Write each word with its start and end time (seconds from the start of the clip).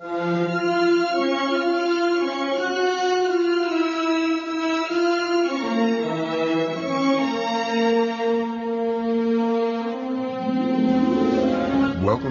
Welcome 0.00 0.14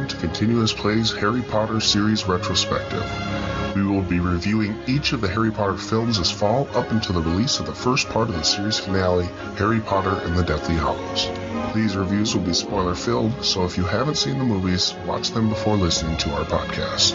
to 0.07 0.15
Continuous 0.15 0.71
Plays 0.71 1.11
Harry 1.11 1.41
Potter 1.41 1.81
series 1.81 2.25
retrospective. 2.25 3.03
We 3.75 3.83
will 3.83 4.01
be 4.01 4.21
reviewing 4.21 4.81
each 4.87 5.11
of 5.11 5.19
the 5.19 5.27
Harry 5.27 5.51
Potter 5.51 5.75
films 5.75 6.19
this 6.19 6.31
fall 6.31 6.69
up 6.73 6.89
until 6.91 7.15
the 7.15 7.29
release 7.29 7.59
of 7.59 7.65
the 7.65 7.75
first 7.75 8.07
part 8.07 8.29
of 8.29 8.35
the 8.35 8.43
series 8.43 8.79
finale, 8.79 9.25
Harry 9.57 9.81
Potter 9.81 10.21
and 10.25 10.37
the 10.37 10.43
Deathly 10.43 10.75
Hallows. 10.75 11.46
These 11.75 11.95
reviews 11.95 12.33
will 12.33 12.43
be 12.43 12.53
spoiler 12.53 12.95
filled, 12.95 13.43
so 13.43 13.65
if 13.65 13.77
you 13.77 13.83
haven't 13.83 14.15
seen 14.15 14.39
the 14.39 14.43
movies, 14.43 14.95
watch 15.05 15.31
them 15.31 15.49
before 15.49 15.77
listening 15.77 16.17
to 16.17 16.31
our 16.31 16.45
podcast. 16.45 17.11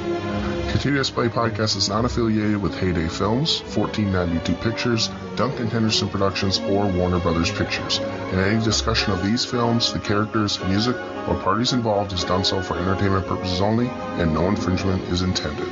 Continuous 0.70 1.10
Play 1.10 1.28
Podcast 1.28 1.76
is 1.76 1.88
not 1.88 2.04
affiliated 2.04 2.60
with 2.60 2.78
Heyday 2.78 3.08
Films, 3.08 3.60
1492 3.62 4.54
Pictures, 4.54 5.08
Duncan 5.36 5.66
Henderson 5.68 6.08
Productions, 6.08 6.58
or 6.60 6.86
Warner 6.86 7.18
Brothers 7.18 7.50
Pictures. 7.50 7.98
And 7.98 8.40
any 8.40 8.62
discussion 8.62 9.12
of 9.12 9.22
these 9.24 9.44
films, 9.44 9.92
the 9.92 9.98
characters, 9.98 10.60
music, 10.64 10.96
or 11.28 11.34
parties 11.42 11.72
involved 11.72 12.12
is 12.12 12.24
done 12.24 12.44
so 12.44 12.62
for 12.62 12.76
entertainment 12.78 13.26
purposes 13.26 13.60
only, 13.60 13.88
and 13.88 14.32
no 14.32 14.46
infringement 14.48 15.02
is 15.08 15.22
intended. 15.22 15.68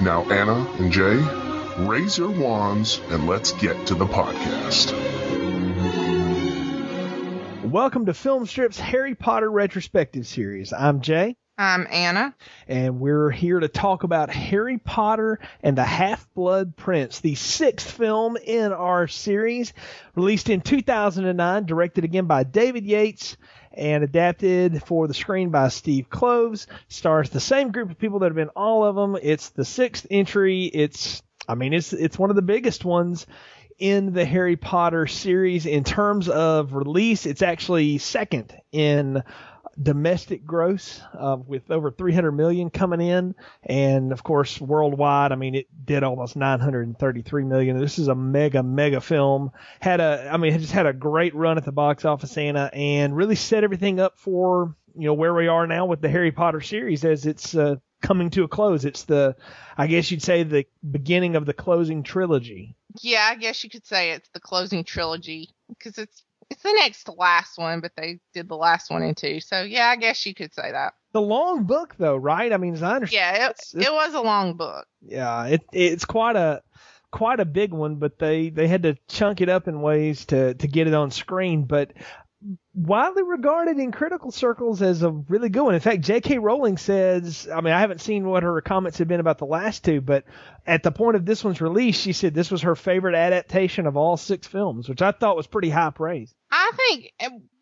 Now, 0.00 0.22
Anna 0.30 0.66
and 0.78 0.92
Jay, 0.92 1.16
raise 1.78 2.16
your 2.16 2.30
wands 2.30 3.00
and 3.10 3.26
let's 3.26 3.52
get 3.52 3.86
to 3.86 3.94
the 3.94 4.06
podcast. 4.06 5.25
Welcome 7.76 8.06
to 8.06 8.12
Filmstrip's 8.12 8.80
Harry 8.80 9.14
Potter 9.14 9.50
retrospective 9.50 10.26
series. 10.26 10.72
I'm 10.72 11.02
Jay. 11.02 11.36
I'm 11.58 11.86
Anna. 11.90 12.34
and 12.66 13.00
we're 13.00 13.28
here 13.28 13.60
to 13.60 13.68
talk 13.68 14.02
about 14.02 14.30
Harry 14.30 14.78
Potter 14.78 15.40
and 15.62 15.76
the 15.76 15.84
Half 15.84 16.26
Blood 16.32 16.74
Prince, 16.74 17.20
the 17.20 17.34
sixth 17.34 17.90
film 17.90 18.38
in 18.38 18.72
our 18.72 19.08
series, 19.08 19.74
released 20.14 20.48
in 20.48 20.62
2009, 20.62 21.66
directed 21.66 22.04
again 22.04 22.24
by 22.24 22.44
David 22.44 22.86
Yates, 22.86 23.36
and 23.72 24.02
adapted 24.02 24.82
for 24.84 25.06
the 25.06 25.12
screen 25.12 25.50
by 25.50 25.68
Steve 25.68 26.08
Kloves. 26.08 26.66
Stars 26.88 27.28
the 27.28 27.40
same 27.40 27.72
group 27.72 27.90
of 27.90 27.98
people 27.98 28.20
that 28.20 28.28
have 28.28 28.36
been 28.36 28.48
all 28.56 28.86
of 28.86 28.96
them. 28.96 29.18
It's 29.22 29.50
the 29.50 29.66
sixth 29.66 30.06
entry. 30.10 30.64
It's, 30.64 31.22
I 31.46 31.56
mean, 31.56 31.74
it's 31.74 31.92
it's 31.92 32.18
one 32.18 32.30
of 32.30 32.36
the 32.36 32.42
biggest 32.42 32.86
ones 32.86 33.26
in 33.78 34.12
the 34.12 34.24
Harry 34.24 34.56
Potter 34.56 35.06
series 35.06 35.66
in 35.66 35.84
terms 35.84 36.28
of 36.28 36.74
release. 36.74 37.26
It's 37.26 37.42
actually 37.42 37.98
second 37.98 38.56
in 38.72 39.22
domestic 39.80 40.44
gross 40.46 41.00
uh, 41.12 41.36
with 41.46 41.70
over 41.70 41.90
300 41.90 42.32
million 42.32 42.70
coming 42.70 43.00
in. 43.00 43.34
And 43.62 44.12
of 44.12 44.22
course 44.22 44.60
worldwide 44.60 45.32
i 45.32 45.36
mean 45.36 45.54
it 45.54 45.66
did 45.84 46.02
almost 46.02 46.36
933 46.36 47.44
million. 47.44 47.78
This 47.78 47.98
is 47.98 48.08
a 48.08 48.14
mega 48.14 48.62
mega 48.62 49.00
film. 49.00 49.52
Had 49.80 50.00
a 50.00 50.30
i 50.32 50.36
mean 50.36 50.54
it 50.54 50.60
just 50.60 50.72
had 50.72 50.86
a 50.86 50.92
great 50.92 51.34
run 51.34 51.58
at 51.58 51.64
the 51.64 51.72
box 51.72 52.04
office 52.04 52.36
anna 52.38 52.70
and 52.72 53.14
really 53.14 53.34
set 53.34 53.64
everything 53.64 54.00
up 54.00 54.18
for 54.18 54.74
you 54.94 55.06
know 55.06 55.14
where 55.14 55.34
we 55.34 55.48
are 55.48 55.66
now 55.66 55.84
with 55.84 56.00
the 56.00 56.08
harry 56.08 56.32
potter 56.32 56.62
series 56.62 57.04
as 57.04 57.26
it's 57.26 57.54
uh, 57.54 57.76
coming 58.00 58.30
to 58.30 58.44
a 58.44 58.48
close. 58.48 58.84
It's 58.84 59.04
the 59.04 59.36
i 59.76 59.86
guess 59.86 60.10
you'd 60.10 60.22
say 60.22 60.42
the 60.42 60.66
beginning 60.90 61.36
of 61.36 61.44
the 61.44 61.52
closing 61.52 62.02
trilogy 62.02 62.76
Yeah, 63.02 63.26
I 63.30 63.34
guess 63.36 63.62
you 63.64 63.70
could 63.70 63.86
say 63.86 64.10
it's 64.12 64.28
the 64.34 64.40
closing 64.40 64.84
trilogy 64.84 65.50
because 65.68 65.98
it's 65.98 66.22
it's 66.50 66.62
the 66.62 66.72
next 66.72 67.04
to 67.04 67.12
last 67.12 67.58
one, 67.58 67.80
but 67.80 67.92
they 67.96 68.20
did 68.32 68.48
the 68.48 68.56
last 68.56 68.90
one 68.90 69.02
in 69.02 69.14
two. 69.16 69.40
So 69.40 69.62
yeah, 69.62 69.88
I 69.88 69.96
guess 69.96 70.24
you 70.26 70.34
could 70.34 70.54
say 70.54 70.70
that. 70.72 70.94
the 71.12 71.20
long 71.20 71.64
book 71.64 71.94
though 71.98 72.14
right 72.16 72.52
i 72.52 72.56
mean 72.58 72.74
as 72.74 72.82
i 72.82 72.94
understand 72.96 73.36
Yeah, 73.36 73.46
it, 73.46 73.50
it's- 73.50 73.74
it's- 73.74 73.88
it 73.88 73.92
was 73.92 74.14
a 74.14 74.20
long 74.20 74.54
book. 74.56 74.86
yeah, 75.02 75.46
it 75.46 75.62
it's 75.72 76.04
quite 76.04 76.36
a 76.36 76.62
quite 77.10 77.40
a 77.40 77.44
big 77.46 77.72
one, 77.72 77.96
but 77.96 78.18
they 78.18 78.50
they 78.50 78.68
had 78.68 78.82
to 78.82 78.96
chunk 79.08 79.40
it 79.40 79.48
up 79.48 79.66
in 79.68 79.80
ways 79.80 80.26
to 80.26 80.54
to 80.54 80.68
get 80.68 80.86
it 80.86 80.94
on 80.94 81.10
screen. 81.10 81.64
But 81.64 81.92
widely 82.74 83.22
regarded 83.22 83.78
in 83.78 83.92
critical 83.92 84.30
circles 84.30 84.82
as 84.82 85.02
a 85.02 85.10
really 85.10 85.48
good 85.48 85.62
one. 85.62 85.74
In 85.74 85.80
fact, 85.80 86.02
J.K. 86.02 86.38
Rowling 86.38 86.76
says, 86.76 87.48
I 87.52 87.60
mean, 87.60 87.72
I 87.72 87.80
haven't 87.80 88.00
seen 88.00 88.26
what 88.26 88.42
her 88.42 88.60
comments 88.60 88.98
have 88.98 89.08
been 89.08 89.20
about 89.20 89.38
the 89.38 89.46
last 89.46 89.84
two, 89.84 90.00
but 90.00 90.24
at 90.66 90.82
the 90.82 90.92
point 90.92 91.16
of 91.16 91.24
this 91.24 91.42
one's 91.42 91.60
release, 91.60 91.96
she 91.96 92.12
said 92.12 92.34
this 92.34 92.50
was 92.50 92.62
her 92.62 92.76
favorite 92.76 93.14
adaptation 93.14 93.86
of 93.86 93.96
all 93.96 94.16
six 94.16 94.46
films, 94.46 94.88
which 94.88 95.02
I 95.02 95.12
thought 95.12 95.36
was 95.36 95.46
pretty 95.46 95.70
high 95.70 95.90
praise. 95.90 96.34
I 96.50 96.70
think 96.76 97.12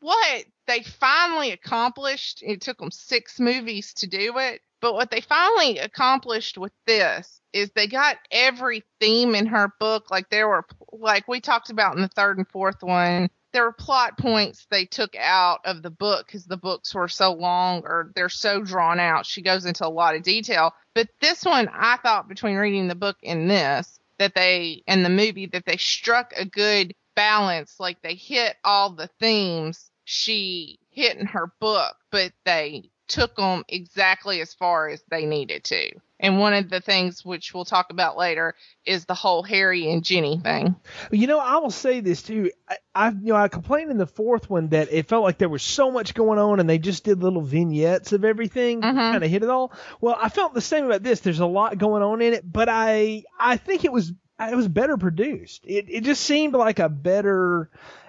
what 0.00 0.44
they 0.66 0.82
finally 0.82 1.52
accomplished, 1.52 2.42
it 2.42 2.60
took 2.60 2.78
them 2.78 2.90
six 2.90 3.38
movies 3.40 3.94
to 3.94 4.06
do 4.06 4.38
it, 4.38 4.60
but 4.80 4.94
what 4.94 5.10
they 5.10 5.20
finally 5.20 5.78
accomplished 5.78 6.58
with 6.58 6.72
this 6.86 7.40
is 7.52 7.70
they 7.70 7.86
got 7.86 8.16
every 8.30 8.82
theme 9.00 9.34
in 9.34 9.46
her 9.46 9.72
book. 9.80 10.10
Like 10.10 10.28
there 10.28 10.48
were, 10.48 10.66
like 10.92 11.26
we 11.28 11.40
talked 11.40 11.70
about 11.70 11.96
in 11.96 12.02
the 12.02 12.08
third 12.08 12.36
and 12.36 12.48
fourth 12.48 12.82
one, 12.82 13.30
there 13.54 13.62
were 13.62 13.72
plot 13.72 14.18
points 14.18 14.66
they 14.68 14.84
took 14.84 15.14
out 15.16 15.60
of 15.64 15.80
the 15.80 15.90
book 15.90 16.26
because 16.26 16.44
the 16.44 16.56
books 16.56 16.92
were 16.92 17.06
so 17.06 17.32
long 17.32 17.82
or 17.84 18.10
they're 18.16 18.28
so 18.28 18.60
drawn 18.60 18.98
out. 18.98 19.24
She 19.24 19.42
goes 19.42 19.64
into 19.64 19.86
a 19.86 19.88
lot 19.88 20.16
of 20.16 20.24
detail. 20.24 20.74
But 20.92 21.08
this 21.20 21.44
one, 21.44 21.70
I 21.72 21.96
thought 21.98 22.28
between 22.28 22.56
reading 22.56 22.88
the 22.88 22.96
book 22.96 23.16
and 23.22 23.48
this, 23.48 24.00
that 24.18 24.34
they, 24.34 24.82
and 24.88 25.04
the 25.04 25.08
movie, 25.08 25.46
that 25.46 25.64
they 25.66 25.76
struck 25.76 26.32
a 26.36 26.44
good 26.44 26.94
balance. 27.14 27.76
Like 27.78 28.02
they 28.02 28.16
hit 28.16 28.56
all 28.64 28.90
the 28.90 29.08
themes 29.20 29.88
she 30.04 30.80
hit 30.90 31.16
in 31.16 31.26
her 31.26 31.52
book, 31.60 31.94
but 32.10 32.32
they 32.44 32.90
took 33.06 33.36
them 33.36 33.64
exactly 33.68 34.40
as 34.40 34.54
far 34.54 34.88
as 34.88 35.02
they 35.10 35.26
needed 35.26 35.64
to. 35.64 35.90
And 36.20 36.38
one 36.38 36.54
of 36.54 36.70
the 36.70 36.80
things 36.80 37.22
which 37.24 37.52
we'll 37.52 37.66
talk 37.66 37.90
about 37.90 38.16
later 38.16 38.54
is 38.86 39.04
the 39.04 39.14
whole 39.14 39.42
Harry 39.42 39.90
and 39.90 40.02
Ginny 40.02 40.38
thing. 40.38 40.74
You 41.10 41.26
know, 41.26 41.38
I 41.38 41.56
will 41.58 41.70
say 41.70 42.00
this 42.00 42.22
too. 42.22 42.50
I, 42.66 42.76
I, 42.94 43.08
you 43.10 43.32
know, 43.32 43.36
I 43.36 43.48
complained 43.48 43.90
in 43.90 43.98
the 43.98 44.06
fourth 44.06 44.48
one 44.48 44.68
that 44.68 44.88
it 44.90 45.06
felt 45.08 45.22
like 45.24 45.36
there 45.36 45.50
was 45.50 45.62
so 45.62 45.90
much 45.90 46.14
going 46.14 46.38
on, 46.38 46.60
and 46.60 46.70
they 46.70 46.78
just 46.78 47.04
did 47.04 47.22
little 47.22 47.42
vignettes 47.42 48.12
of 48.12 48.24
everything, 48.24 48.80
Mhm. 48.80 48.94
kind 48.94 49.22
of 49.24 49.28
hit 49.30 49.42
it 49.42 49.50
all. 49.50 49.72
Well, 50.00 50.16
I 50.18 50.30
felt 50.30 50.54
the 50.54 50.60
same 50.62 50.86
about 50.86 51.02
this. 51.02 51.20
There's 51.20 51.40
a 51.40 51.46
lot 51.46 51.76
going 51.76 52.02
on 52.02 52.22
in 52.22 52.32
it, 52.32 52.50
but 52.50 52.68
I, 52.70 53.24
I 53.38 53.58
think 53.58 53.84
it 53.84 53.92
was, 53.92 54.12
it 54.40 54.56
was 54.56 54.68
better 54.68 54.96
produced. 54.96 55.64
It, 55.66 55.86
it 55.88 56.04
just 56.04 56.22
seemed 56.22 56.54
like 56.54 56.78
a 56.78 56.88
better 56.88 57.68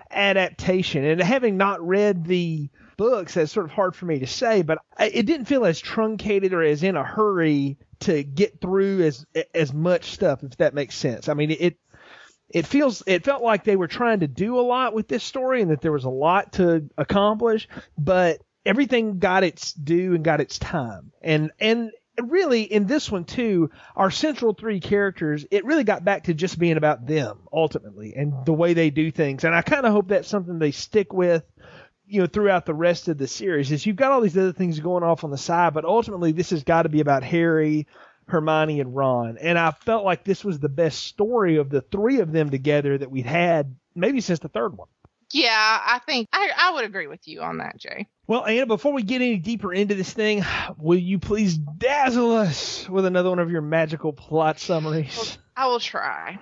adaptation. 0.09 1.03
And 1.03 1.21
having 1.21 1.57
not 1.57 1.85
read 1.85 2.25
the 2.25 2.69
books, 2.97 3.33
that's 3.33 3.51
sort 3.51 3.65
of 3.65 3.71
hard 3.71 3.95
for 3.95 4.05
me 4.05 4.19
to 4.19 4.27
say, 4.27 4.61
but 4.61 4.79
it 4.99 5.25
didn't 5.25 5.45
feel 5.45 5.65
as 5.65 5.79
truncated 5.79 6.53
or 6.53 6.63
as 6.63 6.83
in 6.83 6.95
a 6.95 7.03
hurry 7.03 7.77
to 8.01 8.23
get 8.23 8.61
through 8.61 9.01
as 9.03 9.25
as 9.53 9.73
much 9.73 10.11
stuff, 10.11 10.43
if 10.43 10.57
that 10.57 10.73
makes 10.73 10.95
sense. 10.95 11.29
I 11.29 11.33
mean, 11.33 11.51
it 11.51 11.77
it 12.49 12.67
feels 12.67 13.03
it 13.07 13.23
felt 13.23 13.43
like 13.43 13.63
they 13.63 13.75
were 13.75 13.87
trying 13.87 14.19
to 14.19 14.27
do 14.27 14.59
a 14.59 14.61
lot 14.61 14.93
with 14.93 15.07
this 15.07 15.23
story 15.23 15.61
and 15.61 15.71
that 15.71 15.81
there 15.81 15.91
was 15.91 16.05
a 16.05 16.09
lot 16.09 16.53
to 16.53 16.89
accomplish, 16.97 17.67
but 17.97 18.41
everything 18.65 19.19
got 19.19 19.43
its 19.43 19.73
due 19.73 20.15
and 20.15 20.23
got 20.23 20.41
its 20.41 20.59
time. 20.59 21.11
And 21.21 21.51
and 21.59 21.91
really 22.21 22.61
in 22.63 22.87
this 22.87 23.11
one 23.11 23.25
too, 23.25 23.69
our 23.95 24.11
central 24.11 24.53
three 24.53 24.79
characters, 24.79 25.45
it 25.51 25.65
really 25.65 25.83
got 25.83 26.05
back 26.05 26.25
to 26.25 26.33
just 26.33 26.57
being 26.57 26.77
about 26.77 27.05
them 27.05 27.39
ultimately 27.51 28.13
and 28.15 28.45
the 28.45 28.53
way 28.53 28.73
they 28.73 28.89
do 28.89 29.11
things. 29.11 29.43
And 29.43 29.53
I 29.53 29.61
kind 29.61 29.85
of 29.85 29.91
hope 29.91 30.07
that's 30.07 30.27
something 30.27 30.59
they 30.59 30.71
stick 30.71 31.13
with 31.13 31.43
you 32.07 32.21
know 32.21 32.27
throughout 32.27 32.65
the 32.65 32.73
rest 32.73 33.07
of 33.07 33.17
the 33.17 33.27
series 33.27 33.71
is 33.71 33.85
you've 33.85 33.95
got 33.95 34.11
all 34.11 34.21
these 34.21 34.37
other 34.37 34.53
things 34.53 34.79
going 34.79 35.03
off 35.03 35.23
on 35.23 35.31
the 35.31 35.37
side 35.37 35.73
but 35.73 35.85
ultimately 35.85 36.31
this 36.31 36.49
has 36.51 36.63
got 36.63 36.83
to 36.83 36.89
be 36.89 36.99
about 37.01 37.23
harry 37.23 37.87
hermione 38.27 38.79
and 38.79 38.95
ron 38.95 39.37
and 39.39 39.57
i 39.57 39.71
felt 39.71 40.03
like 40.05 40.23
this 40.23 40.43
was 40.43 40.59
the 40.59 40.69
best 40.69 41.03
story 41.03 41.57
of 41.57 41.69
the 41.69 41.81
three 41.81 42.19
of 42.19 42.31
them 42.31 42.49
together 42.49 42.97
that 42.97 43.11
we'd 43.11 43.25
had 43.25 43.75
maybe 43.95 44.21
since 44.21 44.39
the 44.39 44.49
third 44.49 44.75
one 44.77 44.87
Yeah, 45.31 45.49
I 45.51 45.99
think 46.05 46.27
I, 46.33 46.49
I 46.57 46.71
would 46.73 46.85
agree 46.85 47.07
with 47.07 47.27
you 47.27 47.41
on 47.41 47.57
that, 47.59 47.77
Jay. 47.77 48.07
well 48.27 48.45
anna 48.45 48.65
before 48.65 48.93
we 48.93 49.03
get 49.03 49.21
any 49.21 49.37
deeper 49.37 49.73
into 49.73 49.95
this 49.95 50.11
thing 50.13 50.43
will 50.77 50.97
you 50.99 51.19
please 51.19 51.57
dazzle 51.57 52.31
us 52.33 52.87
with 52.89 53.05
another 53.05 53.29
one 53.29 53.39
of 53.39 53.51
your 53.51 53.61
magical 53.61 54.13
plot 54.13 54.59
summaries 54.59 55.37
I 55.57 55.67
will 55.67 55.79
try. 55.79 56.37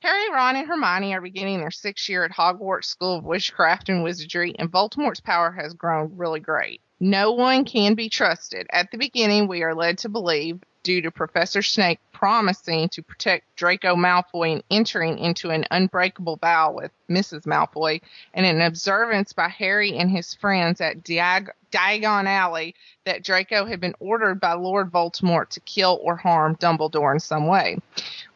Harry, 0.00 0.30
Ron, 0.30 0.56
and 0.56 0.68
Hermione 0.68 1.12
are 1.14 1.20
beginning 1.20 1.58
their 1.58 1.72
sixth 1.72 2.08
year 2.08 2.24
at 2.24 2.30
Hogwarts 2.30 2.84
School 2.84 3.16
of 3.16 3.24
Witchcraft 3.24 3.88
and 3.88 4.04
Wizardry, 4.04 4.54
and 4.58 4.70
Voldemort's 4.70 5.20
power 5.20 5.50
has 5.50 5.74
grown 5.74 6.16
really 6.16 6.40
great. 6.40 6.80
No 7.00 7.32
one 7.32 7.64
can 7.64 7.94
be 7.94 8.08
trusted. 8.08 8.66
At 8.70 8.90
the 8.90 8.98
beginning, 8.98 9.48
we 9.48 9.62
are 9.62 9.74
led 9.74 9.98
to 9.98 10.08
believe 10.08 10.60
due 10.84 11.02
to 11.02 11.10
Professor 11.10 11.62
Snape 11.62 12.00
promising 12.12 12.88
to 12.88 13.02
protect 13.02 13.54
Draco 13.56 13.94
Malfoy 13.94 14.52
and 14.52 14.62
entering 14.70 15.18
into 15.18 15.50
an 15.50 15.64
unbreakable 15.70 16.36
vow 16.36 16.72
with 16.72 16.90
Mrs. 17.10 17.46
Malfoy, 17.46 18.00
and 18.34 18.46
an 18.46 18.60
observance 18.60 19.32
by 19.32 19.48
Harry 19.48 19.96
and 19.96 20.10
his 20.10 20.34
friends 20.34 20.80
at 20.80 21.04
Diag- 21.04 21.50
Diagon 21.70 22.26
Alley 22.26 22.74
that 23.04 23.22
Draco 23.22 23.66
had 23.66 23.80
been 23.80 23.94
ordered 24.00 24.40
by 24.40 24.54
Lord 24.54 24.90
Voldemort 24.90 25.50
to 25.50 25.60
kill 25.60 25.98
or 26.02 26.16
harm 26.16 26.56
Dumbledore 26.56 27.12
in 27.12 27.20
some 27.20 27.46
way. 27.46 27.78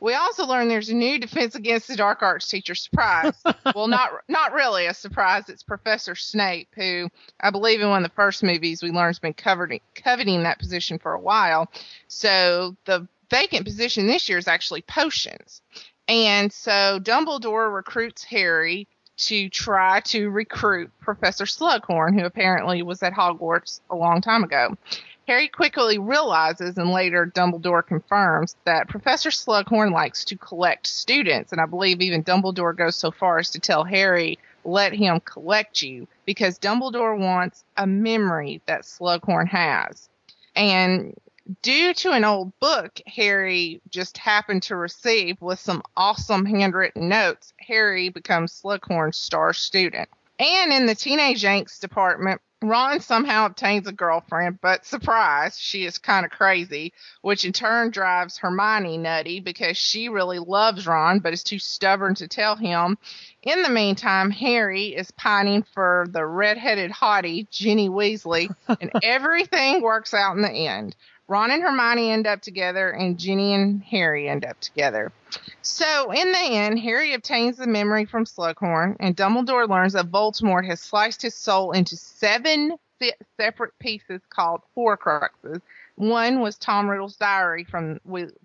We 0.02 0.14
also 0.14 0.46
learned 0.46 0.68
there's 0.68 0.88
a 0.88 0.94
new 0.94 1.20
Defense 1.20 1.54
Against 1.54 1.86
the 1.86 1.94
Dark 1.94 2.22
Arts 2.22 2.48
teacher 2.48 2.74
surprise. 2.74 3.40
well, 3.76 3.86
not 3.86 4.10
not 4.26 4.52
really 4.52 4.86
a 4.86 4.94
surprise. 4.94 5.48
It's 5.48 5.62
Professor 5.62 6.16
Snape, 6.16 6.66
who 6.74 7.08
I 7.38 7.50
believe 7.50 7.80
in 7.80 7.88
one 7.88 8.04
of 8.04 8.10
the 8.10 8.16
first 8.16 8.42
movies 8.42 8.82
we 8.82 8.90
learned 8.90 9.10
has 9.10 9.20
been 9.20 9.32
covered, 9.32 9.78
coveting 9.94 10.42
that 10.42 10.58
position 10.58 10.98
for 10.98 11.12
a 11.12 11.20
while. 11.20 11.70
So 12.08 12.76
the 12.84 13.06
vacant 13.30 13.64
position 13.64 14.08
this 14.08 14.28
year 14.28 14.38
is 14.38 14.48
actually 14.48 14.82
potions. 14.82 15.62
And 16.08 16.52
so 16.52 16.98
Dumbledore 16.98 17.72
recruits 17.72 18.24
Harry 18.24 18.88
to 19.18 19.48
try 19.50 20.00
to 20.00 20.30
recruit 20.30 20.90
Professor 21.00 21.44
Slughorn, 21.44 22.18
who 22.18 22.26
apparently 22.26 22.82
was 22.82 23.04
at 23.04 23.12
Hogwarts 23.12 23.80
a 23.88 23.94
long 23.94 24.20
time 24.20 24.42
ago. 24.42 24.76
Harry 25.28 25.48
quickly 25.48 25.98
realizes, 25.98 26.76
and 26.76 26.90
later 26.90 27.26
Dumbledore 27.26 27.86
confirms, 27.86 28.56
that 28.64 28.88
Professor 28.88 29.30
Slughorn 29.30 29.92
likes 29.92 30.24
to 30.26 30.36
collect 30.36 30.86
students. 30.86 31.52
And 31.52 31.60
I 31.60 31.66
believe 31.66 32.00
even 32.00 32.24
Dumbledore 32.24 32.76
goes 32.76 32.96
so 32.96 33.10
far 33.10 33.38
as 33.38 33.50
to 33.50 33.60
tell 33.60 33.84
Harry, 33.84 34.38
let 34.64 34.92
him 34.92 35.20
collect 35.20 35.82
you, 35.82 36.08
because 36.24 36.58
Dumbledore 36.58 37.18
wants 37.18 37.64
a 37.76 37.86
memory 37.86 38.60
that 38.66 38.82
Slughorn 38.82 39.48
has. 39.48 40.08
And 40.56 41.14
due 41.62 41.94
to 41.94 42.12
an 42.12 42.24
old 42.24 42.58
book 42.60 43.00
Harry 43.06 43.80
just 43.90 44.18
happened 44.18 44.62
to 44.64 44.76
receive 44.76 45.40
with 45.40 45.58
some 45.58 45.82
awesome 45.96 46.46
handwritten 46.46 47.08
notes, 47.08 47.52
Harry 47.58 48.08
becomes 48.08 48.60
Slughorn's 48.60 49.16
star 49.16 49.52
student. 49.52 50.08
And 50.38 50.72
in 50.72 50.86
the 50.86 50.94
teenage 50.94 51.42
angst 51.42 51.80
department, 51.80 52.40
Ron 52.62 53.00
somehow 53.00 53.46
obtains 53.46 53.86
a 53.86 53.92
girlfriend, 53.92 54.60
but 54.60 54.86
surprise, 54.86 55.58
she 55.58 55.84
is 55.84 55.98
kind 55.98 56.24
of 56.24 56.30
crazy, 56.32 56.92
which 57.20 57.44
in 57.44 57.52
turn 57.52 57.90
drives 57.90 58.38
Hermione 58.38 58.98
nutty 58.98 59.40
because 59.40 59.76
she 59.76 60.08
really 60.08 60.38
loves 60.38 60.86
Ron 60.86 61.18
but 61.18 61.32
is 61.32 61.42
too 61.42 61.58
stubborn 61.58 62.14
to 62.16 62.28
tell 62.28 62.56
him. 62.56 62.98
In 63.42 63.62
the 63.62 63.68
meantime, 63.68 64.30
Harry 64.30 64.94
is 64.94 65.10
pining 65.10 65.64
for 65.74 66.06
the 66.10 66.24
red-headed 66.24 66.92
hottie, 66.92 67.48
Ginny 67.50 67.88
Weasley, 67.88 68.54
and 68.68 68.90
everything 69.02 69.82
works 69.82 70.14
out 70.14 70.36
in 70.36 70.42
the 70.42 70.50
end. 70.50 70.94
Ron 71.28 71.50
and 71.50 71.62
Hermione 71.62 72.10
end 72.10 72.26
up 72.26 72.42
together, 72.42 72.90
and 72.90 73.18
Ginny 73.18 73.54
and 73.54 73.82
Harry 73.84 74.28
end 74.28 74.44
up 74.44 74.60
together. 74.60 75.12
So, 75.62 76.10
in 76.10 76.32
the 76.32 76.38
end, 76.38 76.78
Harry 76.80 77.14
obtains 77.14 77.56
the 77.56 77.66
memory 77.66 78.04
from 78.04 78.24
Slughorn, 78.24 78.96
and 79.00 79.16
Dumbledore 79.16 79.68
learns 79.68 79.94
that 79.94 80.10
Voldemort 80.10 80.66
has 80.66 80.80
sliced 80.80 81.22
his 81.22 81.34
soul 81.34 81.72
into 81.72 81.96
seven 81.96 82.76
separate 83.36 83.78
pieces 83.78 84.20
called 84.28 84.62
Horcruxes. 84.76 85.60
One 85.96 86.40
was 86.40 86.56
Tom 86.56 86.88
Riddle's 86.88 87.16
diary 87.16 87.64
from 87.64 88.00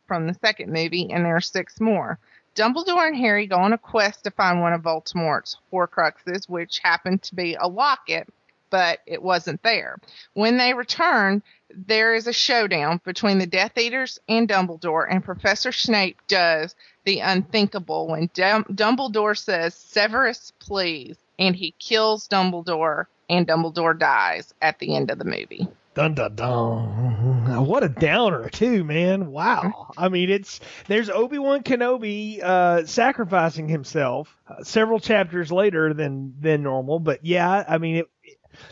from 0.08 0.28
the 0.28 0.34
second 0.36 0.72
movie, 0.72 1.12
and 1.12 1.26
there 1.26 1.36
are 1.36 1.42
six 1.42 1.80
more. 1.80 2.20
Dumbledore 2.56 3.08
and 3.08 3.16
Harry 3.18 3.46
go 3.46 3.58
on 3.58 3.74
a 3.74 3.78
quest 3.78 4.24
to 4.24 4.32
find 4.32 4.62
one 4.62 4.74
of 4.74 4.82
Voldemort's 4.82 5.58
Horcruxes, 5.72 6.50
which 6.50 6.80
happened 6.80 7.22
to 7.24 7.36
be 7.36 7.56
a 7.56 7.68
locket 7.68 8.28
but 8.70 9.00
it 9.06 9.22
wasn't 9.22 9.64
there. 9.64 9.98
When 10.34 10.58
they 10.58 10.74
return, 10.74 11.44
there 11.70 12.16
is 12.16 12.28
a 12.28 12.34
showdown 12.34 13.02
between 13.04 13.40
the 13.40 13.46
Death 13.46 13.78
Eaters 13.78 14.20
and 14.30 14.48
Dumbledore, 14.48 15.08
and 15.10 15.24
Professor 15.24 15.72
Snape 15.72 16.18
does 16.28 16.76
the 17.06 17.20
unthinkable 17.20 18.08
when 18.08 18.30
Dum- 18.34 18.66
Dumbledore 18.66 19.38
says, 19.38 19.76
Severus, 19.76 20.52
please, 20.60 21.18
and 21.40 21.56
he 21.56 21.74
kills 21.80 22.28
Dumbledore, 22.28 23.06
and 23.30 23.48
Dumbledore 23.48 23.98
dies 23.98 24.54
at 24.62 24.80
the 24.80 24.96
end 24.96 25.12
of 25.12 25.20
the 25.20 25.26
movie. 25.26 25.68
Dun 25.98 26.14
dun 26.14 26.36
dun. 26.36 27.66
What 27.66 27.84
a 27.84 27.90
downer 27.90 28.50
too, 28.50 28.84
man. 28.84 29.32
Wow. 29.32 29.92
I 29.98 30.10
mean, 30.10 30.30
it's 30.30 30.60
there's 30.88 31.10
Obi 31.10 31.40
Wan 31.40 31.64
Kenobi 31.64 32.40
uh, 32.40 32.86
sacrificing 32.86 33.68
himself 33.68 34.38
uh, 34.48 34.64
several 34.64 35.00
chapters 35.00 35.52
later 35.52 35.96
than 35.96 36.36
than 36.40 36.62
normal, 36.62 37.00
but 37.00 37.26
yeah, 37.26 37.66
I 37.68 37.80
mean, 37.80 37.96
it, 37.96 38.06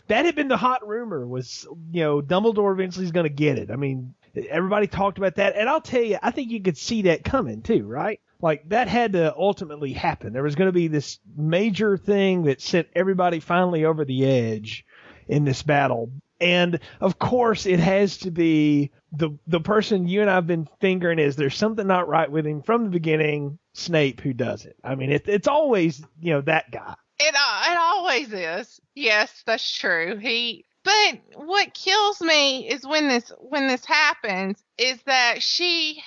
that 0.07 0.25
had 0.25 0.35
been 0.35 0.47
the 0.47 0.57
hot 0.57 0.87
rumor 0.87 1.25
was, 1.27 1.67
you 1.91 2.01
know, 2.01 2.21
Dumbledore 2.21 2.73
eventually 2.73 3.05
is 3.05 3.11
going 3.11 3.25
to 3.25 3.33
get 3.33 3.57
it. 3.57 3.71
I 3.71 3.75
mean, 3.75 4.13
everybody 4.49 4.87
talked 4.87 5.17
about 5.17 5.35
that. 5.35 5.55
And 5.55 5.69
I'll 5.69 5.81
tell 5.81 6.01
you, 6.01 6.17
I 6.21 6.31
think 6.31 6.51
you 6.51 6.61
could 6.61 6.77
see 6.77 7.03
that 7.03 7.23
coming 7.23 7.61
too, 7.61 7.83
right? 7.85 8.19
Like 8.41 8.67
that 8.69 8.87
had 8.87 9.13
to 9.13 9.35
ultimately 9.35 9.93
happen. 9.93 10.33
There 10.33 10.43
was 10.43 10.55
going 10.55 10.67
to 10.67 10.73
be 10.73 10.87
this 10.87 11.19
major 11.35 11.97
thing 11.97 12.43
that 12.43 12.61
sent 12.61 12.87
everybody 12.95 13.39
finally 13.39 13.85
over 13.85 14.05
the 14.05 14.25
edge 14.25 14.85
in 15.27 15.45
this 15.45 15.63
battle. 15.63 16.11
And 16.39 16.79
of 16.99 17.17
course, 17.17 17.65
it 17.65 17.79
has 17.79 18.17
to 18.19 18.31
be 18.31 18.91
the 19.13 19.37
the 19.47 19.61
person 19.61 20.07
you 20.07 20.21
and 20.21 20.29
I've 20.29 20.47
been 20.47 20.67
fingering 20.81 21.17
is 21.17 21.35
there's 21.35 21.55
something 21.55 21.87
not 21.87 22.09
right 22.09 22.29
with 22.29 22.45
him 22.45 22.61
from 22.61 22.83
the 22.83 22.89
beginning. 22.89 23.57
Snape 23.73 24.21
who 24.21 24.33
does 24.33 24.65
it. 24.65 24.75
I 24.83 24.95
mean, 24.95 25.11
it, 25.11 25.27
it's 25.27 25.47
always 25.47 26.03
you 26.19 26.33
know 26.33 26.41
that 26.41 26.71
guy. 26.71 26.95
It 27.19 27.35
uh, 27.35 27.71
it 27.71 27.77
always 27.77 28.33
is. 28.33 28.79
Yes, 28.93 29.43
that's 29.45 29.77
true. 29.77 30.17
He 30.17 30.65
but 30.83 31.19
what 31.35 31.73
kills 31.73 32.21
me 32.21 32.69
is 32.69 32.85
when 32.85 33.07
this 33.07 33.31
when 33.39 33.67
this 33.67 33.85
happens 33.85 34.63
is 34.77 35.01
that 35.03 35.41
she 35.41 36.03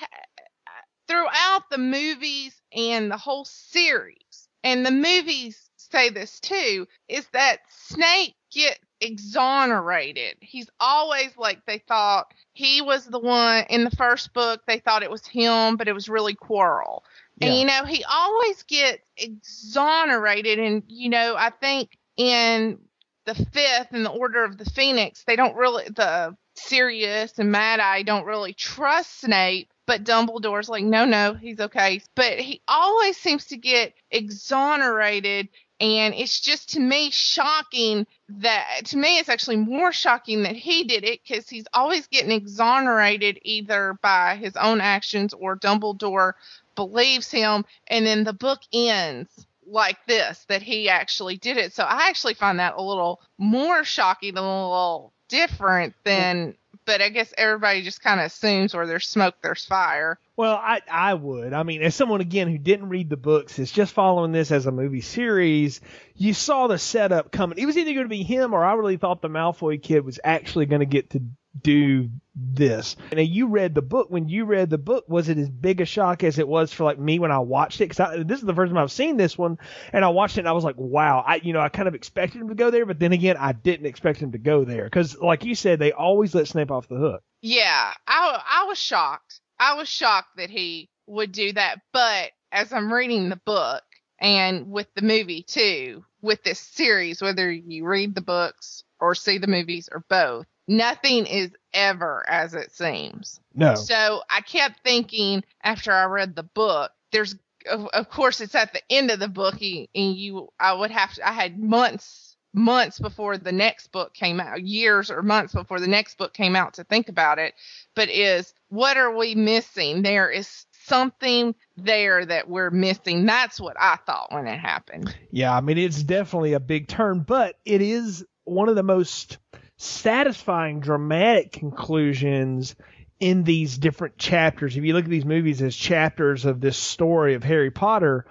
throughout 1.08 1.68
the 1.70 1.78
movies 1.78 2.60
and 2.72 3.10
the 3.10 3.16
whole 3.16 3.44
series 3.44 4.48
and 4.62 4.84
the 4.84 4.90
movies 4.90 5.68
say 5.76 6.10
this 6.10 6.38
too 6.40 6.86
is 7.08 7.26
that 7.32 7.60
Snape 7.70 8.34
get 8.52 8.78
exonerated. 9.00 10.36
He's 10.40 10.68
always 10.80 11.36
like 11.36 11.64
they 11.66 11.78
thought 11.78 12.32
he 12.52 12.82
was 12.82 13.06
the 13.06 13.18
one 13.18 13.64
in 13.70 13.84
the 13.84 13.90
first 13.96 14.32
book 14.32 14.60
they 14.66 14.78
thought 14.78 15.02
it 15.02 15.10
was 15.10 15.26
him 15.26 15.76
but 15.76 15.88
it 15.88 15.92
was 15.94 16.08
really 16.08 16.34
Quirrell. 16.34 17.00
Yeah. 17.40 17.48
And 17.48 17.58
you 17.58 17.66
know, 17.66 17.84
he 17.84 18.04
always 18.04 18.62
gets 18.64 19.02
exonerated. 19.16 20.58
And, 20.58 20.82
you 20.88 21.08
know, 21.08 21.34
I 21.36 21.50
think 21.50 21.96
in 22.16 22.78
the 23.26 23.34
fifth 23.34 23.92
in 23.92 24.02
the 24.02 24.10
Order 24.10 24.44
of 24.44 24.58
the 24.58 24.64
Phoenix, 24.64 25.24
they 25.26 25.36
don't 25.36 25.56
really, 25.56 25.84
the 25.84 26.36
Sirius 26.54 27.38
and 27.38 27.52
Mad 27.52 27.80
Eye 27.80 28.02
don't 28.02 28.24
really 28.24 28.52
trust 28.52 29.20
Snape. 29.20 29.70
But 29.86 30.04
Dumbledore's 30.04 30.68
like, 30.68 30.84
no, 30.84 31.06
no, 31.06 31.32
he's 31.32 31.60
okay. 31.60 32.02
But 32.14 32.38
he 32.38 32.60
always 32.68 33.16
seems 33.16 33.46
to 33.46 33.56
get 33.56 33.94
exonerated 34.10 35.48
and 35.80 36.14
it's 36.14 36.40
just 36.40 36.70
to 36.70 36.80
me 36.80 37.10
shocking 37.10 38.06
that 38.28 38.80
to 38.86 38.96
me 38.96 39.18
it's 39.18 39.28
actually 39.28 39.56
more 39.56 39.92
shocking 39.92 40.42
that 40.42 40.56
he 40.56 40.84
did 40.84 41.04
it 41.04 41.20
because 41.22 41.48
he's 41.48 41.66
always 41.72 42.06
getting 42.08 42.32
exonerated 42.32 43.38
either 43.42 43.96
by 44.02 44.36
his 44.36 44.56
own 44.56 44.80
actions 44.80 45.32
or 45.34 45.56
Dumbledore 45.56 46.32
believes 46.78 47.28
him, 47.28 47.64
and 47.88 48.06
then 48.06 48.22
the 48.22 48.32
book 48.32 48.60
ends 48.72 49.28
like 49.66 49.98
this 50.06 50.46
that 50.48 50.62
he 50.62 50.88
actually 50.88 51.36
did 51.36 51.56
it. 51.56 51.72
So 51.74 51.82
I 51.82 52.08
actually 52.08 52.34
find 52.34 52.60
that 52.60 52.74
a 52.76 52.82
little 52.82 53.20
more 53.36 53.82
shocking 53.82 54.30
and 54.30 54.38
a 54.38 54.42
little 54.42 55.12
different 55.28 55.94
than 56.04 56.54
but 56.84 57.02
I 57.02 57.10
guess 57.10 57.34
everybody 57.36 57.82
just 57.82 58.00
kind 58.00 58.18
of 58.18 58.26
assumes 58.26 58.72
where 58.72 58.86
there's 58.86 59.06
smoke, 59.06 59.34
there's 59.42 59.66
fire. 59.66 60.18
Well, 60.36 60.54
I 60.54 60.80
I 60.90 61.14
would. 61.14 61.52
I 61.52 61.62
mean, 61.64 61.82
as 61.82 61.94
someone 61.94 62.22
again 62.22 62.48
who 62.48 62.56
didn't 62.56 62.88
read 62.88 63.10
the 63.10 63.16
books, 63.18 63.58
is 63.58 63.70
just 63.70 63.92
following 63.92 64.32
this 64.32 64.50
as 64.50 64.64
a 64.64 64.72
movie 64.72 65.02
series. 65.02 65.82
You 66.14 66.32
saw 66.32 66.66
the 66.66 66.78
setup 66.78 67.30
coming. 67.30 67.58
It 67.58 67.66
was 67.66 67.76
either 67.76 67.92
going 67.92 68.06
to 68.06 68.08
be 68.08 68.22
him, 68.22 68.54
or 68.54 68.64
I 68.64 68.72
really 68.72 68.96
thought 68.96 69.20
the 69.20 69.28
Malfoy 69.28 69.82
kid 69.82 70.04
was 70.04 70.18
actually 70.24 70.64
going 70.64 70.80
to 70.80 70.86
get 70.86 71.10
to 71.10 71.22
do 71.62 72.10
this. 72.34 72.96
And 73.10 73.26
you 73.26 73.48
read 73.48 73.74
the 73.74 73.82
book. 73.82 74.10
When 74.10 74.28
you 74.28 74.44
read 74.44 74.70
the 74.70 74.78
book, 74.78 75.04
was 75.08 75.28
it 75.28 75.38
as 75.38 75.50
big 75.50 75.80
a 75.80 75.84
shock 75.84 76.22
as 76.22 76.38
it 76.38 76.46
was 76.46 76.72
for 76.72 76.84
like 76.84 76.98
me 76.98 77.18
when 77.18 77.32
I 77.32 77.38
watched 77.40 77.80
it? 77.80 77.88
Because 77.88 78.24
this 78.26 78.38
is 78.38 78.46
the 78.46 78.54
first 78.54 78.70
time 78.70 78.78
I've 78.78 78.92
seen 78.92 79.16
this 79.16 79.36
one, 79.36 79.58
and 79.92 80.04
I 80.04 80.08
watched 80.08 80.36
it 80.36 80.40
and 80.40 80.48
I 80.48 80.52
was 80.52 80.64
like, 80.64 80.76
wow. 80.76 81.24
I 81.26 81.36
you 81.36 81.52
know 81.52 81.60
I 81.60 81.68
kind 81.68 81.88
of 81.88 81.94
expected 81.94 82.40
him 82.40 82.48
to 82.48 82.54
go 82.54 82.70
there, 82.70 82.86
but 82.86 82.98
then 82.98 83.12
again, 83.12 83.36
I 83.38 83.52
didn't 83.52 83.86
expect 83.86 84.20
him 84.20 84.32
to 84.32 84.38
go 84.38 84.64
there 84.64 84.84
because, 84.84 85.18
like 85.18 85.44
you 85.44 85.54
said, 85.54 85.78
they 85.78 85.92
always 85.92 86.34
let 86.34 86.48
Snape 86.48 86.70
off 86.70 86.88
the 86.88 86.96
hook. 86.96 87.22
Yeah, 87.42 87.92
I 88.06 88.42
I 88.46 88.64
was 88.64 88.78
shocked. 88.78 89.40
I 89.58 89.74
was 89.74 89.88
shocked 89.88 90.36
that 90.36 90.50
he 90.50 90.90
would 91.06 91.32
do 91.32 91.52
that. 91.52 91.80
But 91.92 92.30
as 92.52 92.72
I'm 92.72 92.92
reading 92.92 93.28
the 93.28 93.36
book 93.36 93.82
and 94.20 94.70
with 94.70 94.86
the 94.94 95.02
movie 95.02 95.42
too, 95.42 96.04
with 96.20 96.42
this 96.42 96.60
series, 96.60 97.22
whether 97.22 97.50
you 97.50 97.84
read 97.84 98.14
the 98.14 98.20
books 98.20 98.84
or 99.00 99.14
see 99.14 99.38
the 99.38 99.46
movies 99.46 99.88
or 99.90 100.04
both, 100.08 100.46
nothing 100.68 101.26
is 101.26 101.50
ever 101.72 102.24
as 102.28 102.54
it 102.54 102.70
seems. 102.72 103.40
No. 103.54 103.74
So 103.74 104.22
I 104.30 104.42
kept 104.42 104.84
thinking 104.84 105.42
after 105.64 105.92
I 105.92 106.04
read 106.04 106.36
the 106.36 106.44
book, 106.44 106.92
there's 107.10 107.34
of, 107.68 107.86
of 107.86 108.08
course 108.08 108.40
it's 108.40 108.54
at 108.54 108.72
the 108.72 108.82
end 108.90 109.10
of 109.10 109.18
the 109.18 109.28
book 109.28 109.60
and 109.60 110.16
you 110.16 110.48
I 110.60 110.74
would 110.74 110.90
have 110.90 111.14
to 111.14 111.28
I 111.28 111.32
had 111.32 111.58
months 111.58 112.36
months 112.54 112.98
before 112.98 113.36
the 113.36 113.52
next 113.52 113.92
book 113.92 114.14
came 114.14 114.40
out, 114.40 114.62
years 114.62 115.10
or 115.10 115.22
months 115.22 115.52
before 115.52 115.80
the 115.80 115.86
next 115.86 116.16
book 116.16 116.32
came 116.32 116.56
out 116.56 116.74
to 116.74 116.84
think 116.84 117.08
about 117.08 117.38
it, 117.38 117.54
but 117.94 118.08
is 118.08 118.54
what 118.68 118.96
are 118.96 119.16
we 119.16 119.34
missing? 119.34 120.02
There 120.02 120.30
is 120.30 120.66
something 120.72 121.54
there 121.76 122.24
that 122.24 122.48
we're 122.48 122.70
missing. 122.70 123.26
That's 123.26 123.60
what 123.60 123.76
I 123.78 123.96
thought 124.06 124.32
when 124.32 124.46
it 124.46 124.58
happened. 124.58 125.14
Yeah, 125.30 125.54
I 125.54 125.60
mean 125.60 125.78
it's 125.78 126.02
definitely 126.02 126.54
a 126.54 126.60
big 126.60 126.88
turn, 126.88 127.20
but 127.20 127.56
it 127.64 127.82
is 127.82 128.24
one 128.44 128.68
of 128.68 128.76
the 128.76 128.82
most 128.82 129.38
satisfying 129.78 130.80
dramatic 130.80 131.52
conclusions 131.52 132.76
in 133.20 133.44
these 133.44 133.78
different 133.78 134.18
chapters. 134.18 134.76
If 134.76 134.84
you 134.84 134.92
look 134.92 135.04
at 135.04 135.10
these 135.10 135.24
movies 135.24 135.62
as 135.62 135.74
chapters 135.74 136.44
of 136.44 136.60
this 136.60 136.76
story 136.76 137.34
of 137.34 137.42
Harry 137.44 137.70
Potter, 137.70 138.26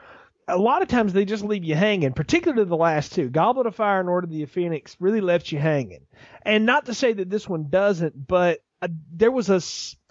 a 0.47 0.57
lot 0.57 0.81
of 0.81 0.87
times 0.87 1.11
they 1.11 1.25
just 1.25 1.43
leave 1.43 1.63
you 1.63 1.75
hanging, 1.75 2.13
particularly 2.13 2.63
the 2.63 2.75
last 2.75 3.13
two. 3.13 3.29
Goblet 3.29 3.65
of 3.65 3.75
Fire 3.75 3.99
and 3.99 4.07
Order 4.07 4.25
of 4.25 4.31
the 4.31 4.45
Phoenix 4.45 4.95
really 4.99 5.21
left 5.21 5.51
you 5.51 5.59
hanging. 5.59 6.05
And 6.43 6.65
not 6.65 6.85
to 6.85 6.93
say 6.93 7.13
that 7.13 7.29
this 7.29 7.49
one 7.49 7.69
doesn't, 7.69 8.27
but 8.27 8.59
uh, 8.81 8.87
there 9.11 9.31
was 9.31 9.49
a 9.49 9.61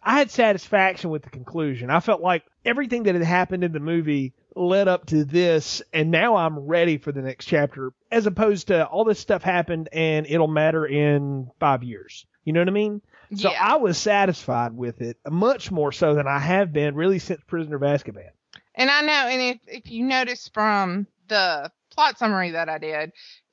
I 0.02 0.19
had 0.19 0.31
satisfaction 0.31 1.11
with 1.11 1.23
the 1.23 1.31
conclusion. 1.31 1.90
I 1.90 2.00
felt 2.00 2.21
like 2.21 2.45
everything 2.67 3.05
that 3.05 3.15
had 3.15 3.25
happened 3.25 3.65
in 3.65 3.73
the 3.73 3.81
movie 3.81 4.35
led 4.55 4.89
up 4.89 5.07
to 5.07 5.25
this, 5.25 5.83
and 5.93 6.11
now 6.11 6.37
I'm 6.37 6.59
ready 6.59 6.99
for 6.99 7.13
the 7.13 7.23
next 7.23 7.47
chapter, 7.47 7.93
as 8.11 8.27
opposed 8.27 8.69
to 8.69 8.87
all 8.87 9.05
this 9.05 9.21
stuff 9.21 9.43
happened 9.43 9.89
and 9.93 10.27
it'll 10.27 10.49
matter 10.49 10.85
in 10.85 11.51
five 11.61 11.83
years. 11.83 12.27
You 12.45 12.53
know 12.53 12.61
what 12.61 12.69
I 12.69 12.73
mean? 12.73 13.03
So 13.35 13.51
Yeah. 13.51 13.59
I 13.61 13.77
was 13.77 13.99
satisfied 13.99 14.73
with 14.77 15.01
it, 15.01 15.19
much 15.29 15.71
more 15.71 15.93
so 15.93 16.15
than 16.15 16.27
I 16.27 16.39
have 16.39 16.73
been 16.73 16.95
really 16.95 17.19
since 17.19 17.41
Prisoner 17.47 17.77
of 17.77 17.83
Azkaban. 17.83 18.31
And 18.75 18.91
I 18.91 19.01
know, 19.01 19.29
and 19.29 19.43
if, 19.43 19.59
if 19.67 19.91
you 19.91 20.05
notice 20.05 20.49
from 20.53 21.07
the 21.29 21.71
plot 21.91 22.19
summary 22.19 22.53
that 22.53 22.69
I 22.69 22.79
did, 22.79 23.13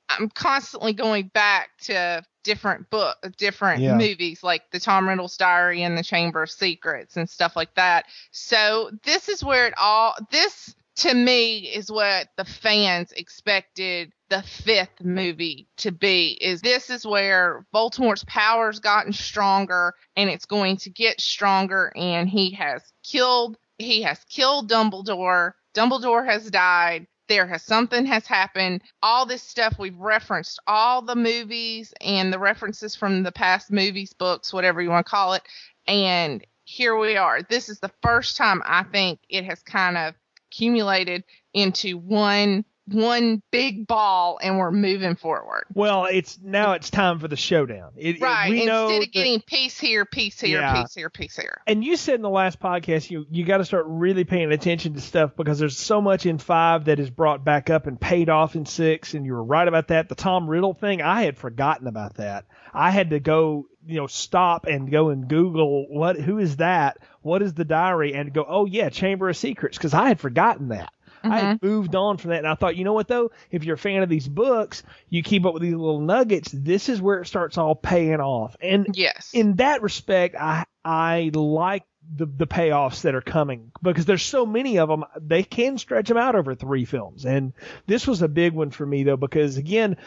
I'm 0.09 0.29
constantly 0.29 0.93
going 0.93 1.27
back 1.33 1.69
to 1.83 2.23
different 2.43 2.89
book, 2.89 3.17
different 3.37 3.81
Yeah. 3.81 3.95
movies 3.95 4.43
like 4.43 4.69
the 4.71 4.79
Tom 4.79 5.07
Riddle's 5.07 5.37
Diary 5.37 5.83
and 5.83 5.97
the 5.97 6.03
Chamber 6.03 6.43
of 6.43 6.51
Secrets 6.51 7.17
and 7.17 7.29
stuff 7.29 7.55
like 7.55 7.73
that. 7.75 8.05
So 8.31 8.91
this 9.03 9.29
is 9.29 9.43
where 9.43 9.67
it 9.67 9.73
all, 9.77 10.15
this 10.31 10.75
to 10.95 11.13
me 11.13 11.59
is 11.59 11.91
what 11.91 12.27
the 12.37 12.45
fans 12.45 13.11
expected 13.13 14.11
the 14.29 14.43
fifth 14.43 15.01
movie 15.03 15.67
to 15.77 15.91
be 15.91 16.37
is 16.41 16.61
this 16.61 16.89
is 16.89 17.05
where 17.05 17.65
Voldemort's 17.73 18.23
powers 18.25 18.79
gotten 18.79 19.11
stronger 19.13 19.95
and 20.15 20.29
it's 20.29 20.45
going 20.45 20.77
to 20.77 20.89
get 20.89 21.19
stronger 21.19 21.91
and 21.95 22.29
he 22.29 22.51
has 22.51 22.81
killed 23.03 23.57
he 23.79 24.03
has 24.03 24.23
killed 24.29 24.69
Dumbledore. 24.69 25.53
Dumbledore 25.75 26.25
has 26.25 26.49
died. 26.51 27.07
There 27.27 27.47
has 27.47 27.63
something 27.63 28.05
has 28.05 28.27
happened. 28.27 28.81
All 29.01 29.25
this 29.25 29.43
stuff 29.43 29.75
we've 29.79 29.97
referenced, 29.97 30.59
all 30.67 31.01
the 31.01 31.15
movies 31.15 31.93
and 32.01 32.33
the 32.33 32.39
references 32.39 32.95
from 32.95 33.23
the 33.23 33.31
past 33.31 33.71
movies, 33.71 34.13
books, 34.13 34.53
whatever 34.53 34.81
you 34.81 34.89
want 34.89 35.05
to 35.05 35.09
call 35.09 35.33
it. 35.33 35.43
And 35.87 36.45
here 36.65 36.97
we 36.97 37.17
are. 37.17 37.41
This 37.41 37.69
is 37.69 37.79
the 37.79 37.91
first 38.01 38.37
time 38.37 38.61
I 38.65 38.83
think 38.83 39.19
it 39.29 39.45
has 39.45 39.61
kind 39.63 39.97
of 39.97 40.15
accumulated 40.49 41.23
into 41.53 41.97
one 41.97 42.65
one 42.87 43.41
big 43.51 43.87
ball 43.87 44.39
and 44.41 44.57
we're 44.57 44.71
moving 44.71 45.15
forward. 45.15 45.63
Well, 45.73 46.05
it's 46.05 46.37
now 46.43 46.73
it's 46.73 46.89
time 46.89 47.19
for 47.19 47.27
the 47.27 47.35
showdown. 47.35 47.91
It, 47.95 48.19
Right. 48.21 48.51
Instead 48.53 48.69
of 48.69 48.89
that- 49.01 49.11
getting 49.13 49.41
piece 49.41 49.79
here, 49.79 50.05
piece 50.05 50.39
here, 50.39 50.59
Yeah. 50.59 50.81
piece 50.81 50.93
here, 50.95 51.09
piece 51.09 51.35
here. 51.37 51.61
and 51.67 51.83
you 51.83 51.95
said 51.95 52.15
in 52.15 52.21
the 52.21 52.29
last 52.29 52.59
podcast 52.59 53.09
you 53.09 53.25
you 53.31 53.45
got 53.45 53.57
to 53.57 53.65
start 53.65 53.85
really 53.87 54.23
paying 54.23 54.51
attention 54.51 54.93
to 54.93 55.01
stuff 55.01 55.31
because 55.35 55.59
there's 55.59 55.77
so 55.77 56.01
much 56.01 56.25
in 56.25 56.37
five 56.37 56.85
that 56.85 56.99
is 56.99 57.09
brought 57.09 57.43
back 57.43 57.69
up 57.69 57.87
and 57.87 57.99
paid 57.99 58.29
off 58.29 58.55
in 58.55 58.65
six 58.65 59.13
and 59.13 59.25
you 59.25 59.33
were 59.33 59.43
right 59.43 59.67
about 59.67 59.87
that 59.89 60.09
the 60.09 60.15
tom 60.15 60.49
riddle 60.49 60.73
thing 60.73 61.01
i 61.01 61.23
had 61.23 61.37
forgotten 61.37 61.87
about 61.87 62.15
that 62.15 62.45
i 62.73 62.91
had 62.91 63.09
to 63.11 63.19
go 63.19 63.65
you 63.85 63.95
know 63.97 64.07
stop 64.07 64.65
and 64.65 64.89
go 64.91 65.09
and 65.09 65.27
google 65.27 65.85
what 65.89 66.15
who 66.17 66.37
is 66.37 66.57
that 66.57 66.97
what 67.21 67.41
is 67.41 67.53
the 67.53 67.65
diary 67.65 68.13
and 68.13 68.33
go 68.33 68.45
oh 68.47 68.65
yeah 68.65 68.89
chamber 68.89 69.29
of 69.29 69.35
secrets 69.37 69.77
because 69.77 69.93
i 69.93 70.07
had 70.07 70.19
forgotten 70.19 70.69
that 70.69 70.92
I 71.23 71.39
had 71.39 71.63
moved 71.63 71.95
on 71.95 72.17
from 72.17 72.31
that, 72.31 72.39
and 72.39 72.47
I 72.47 72.55
thought, 72.55 72.75
you 72.75 72.83
know 72.83 72.93
what 72.93 73.07
though? 73.07 73.31
If 73.51 73.63
you're 73.63 73.75
a 73.75 73.77
fan 73.77 74.03
of 74.03 74.09
these 74.09 74.27
books, 74.27 74.83
you 75.09 75.23
keep 75.23 75.45
up 75.45 75.53
with 75.53 75.63
these 75.63 75.73
little 75.73 76.01
nuggets. 76.01 76.51
This 76.51 76.89
is 76.89 77.01
where 77.01 77.21
it 77.21 77.27
starts 77.27 77.57
all 77.57 77.75
paying 77.75 78.19
off. 78.19 78.55
And 78.61 78.87
Yes. 78.93 79.31
in 79.33 79.55
that 79.55 79.81
respect, 79.81 80.35
I 80.35 80.65
I 80.83 81.31
like 81.33 81.83
the 82.15 82.25
the 82.25 82.47
payoffs 82.47 83.01
that 83.01 83.15
are 83.15 83.21
coming 83.21 83.71
because 83.81 84.05
there's 84.05 84.23
so 84.23 84.45
many 84.45 84.79
of 84.79 84.89
them. 84.89 85.05
They 85.21 85.43
can 85.43 85.77
stretch 85.77 86.09
them 86.09 86.17
out 86.17 86.35
over 86.35 86.55
three 86.55 86.83
films, 86.85 87.25
and 87.25 87.53
this 87.87 88.05
was 88.05 88.21
a 88.21 88.27
big 88.27 88.53
one 88.53 88.71
for 88.71 88.85
me 88.85 89.03
though 89.03 89.17
because 89.17 89.57
again. 89.57 89.97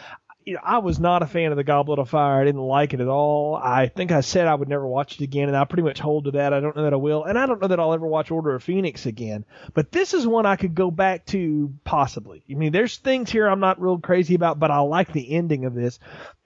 You 0.47 0.55
know, 0.55 0.61
I 0.63 0.79
was 0.79 1.01
not 1.01 1.25
a 1.25 1.27
fan 1.27 1.51
of 1.51 1.57
the 1.57 1.65
Goblet 1.65 1.99
of 1.99 2.09
Fire. 2.09 2.41
I 2.41 2.45
didn't 2.45 2.61
like 2.61 2.95
it 2.95 3.01
at 3.01 3.09
all. 3.09 3.57
I 3.57 3.89
think 3.89 4.13
I 4.13 4.21
said 4.21 4.47
I 4.47 4.55
would 4.55 4.69
never 4.69 4.87
watch 4.87 5.17
it 5.17 5.21
again, 5.21 5.49
and 5.49 5.57
I 5.57 5.65
pretty 5.65 5.83
much 5.83 5.99
hold 5.99 6.27
to 6.27 6.31
that. 6.31 6.53
I 6.53 6.61
don't 6.61 6.77
know 6.77 6.85
that 6.85 6.93
I 6.93 6.97
will, 6.97 7.25
and 7.25 7.37
I 7.37 7.47
don't 7.47 7.61
know 7.61 7.67
that 7.67 7.81
I'll 7.81 7.93
ever 7.93 8.07
watch 8.07 8.31
Order 8.31 8.55
of 8.55 8.63
Phoenix 8.63 9.07
again. 9.07 9.45
But 9.75 9.91
this 9.91 10.15
is 10.15 10.25
one 10.25 10.47
I 10.47 10.55
could 10.55 10.77
go 10.77 10.93
back 10.93 11.27
to 11.27 11.75
possibly. 11.83 12.45
I 12.49 12.55
mean, 12.55 12.71
there's 12.71 12.97
things 12.97 13.29
here 13.29 13.49
I'm 13.49 13.59
not 13.59 13.81
real 13.81 13.99
crazy 13.99 14.37
about, 14.37 14.61
but 14.61 14.71
I 14.71 14.79
like 14.79 15.13
the 15.13 15.33
ending 15.33 15.65
of 15.65 15.75
this 15.75 15.99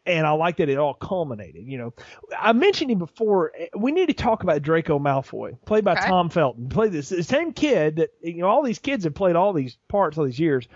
and 0.07 0.27
I 0.27 0.31
like 0.31 0.57
that 0.57 0.69
it 0.69 0.79
all 0.79 0.95
culminated. 0.95 1.67
You 1.67 1.79
know, 1.79 1.95
I 2.39 2.53
mentioned 2.53 2.91
him 2.91 2.99
before. 2.99 3.53
Eh, 3.57 3.67
we 3.77 3.93
need 3.93 4.07
to 4.07 4.15
talk 4.15 4.43
about 4.43 4.63
Draco 4.63 4.99
Malfoy, 4.99 5.59
played 5.67 5.85
by 5.85 5.93
Okay. 5.93 6.09
Tom 6.09 6.31
Felton. 6.31 6.69
Played 6.69 6.93
this 6.93 7.11
the 7.11 7.23
same 7.23 7.53
kid 7.53 7.97
that 7.97 8.11
you 8.23 8.39
know. 8.39 8.49
All 8.49 8.63
these 8.63 8.79
kids 8.79 9.05
have 9.05 9.15
played 9.15 9.37
all 9.37 9.53
these 9.53 9.77
parts 9.89 10.17
all 10.17 10.25
these 10.25 10.39
years, 10.39 10.69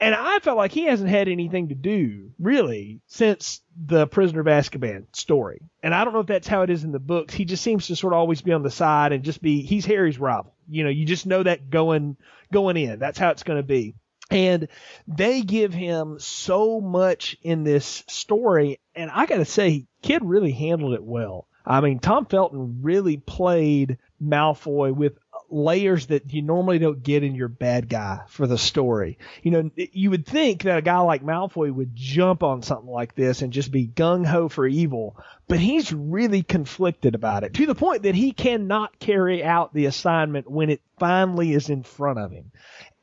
and 0.00 0.14
I 0.14 0.38
felt 0.40 0.56
like 0.56 0.72
he 0.72 0.84
hasn't 0.84 1.10
had 1.10 1.28
anything 1.28 1.68
to 1.68 1.74
do 1.74 2.30
really 2.38 3.00
since 3.06 3.60
the 3.76 4.06
Prisoner 4.06 4.40
of 4.40 4.46
Azkaban 4.46 5.06
story. 5.14 5.60
And 5.82 5.94
I 5.94 6.04
don't 6.04 6.12
know 6.12 6.20
if 6.20 6.26
that's 6.26 6.48
how 6.48 6.62
it 6.62 6.70
is 6.70 6.84
in 6.84 6.92
the 6.92 6.98
books. 6.98 7.34
He 7.34 7.44
just 7.44 7.62
seems 7.62 7.86
to 7.86 7.96
sort 7.96 8.12
of 8.12 8.18
always 8.18 8.42
be 8.42 8.52
on 8.52 8.62
the 8.62 8.70
side 8.70 9.12
and 9.12 9.24
just 9.24 9.40
be. 9.40 9.62
He's 9.62 9.86
Harry's 9.86 10.18
rival. 10.18 10.54
You 10.68 10.84
know, 10.84 10.90
you 10.90 11.06
just 11.06 11.26
know 11.26 11.42
that 11.42 11.70
going 11.70 12.16
going 12.52 12.76
in. 12.76 12.98
That's 12.98 13.18
how 13.18 13.30
it's 13.30 13.42
going 13.42 13.58
to 13.58 13.66
be. 13.66 13.94
And 14.30 14.68
they 15.06 15.42
give 15.42 15.74
him 15.74 16.18
so 16.18 16.80
much 16.80 17.36
in 17.42 17.62
this 17.62 18.04
story, 18.08 18.80
and 18.94 19.10
I 19.10 19.26
got 19.26 19.36
to 19.36 19.44
say, 19.44 19.86
kid 20.02 20.24
really 20.24 20.52
handled 20.52 20.94
it 20.94 21.04
well. 21.04 21.46
I 21.66 21.80
mean, 21.80 21.98
Tom 21.98 22.26
Felton 22.26 22.80
really 22.82 23.16
played 23.18 23.98
Malfoy 24.22 24.94
with 24.94 25.18
layers 25.50 26.06
that 26.06 26.32
you 26.32 26.42
normally 26.42 26.78
don't 26.78 27.02
get 27.02 27.22
in 27.22 27.34
your 27.34 27.48
bad 27.48 27.88
guy 27.88 28.20
for 28.28 28.46
the 28.46 28.58
story. 28.58 29.18
You 29.42 29.50
know, 29.50 29.70
you 29.76 30.10
would 30.10 30.26
think 30.26 30.62
that 30.62 30.78
a 30.78 30.82
guy 30.82 30.98
like 30.98 31.22
Malfoy 31.22 31.72
would 31.72 31.94
jump 31.94 32.42
on 32.42 32.62
something 32.62 32.90
like 32.90 33.14
this 33.14 33.42
and 33.42 33.52
just 33.52 33.70
be 33.70 33.86
gung 33.86 34.26
ho 34.26 34.48
for 34.48 34.66
evil, 34.66 35.16
but 35.48 35.58
he's 35.58 35.92
really 35.92 36.42
conflicted 36.42 37.14
about 37.14 37.44
it 37.44 37.54
to 37.54 37.66
the 37.66 37.74
point 37.74 38.02
that 38.04 38.14
he 38.14 38.32
cannot 38.32 38.98
carry 38.98 39.44
out 39.44 39.74
the 39.74 39.86
assignment 39.86 40.50
when 40.50 40.70
it 40.70 40.80
finally 40.98 41.52
is 41.52 41.70
in 41.70 41.82
front 41.82 42.18
of 42.18 42.30
him 42.30 42.50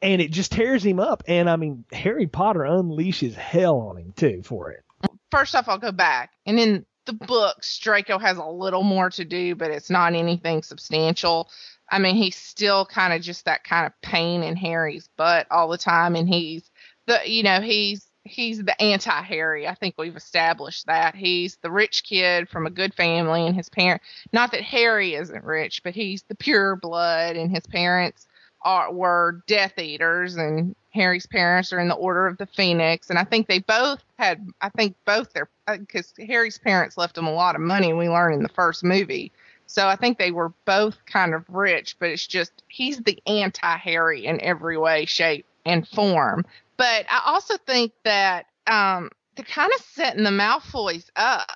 and 0.01 0.21
it 0.21 0.31
just 0.31 0.51
tears 0.51 0.83
him 0.83 0.99
up. 0.99 1.23
And 1.27 1.49
I 1.49 1.55
mean, 1.55 1.85
Harry 1.91 2.27
Potter 2.27 2.61
unleashes 2.61 3.33
hell 3.33 3.79
on 3.81 3.97
him 3.97 4.13
too 4.15 4.41
for 4.43 4.71
it. 4.71 4.83
First 5.29 5.55
off, 5.55 5.69
I'll 5.69 5.77
go 5.77 5.91
back. 5.91 6.31
And 6.45 6.59
in 6.59 6.85
the 7.05 7.13
books, 7.13 7.79
Draco 7.79 8.17
has 8.17 8.37
a 8.37 8.45
little 8.45 8.83
more 8.83 9.09
to 9.11 9.25
do, 9.25 9.55
but 9.55 9.71
it's 9.71 9.89
not 9.89 10.13
anything 10.13 10.63
substantial. 10.63 11.49
I 11.91 11.99
mean, 11.99 12.15
he's 12.15 12.37
still 12.37 12.85
kind 12.85 13.13
of 13.13 13.21
just 13.21 13.45
that 13.45 13.65
kind 13.65 13.85
of 13.85 14.01
pain 14.01 14.43
in 14.43 14.55
Harry's 14.55 15.09
butt 15.17 15.45
all 15.51 15.67
the 15.67 15.77
time, 15.77 16.15
and 16.15 16.27
he's 16.27 16.71
the, 17.05 17.19
you 17.25 17.43
know, 17.43 17.59
he's 17.59 18.07
he's 18.23 18.63
the 18.63 18.81
anti-Harry. 18.81 19.67
I 19.67 19.75
think 19.75 19.95
we've 19.97 20.15
established 20.15 20.85
that 20.85 21.15
he's 21.15 21.57
the 21.57 21.71
rich 21.71 22.03
kid 22.03 22.47
from 22.47 22.65
a 22.65 22.71
good 22.71 22.93
family, 22.93 23.45
and 23.45 23.55
his 23.55 23.67
parent. 23.67 24.01
Not 24.31 24.51
that 24.53 24.61
Harry 24.61 25.15
isn't 25.15 25.43
rich, 25.43 25.83
but 25.83 25.93
he's 25.93 26.23
the 26.23 26.35
pure 26.35 26.77
blood, 26.77 27.35
and 27.35 27.51
his 27.51 27.67
parents 27.67 28.25
are 28.61 28.93
were 28.93 29.43
Death 29.47 29.77
Eaters, 29.77 30.37
and 30.37 30.75
Harry's 30.91 31.25
parents 31.25 31.73
are 31.73 31.79
in 31.79 31.87
the 31.89 31.95
Order 31.95 32.27
of 32.27 32.37
the 32.37 32.45
Phoenix, 32.45 33.09
and 33.09 33.19
I 33.19 33.25
think 33.25 33.47
they 33.47 33.59
both 33.59 34.01
had. 34.17 34.47
I 34.61 34.69
think 34.69 34.95
both 35.05 35.33
their 35.33 35.49
uh, 35.67 35.77
because 35.77 36.13
Harry's 36.25 36.57
parents 36.57 36.97
left 36.97 37.17
him 37.17 37.27
a 37.27 37.33
lot 37.33 37.55
of 37.55 37.61
money. 37.61 37.91
We 37.91 38.07
learn 38.07 38.33
in 38.33 38.43
the 38.43 38.49
first 38.49 38.83
movie. 38.83 39.31
So 39.71 39.87
I 39.87 39.95
think 39.95 40.17
they 40.17 40.31
were 40.31 40.51
both 40.65 40.97
kind 41.05 41.33
of 41.33 41.45
rich, 41.47 41.95
but 41.97 42.09
it's 42.09 42.27
just 42.27 42.51
he's 42.67 42.97
the 42.97 43.17
anti-Harry 43.25 44.25
in 44.25 44.41
every 44.41 44.77
way, 44.77 45.05
shape, 45.05 45.45
and 45.65 45.87
form. 45.87 46.43
But 46.75 47.05
I 47.09 47.21
also 47.27 47.55
think 47.55 47.93
that 48.03 48.47
um, 48.67 49.11
they're 49.37 49.45
kind 49.45 49.71
of 49.73 49.81
setting 49.85 50.25
the 50.25 50.29
Malfoys 50.29 51.09
up. 51.15 51.49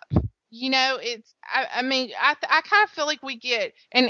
You 0.49 0.69
know, 0.69 0.97
it's. 1.01 1.33
I, 1.43 1.67
I 1.75 1.81
mean, 1.81 2.11
I 2.17 2.35
I 2.49 2.61
kind 2.61 2.85
of 2.85 2.89
feel 2.91 3.05
like 3.05 3.21
we 3.21 3.35
get, 3.35 3.73
and 3.91 4.09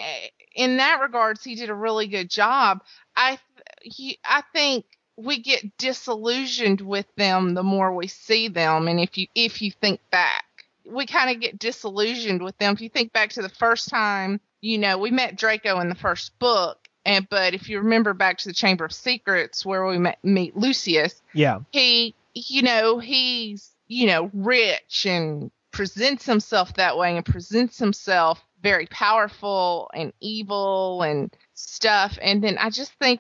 in 0.56 0.78
that 0.78 1.00
regards, 1.02 1.44
he 1.44 1.56
did 1.56 1.72
a 1.72 1.76
really 1.76 2.06
good 2.06 2.30
job. 2.30 2.84
I 3.16 3.40
he 3.82 4.20
I 4.24 4.44
think 4.54 4.86
we 5.18 5.42
get 5.42 5.80
disillusioned 5.80 6.82
with 6.82 7.08
them 7.16 7.56
the 7.56 7.64
more 7.64 7.92
we 7.96 8.06
see 8.06 8.50
them, 8.50 8.88
and 8.88 9.00
if 9.00 9.18
you 9.18 9.26
if 9.34 9.64
you 9.64 9.72
think 9.72 10.00
back 10.12 10.45
we 10.88 11.06
kind 11.06 11.30
of 11.36 11.42
get 11.42 11.60
disillusioned 11.60 12.44
with 12.44 12.58
them. 12.58 12.74
If 12.74 12.82
you 12.82 12.90
think 12.90 13.14
back 13.14 13.30
to 13.32 13.42
the 13.42 13.50
first 13.50 13.90
time, 13.90 14.40
you 14.62 14.78
know, 14.78 14.98
we 14.98 15.12
met 15.12 15.38
Draco 15.38 15.80
in 15.80 15.90
the 15.90 15.96
first 15.96 16.38
book, 16.40 16.88
and 17.06 17.28
but 17.30 17.54
if 17.54 17.70
you 17.70 17.80
remember 17.80 18.14
back 18.14 18.38
to 18.40 18.48
the 18.50 18.54
Chamber 18.54 18.86
of 18.86 18.94
Secrets 18.94 19.66
where 19.66 19.86
we 19.86 19.98
met, 19.98 20.18
meet 20.24 20.56
Lucius, 20.58 21.22
Yeah. 21.34 21.60
he, 21.72 22.16
you 22.34 22.62
know, 22.62 23.00
he's 23.00 23.72
you 23.88 24.08
know, 24.08 24.32
rich 24.34 25.06
and 25.06 25.52
presents 25.72 26.26
himself 26.26 26.74
that 26.76 26.98
way 26.98 27.16
and 27.16 27.26
presents 27.26 27.78
himself 27.78 28.44
very 28.64 28.88
powerful 28.88 29.92
and 29.94 30.12
evil 30.22 31.04
and 31.04 31.32
stuff. 31.54 32.18
And 32.22 32.44
then 32.44 32.58
I 32.58 32.72
just 32.72 32.94
think 32.94 33.20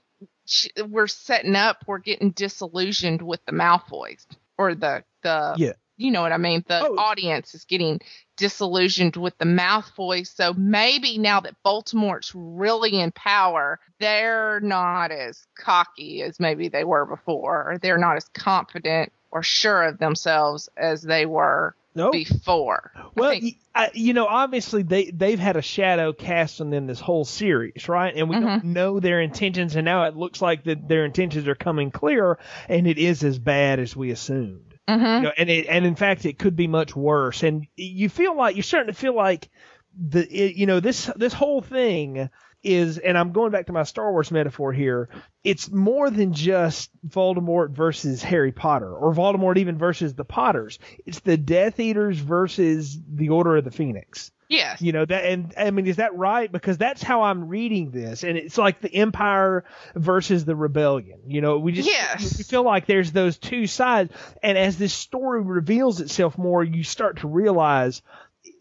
we're 0.89 1.05
setting 1.05 1.55
up, 1.55 1.83
we're 1.85 1.99
getting 1.99 2.31
disillusioned 2.31 3.21
with 3.21 3.45
the 3.45 3.51
Malfoys 3.51 4.25
or 4.57 4.73
the, 4.73 5.03
the, 5.21 5.53
yeah. 5.57 5.73
You 5.97 6.11
know 6.11 6.21
what 6.21 6.31
I 6.31 6.37
mean? 6.37 6.63
The 6.67 6.85
oh. 6.85 6.95
audience 6.97 7.55
is 7.55 7.65
getting 7.65 8.01
disillusioned 8.37 9.15
with 9.15 9.37
the 9.37 9.45
Malfoys. 9.45 10.35
So 10.35 10.53
maybe 10.53 11.17
now 11.17 11.39
that 11.39 11.55
Voldemort's 11.65 12.33
really 12.35 12.99
in 12.99 13.11
power, 13.11 13.79
they're 13.99 14.59
not 14.59 15.11
as 15.11 15.45
cocky 15.57 16.21
as 16.21 16.39
maybe 16.39 16.67
they 16.67 16.83
were 16.83 17.05
before, 17.05 17.77
they're 17.81 17.97
not 17.97 18.17
as 18.17 18.27
confident 18.29 19.11
or 19.31 19.41
sure 19.43 19.83
of 19.83 19.97
themselves 19.97 20.69
as 20.77 21.01
they 21.01 21.25
were 21.25 21.75
nope. 21.95 22.11
before. 22.11 22.91
Well, 23.15 23.31
think, 23.31 23.57
I, 23.73 23.91
you 23.93 24.13
know, 24.13 24.27
obviously 24.27 24.83
they 24.83 25.05
they've 25.05 25.39
had 25.39 25.57
a 25.57 25.61
shadow 25.61 26.13
cast 26.13 26.61
on 26.61 26.69
them 26.69 26.87
this 26.87 26.99
whole 26.99 27.25
series, 27.25 27.89
right? 27.89 28.13
And 28.15 28.29
we 28.29 28.35
mm-hmm. 28.35 28.45
don't 28.45 28.63
know 28.65 28.99
their 28.99 29.21
intentions, 29.21 29.75
and 29.75 29.85
now 29.85 30.03
it 30.05 30.15
looks 30.15 30.41
like 30.41 30.65
that 30.65 30.87
their 30.87 31.05
intentions 31.05 31.47
are 31.47 31.55
coming 31.55 31.91
clear, 31.91 32.37
and 32.69 32.87
it 32.87 32.97
is 32.97 33.23
as 33.23 33.39
bad 33.39 33.79
as 33.79 33.95
we 33.95 34.11
assumed. 34.11 34.74
Mm-hmm. 34.87 35.05
You 35.05 35.21
know, 35.21 35.31
and 35.37 35.49
it, 35.49 35.67
and 35.67 35.85
in 35.85 35.95
fact, 35.95 36.25
it 36.25 36.37
could 36.37 36.55
be 36.55 36.67
much 36.67 36.95
worse. 36.95 37.43
And 37.43 37.67
you 37.75 38.09
feel 38.09 38.35
like 38.35 38.55
you're 38.55 38.63
starting 38.63 38.93
to 38.93 38.99
feel 38.99 39.15
like 39.15 39.49
the 39.97 40.27
it, 40.27 40.55
you 40.55 40.65
know 40.65 40.79
this 40.79 41.09
this 41.15 41.33
whole 41.33 41.61
thing 41.61 42.29
is, 42.61 42.97
and 42.97 43.17
I'm 43.17 43.31
going 43.31 43.51
back 43.51 43.67
to 43.67 43.73
my 43.73 43.83
Star 43.83 44.11
Wars 44.11 44.31
metaphor 44.31 44.73
here. 44.73 45.09
It's 45.43 45.71
more 45.71 46.09
than 46.09 46.33
just 46.33 46.89
Voldemort 47.07 47.71
versus 47.71 48.23
Harry 48.23 48.51
Potter, 48.51 48.93
or 48.93 49.13
Voldemort 49.13 49.57
even 49.57 49.77
versus 49.77 50.13
the 50.13 50.25
Potters. 50.25 50.79
It's 51.05 51.19
the 51.19 51.37
Death 51.37 51.79
Eaters 51.79 52.17
versus 52.17 52.99
the 53.07 53.29
Order 53.29 53.57
of 53.57 53.63
the 53.63 53.71
Phoenix. 53.71 54.31
Yes. 54.47 54.81
You 54.81 54.91
know 54.91 55.05
that, 55.05 55.25
and 55.25 55.53
I 55.57 55.71
mean, 55.71 55.87
is 55.87 55.97
that 55.97 56.15
right? 56.15 56.51
Because 56.51 56.77
that's 56.77 57.01
how 57.01 57.23
I'm 57.23 57.47
reading 57.47 57.91
this, 57.91 58.23
and 58.23 58.37
it's 58.37 58.57
like 58.57 58.81
the 58.81 58.93
Empire 58.93 59.65
versus 59.95 60.45
the 60.45 60.55
Rebellion. 60.55 61.19
You 61.27 61.41
know, 61.41 61.57
we 61.57 61.71
just 61.71 61.89
yes. 61.89 62.37
we 62.37 62.43
feel 62.43 62.63
like 62.63 62.85
there's 62.85 63.11
those 63.11 63.37
two 63.37 63.67
sides, 63.67 64.13
and 64.43 64.57
as 64.57 64.77
this 64.77 64.93
story 64.93 65.41
reveals 65.41 65.99
itself 66.01 66.37
more, 66.37 66.63
you 66.63 66.83
start 66.83 67.17
to 67.19 67.27
realize 67.27 68.01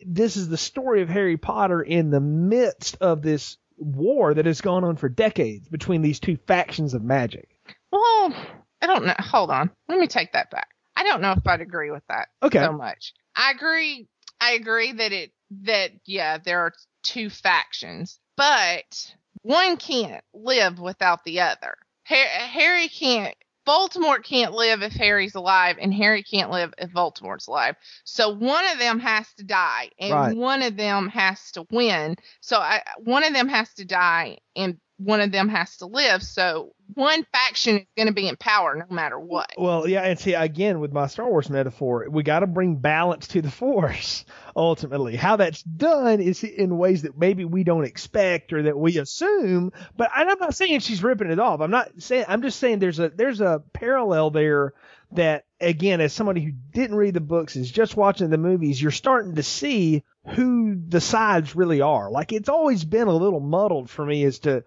this 0.07 0.37
is 0.37 0.49
the 0.49 0.57
story 0.57 1.03
of 1.03 1.09
Harry 1.09 1.37
Potter 1.37 1.83
in 1.83 2.11
the 2.11 2.21
midst 2.21 2.97
of 3.01 3.23
this 3.23 3.59
war 3.77 4.35
that 4.35 4.47
has 4.47 4.61
gone 4.61 4.85
on 4.85 4.97
for 4.97 5.09
decades 5.09 5.69
between 5.69 6.03
these 6.03 6.21
two 6.21 6.37
factions 6.47 6.95
of 6.95 7.03
magic. 7.03 7.49
Well, 7.91 8.35
I 8.81 8.87
don't 8.87 9.05
know. 9.05 9.15
Hold 9.19 9.51
on. 9.51 9.71
Let 9.89 9.99
me 9.99 10.07
take 10.07 10.33
that 10.33 10.51
back. 10.51 10.69
I 10.97 11.03
don't 11.03 11.21
know 11.21 11.33
if 11.33 11.47
I'd 11.47 11.61
agree 11.61 11.91
with 11.91 12.07
that 12.09 12.29
okay. 12.43 12.61
so 12.61 12.73
much. 12.73 13.15
I 13.35 13.51
agree. 13.51 14.07
I 14.41 14.53
agree 14.53 14.93
that 14.93 15.13
it 15.13 15.33
that 15.63 15.93
yeah, 16.05 16.39
there 16.39 16.61
are 16.61 16.73
two 17.03 17.31
factions, 17.31 18.19
but 18.37 19.15
one 19.43 19.77
can't 19.77 20.25
live 20.33 20.79
without 20.79 21.25
the 21.25 21.41
other. 21.41 21.77
Harry 22.05 22.89
can't 22.89 23.35
Voldemort 23.67 24.23
can't 24.25 24.53
live 24.53 24.83
if 24.83 24.93
Harry's 24.93 25.35
alive, 25.35 25.77
and 25.81 25.93
Harry 25.95 26.23
can't 26.23 26.51
live 26.51 26.75
if 26.77 26.91
Voldemort's 26.91 27.47
alive. 27.47 27.77
So 28.05 28.29
one 28.29 28.67
of 28.67 28.79
them 28.79 29.01
has 29.01 29.27
to 29.35 29.45
die, 29.45 29.91
and 29.99 30.13
right. 30.13 30.37
one 30.37 30.63
of 30.63 30.77
them 30.77 31.09
has 31.09 31.51
to 31.53 31.67
win. 31.71 32.17
So 32.41 32.59
I, 32.59 32.83
one 32.99 33.25
of 33.25 33.33
them 33.33 33.49
has 33.49 33.73
to 33.75 33.85
die, 33.87 34.39
and 34.55 34.79
one 34.99 35.21
of 35.21 35.33
them 35.33 35.49
has 35.49 35.79
to 35.79 35.87
live. 35.87 36.23
So 36.23 36.74
one 36.95 37.27
faction 37.33 37.79
is 37.79 37.87
going 37.97 38.09
to 38.09 38.15
be 38.15 38.29
in 38.29 38.37
power 38.37 38.75
no 38.75 38.95
matter 38.95 39.19
what. 39.19 39.51
Well, 39.59 39.89
yeah, 39.89 40.03
and 40.03 40.19
see 40.19 40.35
again 40.35 40.81
with 40.81 40.93
my 40.93 41.07
Star 41.07 41.29
Wars 41.29 41.51
metaphor, 41.51 42.07
we 42.09 42.23
got 42.23 42.41
to 42.41 42.47
bring 42.47 42.77
balance 42.77 43.29
to 43.29 43.43
the 43.43 43.51
Force. 43.51 44.25
Ultimately, 44.57 45.17
how 45.17 45.37
that's 45.37 45.63
done 45.63 46.21
is 46.21 46.45
in 46.45 46.79
ways 46.79 47.03
that 47.03 47.19
maybe 47.19 47.45
we 47.45 47.65
don't 47.65 47.85
expect 47.85 48.53
or 48.53 48.63
that 48.63 48.79
we 48.79 48.99
assume. 48.99 49.73
But 49.97 50.11
I'm 50.15 50.27
not 50.39 50.55
saying 50.55 50.81
she's 50.81 51.03
ripping 51.03 51.31
it 51.31 51.41
off. 51.41 51.61
I'm 51.61 51.73
not 51.73 51.91
saying. 51.99 52.27
I'm 52.29 52.43
just 52.43 52.59
saying 52.59 52.79
there's 52.79 53.01
a 53.01 53.09
there's 53.09 53.41
a 53.41 53.63
parallel 53.73 54.31
there 54.31 54.75
that 55.13 55.45
again, 55.61 56.01
as 56.01 56.13
somebody 56.13 56.43
who 56.43 56.53
didn't 56.53 56.97
read 56.97 57.15
the 57.15 57.21
books 57.21 57.57
is 57.57 57.71
just 57.71 57.97
watching 57.97 58.31
the 58.31 58.39
movies, 58.39 58.81
you're 58.81 58.91
starting 58.91 59.35
to 59.37 59.43
see 59.43 60.05
who 60.35 60.77
the 60.89 61.01
sides 61.01 61.57
really 61.57 61.81
are. 61.81 62.11
Like 62.11 62.33
it's 62.33 62.49
always 62.49 62.85
been 62.85 63.09
a 63.09 63.17
little 63.17 63.41
muddled 63.41 63.91
for 63.91 64.05
me 64.05 64.25
as 64.25 64.41
to 64.41 64.65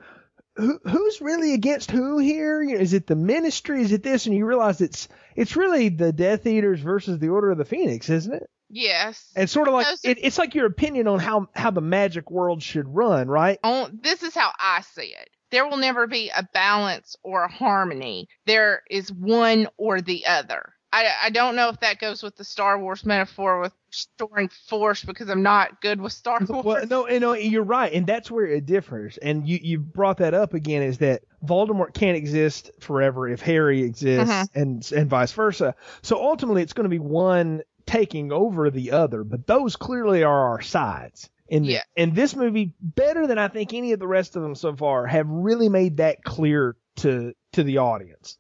who, 0.58 0.80
who's 0.84 1.22
really 1.22 1.54
against 1.54 1.92
who 1.92 2.18
here? 2.18 2.62
Is 2.62 2.94
it 2.94 3.08
the 3.08 3.16
ministry? 3.16 3.82
Is 3.82 3.92
it 3.92 4.04
this? 4.04 4.26
And 4.26 4.36
you 4.36 4.46
realize 4.46 4.82
it's 4.82 5.08
it's 5.36 5.56
really 5.56 5.90
the 5.90 6.12
Death 6.12 6.46
Eaters 6.46 6.82
versus 6.82 7.20
the 7.20 7.30
Order 7.30 7.52
of 7.52 7.58
the 7.58 7.66
Phoenix, 7.66 8.10
isn't 8.10 8.34
it? 8.34 8.50
Yes. 8.70 9.32
And 9.36 9.50
sort 9.50 9.68
of 9.68 9.76
like 9.76 9.88
it, 10.04 10.18
it's 10.22 10.38
like 10.38 10.56
your 10.56 10.66
opinion 10.66 11.08
on 11.08 11.20
how 11.20 11.48
how 11.56 11.72
the 11.72 11.82
magic 11.82 12.30
world 12.32 12.62
should 12.62 12.88
run, 12.88 13.28
right? 13.28 13.60
On, 13.64 14.00
this 14.02 14.24
is 14.24 14.34
how 14.34 14.52
I 14.60 14.82
see 14.82 15.16
it. 15.20 15.30
There 15.52 15.66
will 15.66 15.78
never 15.78 16.08
be 16.08 16.30
a 16.36 16.44
balance 16.54 17.16
or 17.24 17.44
a 17.44 17.52
harmony. 17.52 18.28
There 18.46 18.82
is 18.90 19.12
one 19.12 19.68
or 19.78 20.02
the 20.02 20.26
other. 20.26 20.74
I, 20.92 21.08
I 21.24 21.30
don't 21.30 21.56
know 21.56 21.70
if 21.70 21.80
that 21.82 22.00
goes 22.00 22.24
with 22.24 22.36
the 22.36 22.44
Star 22.44 22.80
Wars 22.80 23.06
metaphor 23.06 23.62
with 23.62 23.74
storing 23.98 24.50
force 24.68 25.04
because 25.04 25.30
I'm 25.30 25.44
not 25.44 25.82
good 25.82 26.00
with 26.00 26.14
Star 26.14 26.40
Wars. 26.48 26.64
Well, 26.66 26.86
no, 26.88 27.08
you 27.08 27.20
know, 27.20 27.34
you're 27.34 27.64
right, 27.64 27.92
and 27.92 28.06
that's 28.06 28.30
where 28.32 28.46
it 28.46 28.66
differs. 28.66 29.18
And 29.18 29.48
you 29.48 29.60
you 29.62 29.80
brought 29.80 30.18
that 30.18 30.34
up 30.34 30.54
again 30.54 30.84
is 30.84 31.00
that 31.00 31.24
Voldemort 31.46 31.94
can't 31.94 32.18
exist 32.18 32.72
forever 32.80 33.28
if 33.28 33.42
Harry 33.42 33.84
exists, 33.84 34.32
mm-hmm. 34.32 34.60
and 34.60 34.92
and 34.92 35.10
vice 35.10 35.32
versa. 35.32 35.76
So 36.02 36.22
ultimately, 36.22 36.62
it's 36.62 36.74
going 36.74 36.86
to 36.86 36.90
be 36.90 37.00
one 37.00 37.64
taking 37.86 38.32
over 38.32 38.70
the 38.70 38.92
other, 38.92 39.24
but 39.24 39.48
those 39.48 39.76
clearly 39.76 40.24
are 40.24 40.50
our 40.50 40.62
sides. 40.62 41.30
And 41.50 41.66
yeah. 41.66 41.84
and 41.96 42.14
this 42.14 42.36
movie, 42.36 42.74
better 42.82 43.26
than 43.26 43.38
I 43.38 43.48
think 43.48 43.74
any 43.74 43.94
of 43.94 44.00
the 44.00 44.08
rest 44.08 44.36
of 44.36 44.42
them 44.42 44.56
so 44.56 44.76
far, 44.76 45.08
have 45.08 45.28
really 45.30 45.70
made 45.70 45.98
that 45.98 46.24
clear 46.24 46.76
to 46.98 47.34
to 47.54 47.64
the 47.64 47.78
audience. 47.78 48.38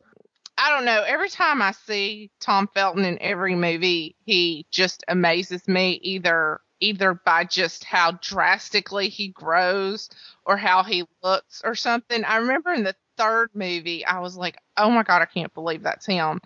I 0.57 0.71
don't 0.71 0.85
know. 0.85 1.03
Every 1.03 1.29
time 1.29 1.61
I 1.61 1.71
see 1.71 2.31
Tom 2.39 2.67
Felton 2.73 3.05
in 3.05 3.21
every 3.21 3.55
movie, 3.55 4.15
he 4.25 4.65
just 4.71 5.03
amazes 5.07 5.67
me 5.67 5.99
either 6.01 6.61
either 6.79 7.13
by 7.13 7.43
just 7.43 7.83
how 7.83 8.11
drastically 8.21 9.09
he 9.09 9.29
grows 9.29 10.09
or 10.45 10.57
how 10.57 10.83
he 10.83 11.03
looks 11.23 11.61
or 11.65 11.73
something. 11.73 12.23
I 12.23 12.37
remember 12.37 12.71
in 12.71 12.83
the 12.83 12.95
third 13.17 13.49
movie, 13.55 14.05
I 14.05 14.19
was 14.19 14.37
like, 14.37 14.57
"Oh 14.77 14.89
my 14.89 15.03
god, 15.03 15.21
I 15.21 15.25
can't 15.25 15.53
believe 15.53 15.83
that's 15.83 16.05
him." 16.05 16.39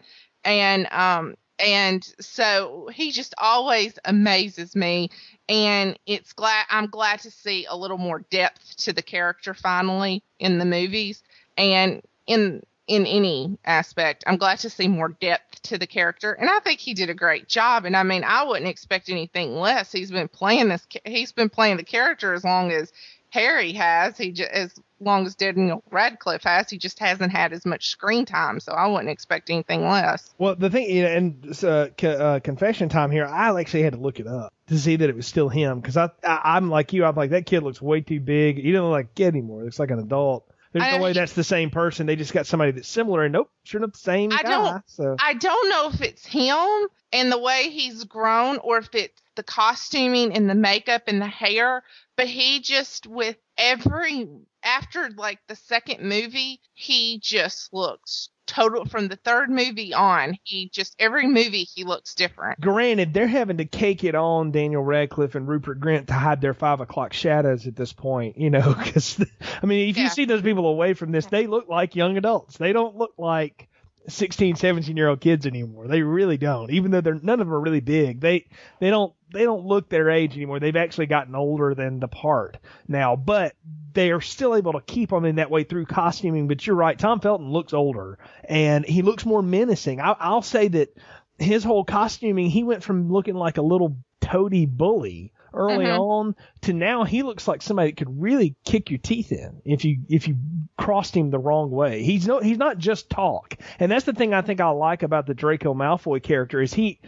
And 0.44 0.88
um 0.92 1.36
and 1.60 2.04
so 2.20 2.90
he 2.94 3.12
just 3.12 3.36
always 3.38 3.98
amazes 4.06 4.76
me 4.76 5.10
and 5.48 5.98
it's 6.08 6.34
glad 6.34 6.66
I'm 6.70 6.88
glad 6.88 7.20
to 7.22 7.32
see 7.32 7.66
a 7.70 7.78
little 7.78 8.00
more 8.00 8.26
depth 8.32 8.78
to 8.78 8.94
the 8.94 9.04
character 9.04 9.54
finally 9.54 10.24
in 10.40 10.58
the 10.58 10.66
movies 10.66 11.24
and 11.58 12.02
in 12.26 12.64
in 12.88 13.06
any 13.06 13.58
aspect. 13.66 14.24
I'm 14.28 14.38
glad 14.38 14.60
to 14.60 14.70
see 14.70 14.88
more 14.88 15.10
depth 15.10 15.62
to 15.64 15.78
the 15.78 15.88
character, 15.88 16.34
and 16.34 16.50
I 16.50 16.60
think 16.60 16.80
he 16.80 16.94
did 16.94 17.10
a 17.10 17.14
great 17.14 17.48
job. 17.48 17.86
And 17.86 17.96
I 17.96 18.04
mean, 18.04 18.24
I 18.24 18.44
wouldn't 18.44 18.68
expect 18.68 19.10
anything 19.10 19.56
less. 19.56 19.92
He's 19.92 20.12
been 20.12 20.28
playing 20.28 20.70
this. 20.70 20.86
He's 21.06 21.32
been 21.32 21.50
playing 21.50 21.78
the 21.78 21.84
character 21.84 22.34
as 22.34 22.44
long 22.44 22.72
as 22.72 22.92
Harry 23.30 23.74
has. 23.74 24.18
He 24.18 24.32
just 24.32 24.52
as 24.52 24.74
long 25.00 25.26
as 25.26 25.36
Daniel 25.36 25.84
Radcliffe 25.90 26.44
has. 26.44 26.70
He 26.70 26.78
just 26.78 27.00
hasn't 27.00 27.32
had 27.32 27.54
as 27.54 27.66
much 27.66 27.88
screen 27.88 28.26
time, 28.26 28.60
so 28.60 28.72
I 28.72 28.88
wouldn't 28.88 29.10
expect 29.10 29.50
anything 29.50 29.88
less. 29.88 30.34
Well, 30.38 30.56
the 30.56 30.70
thing, 30.70 30.90
you 30.90 31.04
know, 31.04 31.10
and 31.10 31.64
uh, 31.64 32.08
uh, 32.08 32.40
confession 32.40 32.90
time 32.90 33.12
here, 33.12 33.26
I 33.26 33.58
actually 33.60 33.84
had 33.84 33.94
to 33.94 34.00
look 34.00 34.20
it 34.20 34.28
up 34.28 34.54
to 34.68 34.78
see 34.78 34.96
that 34.98 35.10
it 35.10 35.16
was 35.16 35.28
still 35.28 35.50
him 35.50 35.80
because 35.80 35.98
I, 35.98 36.10
I 36.24 36.56
I'm 36.56 36.70
like 36.70 36.94
you. 36.94 37.06
I'm 37.06 37.16
like 37.16 37.32
that 37.32 37.46
kid 37.46 37.64
looks 37.64 37.82
way 37.82 38.02
too 38.02 38.20
big. 38.20 38.58
He 38.58 38.72
doesn't 38.72 38.84
look 38.84 38.92
like 38.92 39.06
a 39.06 39.16
kid 39.16 39.28
anymore. 39.28 39.60
He 39.62 39.66
looks 39.66 39.80
like 39.80 39.92
an 39.92 40.00
adult. 40.00 40.51
There's 40.72 40.86
I, 40.86 40.98
no 40.98 41.04
way 41.04 41.14
that's 41.14 41.34
the 41.34 41.44
same 41.44 41.70
person. 41.70 42.06
They 42.06 42.16
just 42.16 42.34
got 42.34 42.48
somebody 42.48 42.72
that's 42.72 42.88
similar, 42.88 43.24
and 43.24 43.34
nope, 43.34 43.52
sure 43.64 43.80
enough, 43.80 43.94
the 43.94 44.00
same 44.00 44.32
I 44.32 44.44
guy. 44.44 44.50
Don't, 44.50 44.84
so 44.90 45.16
I 45.20 45.34
don't 45.34 45.70
know 45.70 45.90
if 45.90 46.02
it's 46.02 46.26
him 46.26 46.88
and 47.12 47.32
the 47.32 47.40
way 47.40 47.70
he's 47.70 48.06
grown, 48.06 48.58
or 48.60 48.78
if 48.78 48.94
it's 48.94 49.22
the 49.36 49.44
costuming 49.44 50.34
and 50.34 50.50
the 50.50 50.56
makeup 50.56 51.04
and 51.08 51.22
the 51.22 51.28
hair. 51.28 51.84
But 52.16 52.28
he 52.28 52.62
just 52.62 53.06
with 53.06 53.38
every 53.58 54.28
after 54.64 55.10
like 55.10 55.40
the 55.48 55.56
second 55.56 56.08
movie, 56.08 56.62
he 56.74 57.20
just 57.20 57.74
looks 57.74 58.30
total 58.48 58.86
from 58.86 59.08
the 59.08 59.16
third 59.16 59.50
movie 59.50 59.94
on. 59.94 60.38
He 60.44 60.70
just 60.70 60.96
every 61.00 61.28
movie 61.28 61.64
he 61.64 61.84
looks 61.84 62.16
different. 62.16 62.60
Granted, 62.60 63.14
they're 63.14 63.28
having 63.28 63.58
to 63.58 63.66
cake 63.66 64.04
it 64.04 64.16
on 64.16 64.52
Daniel 64.52 64.84
Radcliffe 64.84 65.36
and 65.36 65.48
Rupert 65.48 65.80
Grint 65.80 66.08
to 66.08 66.14
hide 66.14 66.42
their 66.42 66.54
five 66.54 66.82
o'clock 66.82 67.14
shadows 67.14 67.68
at 67.68 67.76
this 67.76 67.94
point, 67.94 68.38
you 68.38 68.50
know. 68.50 68.76
Because 68.82 69.24
I 69.62 69.66
mean, 69.68 69.90
if 69.90 69.98
yeah. 69.98 70.04
you 70.04 70.10
see 70.10 70.26
those 70.26 70.42
people 70.42 70.66
away 70.66 70.94
from 70.94 71.12
this, 71.12 71.28
they 71.28 71.46
look 71.46 71.70
like 71.70 71.96
young 71.96 72.18
adults. 72.18 72.58
They 72.58 72.74
don't 72.74 72.96
look 72.96 73.14
like 73.18 73.70
16, 74.08 74.56
17 74.56 74.98
year 74.98 75.10
old 75.10 75.22
kids 75.22 75.46
anymore. 75.46 75.88
They 75.88 76.02
really 76.02 76.38
don't. 76.38 76.72
Even 76.72 76.92
though 76.92 77.02
they're 77.02 77.20
none 77.22 77.40
of 77.40 77.48
them 77.48 77.54
are 77.54 77.60
really 77.60 77.80
big, 77.80 78.20
they 78.20 78.48
they 78.80 78.90
don't 78.90 79.14
they 79.34 79.44
don't 79.44 79.66
look 79.66 79.90
their 79.90 80.10
age 80.10 80.36
anymore. 80.36 80.60
They've 80.60 80.76
actually 80.76 81.06
gotten 81.06 81.36
older 81.36 81.74
than 81.76 82.00
the 82.00 82.08
part 82.08 82.58
now, 82.88 83.16
but 83.16 83.56
they 83.94 84.12
are 84.12 84.22
still 84.22 84.56
able 84.56 84.74
to 84.74 84.82
keep 84.82 85.10
them 85.10 85.26
in 85.26 85.36
that 85.36 85.52
way 85.52 85.64
through 85.64 85.86
costuming. 85.86 86.48
But 86.48 86.66
you're 86.66 86.76
right, 86.76 86.98
Tom 86.98 87.20
Felton 87.20 87.52
looks 87.52 87.74
older 87.74 88.20
and 88.44 88.86
he 88.86 89.02
looks 89.02 89.26
more 89.26 89.42
menacing. 89.42 90.02
I, 90.02 90.16
I'll 90.20 90.42
say 90.42 90.68
that 90.70 90.98
his 91.38 91.64
whole 91.64 91.84
costuming, 91.84 92.50
he 92.50 92.64
went 92.64 92.84
from 92.84 93.12
looking 93.12 93.36
like 93.36 93.58
a 93.58 93.64
little 93.64 93.98
toady 94.20 94.66
bully 94.66 95.34
early 95.54 95.86
Mhm. 95.86 96.00
on 96.00 96.36
to 96.62 96.74
now 96.74 97.04
he 97.04 97.24
looks 97.24 97.48
like 97.48 97.62
somebody 97.62 97.92
that 97.92 97.98
could 97.98 98.22
really 98.22 98.56
kick 98.66 98.90
your 98.90 99.00
teeth 99.00 99.32
in 99.32 99.62
if 99.66 99.84
you 99.86 100.00
if 100.10 100.28
you 100.28 100.36
crossed 100.78 101.16
him 101.16 101.30
the 101.30 101.40
wrong 101.40 101.72
way. 101.72 102.04
He's 102.04 102.28
no 102.28 102.40
he's 102.40 102.58
not 102.58 102.78
just 102.78 103.10
talk. 103.10 103.58
And 103.80 103.92
that's 103.92 104.06
the 104.06 104.14
thing 104.14 104.34
I 104.34 104.42
think 104.42 104.62
I 104.62 104.70
like 104.70 105.04
about 105.04 105.28
the 105.28 105.34
Draco 105.34 105.74
Malfoy 105.74 106.22
character 106.24 106.62
is 106.62 106.74
he 106.74 107.00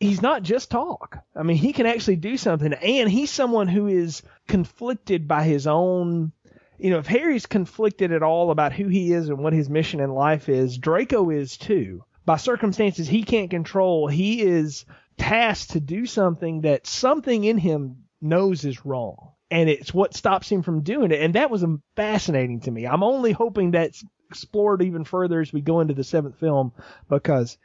he's 0.00 0.22
not 0.22 0.42
just 0.44 0.70
talk. 0.70 1.18
I 1.34 1.42
mean, 1.42 1.56
he 1.56 1.72
can 1.72 1.86
actually 1.86 2.16
do 2.16 2.36
something 2.36 2.72
and 2.72 3.10
he's 3.10 3.30
someone 3.30 3.66
who 3.68 3.88
is 3.88 4.22
conflicted 4.46 5.26
by 5.28 5.44
his 5.44 5.66
own 5.66 6.32
you 6.80 6.90
know, 6.90 6.98
if 6.98 7.08
Harry's 7.08 7.46
conflicted 7.46 8.12
at 8.12 8.22
all 8.22 8.52
about 8.52 8.72
who 8.72 8.86
he 8.86 9.12
is 9.12 9.28
and 9.28 9.38
what 9.38 9.52
his 9.52 9.68
mission 9.68 9.98
in 9.98 10.10
life 10.10 10.48
is, 10.48 10.78
Draco 10.78 11.30
is 11.30 11.56
too. 11.56 12.04
By 12.24 12.36
circumstances 12.36 13.08
he 13.08 13.24
can't 13.24 13.50
control, 13.50 14.06
he 14.06 14.42
is 14.42 14.84
tasked 15.18 15.72
to 15.72 15.80
do 15.80 16.06
something 16.06 16.62
that 16.62 16.86
something 16.86 17.44
in 17.44 17.58
him 17.58 18.04
knows 18.20 18.64
is 18.64 18.86
wrong. 18.86 19.32
And 19.50 19.68
it's 19.68 19.94
what 19.94 20.14
stops 20.14 20.50
him 20.50 20.62
from 20.62 20.82
doing 20.82 21.10
it. 21.10 21.20
And 21.20 21.34
that 21.34 21.50
was 21.50 21.64
fascinating 21.96 22.60
to 22.60 22.70
me. 22.70 22.86
I'm 22.86 23.02
only 23.02 23.32
hoping 23.32 23.70
that's 23.70 24.04
explored 24.28 24.82
even 24.82 25.04
further 25.04 25.40
as 25.40 25.52
we 25.52 25.62
go 25.62 25.80
into 25.80 25.94
the 25.94 26.04
seventh 26.04 26.38
film 26.38 26.72
because, 27.08 27.56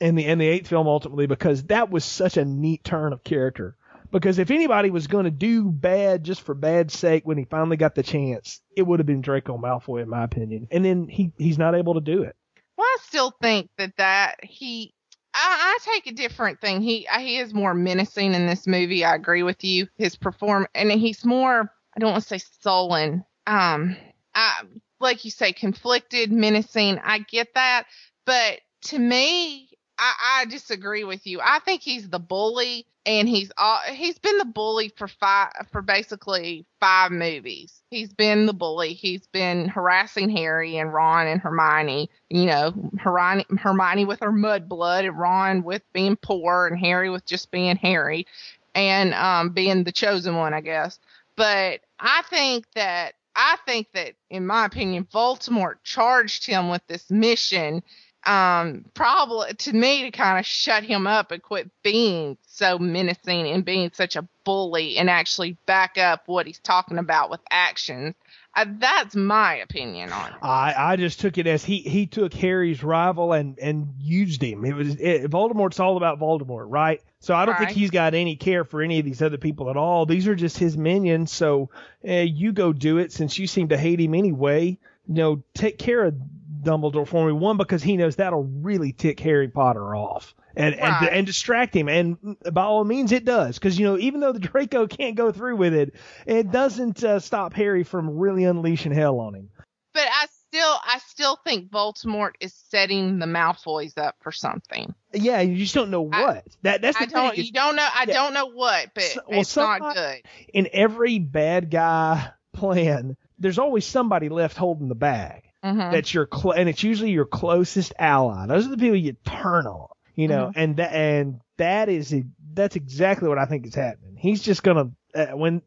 and 0.00 0.18
the, 0.18 0.24
and 0.24 0.40
the 0.40 0.48
eighth 0.48 0.66
film 0.66 0.88
ultimately, 0.88 1.26
because 1.26 1.62
that 1.64 1.90
was 1.90 2.04
such 2.04 2.36
a 2.36 2.44
neat 2.44 2.82
turn 2.82 3.12
of 3.12 3.22
character. 3.22 3.76
Because 4.10 4.38
if 4.38 4.50
anybody 4.50 4.90
was 4.90 5.06
going 5.06 5.24
to 5.24 5.30
do 5.30 5.70
bad 5.70 6.24
just 6.24 6.42
for 6.42 6.54
bad's 6.54 6.96
sake 6.96 7.26
when 7.26 7.38
he 7.38 7.44
finally 7.44 7.76
got 7.76 7.94
the 7.94 8.02
chance, 8.02 8.60
it 8.76 8.82
would 8.82 8.98
have 8.98 9.06
been 9.06 9.20
Draco 9.20 9.58
Malfoy, 9.58 10.02
in 10.02 10.08
my 10.08 10.24
opinion. 10.24 10.68
And 10.70 10.84
then 10.84 11.08
he, 11.08 11.32
he's 11.38 11.58
not 11.58 11.74
able 11.74 11.94
to 11.94 12.00
do 12.00 12.22
it. 12.22 12.34
Well, 12.76 12.86
I 12.86 12.98
still 13.02 13.34
think 13.40 13.70
that 13.78 13.96
that 13.96 14.36
he. 14.42 14.92
I, 15.36 15.76
I 15.76 15.92
take 15.92 16.06
a 16.06 16.14
different 16.16 16.60
thing. 16.60 16.80
He 16.80 17.06
he 17.18 17.38
is 17.38 17.52
more 17.52 17.74
menacing 17.74 18.34
in 18.34 18.46
this 18.46 18.66
movie. 18.66 19.04
I 19.04 19.14
agree 19.14 19.42
with 19.42 19.62
you. 19.62 19.86
His 19.98 20.16
perform 20.16 20.66
and 20.74 20.90
he's 20.90 21.24
more. 21.24 21.70
I 21.94 22.00
don't 22.00 22.12
want 22.12 22.22
to 22.22 22.28
say 22.28 22.44
sullen. 22.60 23.24
Um, 23.46 23.96
I, 24.34 24.62
like 24.98 25.24
you 25.24 25.30
say, 25.30 25.52
conflicted, 25.52 26.32
menacing. 26.32 26.98
I 27.04 27.18
get 27.18 27.54
that, 27.54 27.84
but 28.24 28.60
to 28.84 28.98
me, 28.98 29.65
I, 29.98 30.40
I 30.40 30.44
disagree 30.46 31.04
with 31.04 31.26
you. 31.26 31.40
I 31.42 31.58
think 31.60 31.82
he's 31.82 32.08
the 32.08 32.18
bully, 32.18 32.86
and 33.06 33.28
he's 33.28 33.50
all, 33.56 33.78
he's 33.90 34.18
been 34.18 34.38
the 34.38 34.44
bully 34.44 34.92
for 34.96 35.08
five 35.08 35.52
for 35.72 35.80
basically 35.82 36.66
five 36.80 37.12
movies. 37.12 37.82
He's 37.90 38.12
been 38.12 38.46
the 38.46 38.52
bully. 38.52 38.92
He's 38.92 39.26
been 39.28 39.68
harassing 39.68 40.28
Harry 40.28 40.76
and 40.76 40.92
Ron 40.92 41.26
and 41.26 41.40
Hermione. 41.40 42.10
You 42.28 42.46
know, 42.46 42.74
Hermione, 42.98 43.46
Hermione 43.58 44.04
with 44.04 44.20
her 44.20 44.32
mud 44.32 44.68
blood, 44.68 45.04
and 45.04 45.18
Ron 45.18 45.62
with 45.62 45.82
being 45.92 46.16
poor, 46.16 46.66
and 46.66 46.78
Harry 46.78 47.08
with 47.08 47.24
just 47.24 47.50
being 47.50 47.76
Harry, 47.76 48.26
and 48.74 49.14
um, 49.14 49.50
being 49.50 49.84
the 49.84 49.92
chosen 49.92 50.36
one, 50.36 50.52
I 50.52 50.60
guess. 50.60 50.98
But 51.36 51.80
I 51.98 52.22
think 52.28 52.66
that 52.74 53.14
I 53.34 53.56
think 53.66 53.88
that, 53.92 54.14
in 54.30 54.46
my 54.46 54.64
opinion, 54.64 55.06
Voldemort 55.12 55.76
charged 55.84 56.46
him 56.46 56.70
with 56.70 56.82
this 56.86 57.10
mission 57.10 57.82
um 58.26 58.84
probably 58.94 59.54
to 59.54 59.72
me 59.72 60.02
to 60.02 60.10
kind 60.10 60.38
of 60.38 60.44
shut 60.46 60.82
him 60.82 61.06
up 61.06 61.30
and 61.30 61.42
quit 61.42 61.70
being 61.82 62.36
so 62.46 62.78
menacing 62.78 63.46
and 63.48 63.64
being 63.64 63.90
such 63.94 64.16
a 64.16 64.26
bully 64.44 64.96
and 64.96 65.08
actually 65.08 65.56
back 65.66 65.96
up 65.98 66.22
what 66.26 66.46
he's 66.46 66.58
talking 66.58 66.98
about 66.98 67.30
with 67.30 67.40
actions 67.50 68.14
uh, 68.54 68.64
that's 68.78 69.14
my 69.14 69.56
opinion 69.56 70.12
on 70.12 70.32
it 70.32 70.38
I, 70.42 70.74
I 70.76 70.96
just 70.96 71.20
took 71.20 71.38
it 71.38 71.46
as 71.46 71.64
he, 71.64 71.78
he 71.80 72.06
took 72.06 72.32
Harry's 72.34 72.82
rival 72.82 73.32
and, 73.32 73.58
and 73.58 73.94
used 73.98 74.42
him. 74.42 74.64
It 74.64 74.74
was 74.74 74.94
it, 74.94 75.30
Voldemort's 75.30 75.78
all 75.80 75.96
about 75.96 76.18
Voldemort, 76.20 76.66
right? 76.68 77.02
So 77.20 77.34
I 77.34 77.44
don't 77.44 77.54
Right. 77.54 77.68
think 77.68 77.78
he's 77.78 77.90
got 77.90 78.14
any 78.14 78.36
care 78.36 78.64
for 78.64 78.80
any 78.82 78.98
of 78.98 79.04
these 79.04 79.20
other 79.22 79.38
people 79.38 79.68
at 79.70 79.76
all. 79.76 80.06
These 80.06 80.26
are 80.28 80.34
just 80.34 80.56
his 80.58 80.76
minions. 80.76 81.32
So 81.32 81.70
eh, 82.04 82.22
you 82.22 82.52
go 82.52 82.72
do 82.72 82.98
it 82.98 83.12
since 83.12 83.38
you 83.38 83.46
seem 83.46 83.68
to 83.68 83.76
hate 83.76 84.00
him 84.00 84.14
anyway. 84.14 84.78
You 85.06 85.14
know, 85.14 85.42
take 85.54 85.78
care 85.78 86.04
of 86.04 86.14
Dumbledore 86.62 87.06
for 87.06 87.26
me. 87.26 87.32
One 87.32 87.56
because 87.56 87.82
he 87.82 87.96
knows 87.96 88.16
that'll 88.16 88.44
really 88.44 88.92
tick 88.92 89.20
Harry 89.20 89.48
Potter 89.48 89.94
off. 89.94 90.34
And, 90.58 90.74
Right. 90.80 91.02
and 91.02 91.08
and 91.10 91.26
distract 91.26 91.76
him, 91.76 91.86
and 91.88 92.16
by 92.50 92.62
all 92.62 92.82
means 92.84 93.12
it 93.12 93.26
does, 93.26 93.58
because 93.58 93.78
you 93.78 93.84
know 93.84 93.98
even 93.98 94.20
though 94.20 94.32
the 94.32 94.38
Draco 94.38 94.86
can't 94.86 95.14
go 95.14 95.30
through 95.30 95.56
with 95.56 95.74
it, 95.74 95.94
it 96.26 96.50
doesn't 96.50 97.04
uh, 97.04 97.20
stop 97.20 97.52
Harry 97.52 97.84
from 97.84 98.16
really 98.16 98.44
unleashing 98.44 98.92
hell 98.92 99.20
on 99.20 99.34
him. 99.34 99.50
but 99.92 100.06
i 100.10 100.26
still 100.48 100.76
i 100.84 100.98
still 101.08 101.36
think 101.44 101.70
voldemort 101.70 102.30
is 102.40 102.54
setting 102.70 103.18
the 103.18 103.26
malfoys 103.26 103.98
up 103.98 104.14
for 104.22 104.30
something 104.32 104.94
Yeah, 105.12 105.40
you 105.42 105.56
just 105.56 105.74
don't 105.74 105.90
know 105.90 106.08
I- 106.10 106.22
what. 106.22 106.44
that 106.62 106.80
that's 106.80 106.96
the 106.96 107.02
i 107.02 107.06
don't 107.06 107.34
thing. 107.34 107.44
you 107.44 107.52
don't 107.52 107.76
know 107.76 107.82
i 107.94 108.04
yeah. 108.08 108.14
don't 108.14 108.32
know 108.32 108.46
what 108.46 108.92
but 108.94 109.02
So- 109.04 109.20
well, 109.28 109.40
it's 109.40 109.56
not 109.56 109.94
good 109.94 110.22
in 110.54 110.68
every 110.72 111.18
bad 111.18 111.70
guy 111.70 112.30
plan, 112.54 113.16
there's 113.38 113.58
always 113.58 113.84
somebody 113.84 114.28
left 114.30 114.56
holding 114.56 114.88
the 114.88 114.94
bag. 114.94 115.42
Mhm. 115.66 115.92
That's 115.92 116.12
your 116.14 116.28
cl- 116.32 116.52
and 116.52 116.68
it's 116.68 116.82
usually 116.82 117.10
your 117.10 117.24
closest 117.26 117.92
ally. 117.98 118.46
Those 118.46 118.66
are 118.66 118.70
the 118.70 118.76
people 118.76 118.96
you 118.96 119.16
turn 119.24 119.66
on, 119.66 119.88
you 120.14 120.28
know, 120.28 120.46
Mm-hmm. 120.48 120.58
and 120.60 120.76
that 120.76 120.92
and 120.94 121.40
that 121.58 121.88
is 121.88 122.14
that's 122.54 122.76
exactly 122.76 123.28
what 123.28 123.38
I 123.38 123.46
think 123.46 123.66
is 123.66 123.74
happening. 123.74 124.16
He's 124.16 124.42
just 124.42 124.62
gonna 124.62 124.90
uh, 125.14 125.26
when 125.28 125.62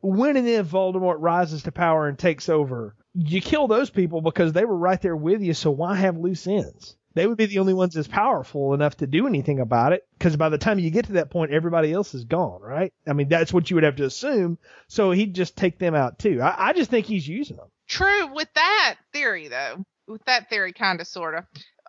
when 0.00 0.36
and 0.36 0.48
if 0.48 0.66
Voldemort 0.66 1.16
rises 1.18 1.62
to 1.64 1.72
power 1.72 2.08
and 2.08 2.18
takes 2.18 2.48
over, 2.48 2.94
you 3.14 3.40
kill 3.40 3.68
those 3.68 3.90
people 3.90 4.20
because 4.20 4.52
they 4.52 4.64
were 4.64 4.76
right 4.76 5.00
there 5.00 5.16
with 5.16 5.42
you. 5.42 5.54
So 5.54 5.70
why 5.70 5.94
have 5.96 6.16
loose 6.18 6.46
ends? 6.46 6.96
They 7.14 7.26
would 7.28 7.38
be 7.38 7.46
the 7.46 7.60
only 7.60 7.74
ones 7.74 7.96
as 7.96 8.08
powerful 8.08 8.74
enough 8.74 8.96
to 8.96 9.06
do 9.06 9.28
anything 9.28 9.60
about 9.60 9.92
it. 9.92 10.02
Because 10.18 10.36
by 10.36 10.48
the 10.48 10.58
time 10.58 10.80
you 10.80 10.90
get 10.90 11.04
to 11.06 11.12
that 11.12 11.30
point, 11.30 11.52
everybody 11.52 11.92
else 11.92 12.12
is 12.12 12.24
gone, 12.24 12.60
right? 12.60 12.92
I 13.06 13.12
mean, 13.12 13.28
that's 13.28 13.52
what 13.52 13.70
you 13.70 13.76
would 13.76 13.84
have 13.84 13.96
to 13.96 14.04
assume. 14.04 14.58
So 14.88 15.12
he'd 15.12 15.32
just 15.34 15.56
take 15.56 15.78
them 15.78 15.94
out 15.94 16.18
too. 16.18 16.40
I, 16.42 16.70
I 16.70 16.72
just 16.72 16.90
think 16.90 17.06
he's 17.06 17.28
using 17.28 17.56
them. 17.56 17.68
True 17.88 18.32
with 18.34 18.48
that 18.54 18.96
theory, 19.12 19.48
though. 19.48 19.84
With 20.06 20.24
that 20.26 20.48
theory, 20.48 20.72
kind 20.72 21.00
of, 21.00 21.06
sort 21.06 21.34
of. 21.34 21.44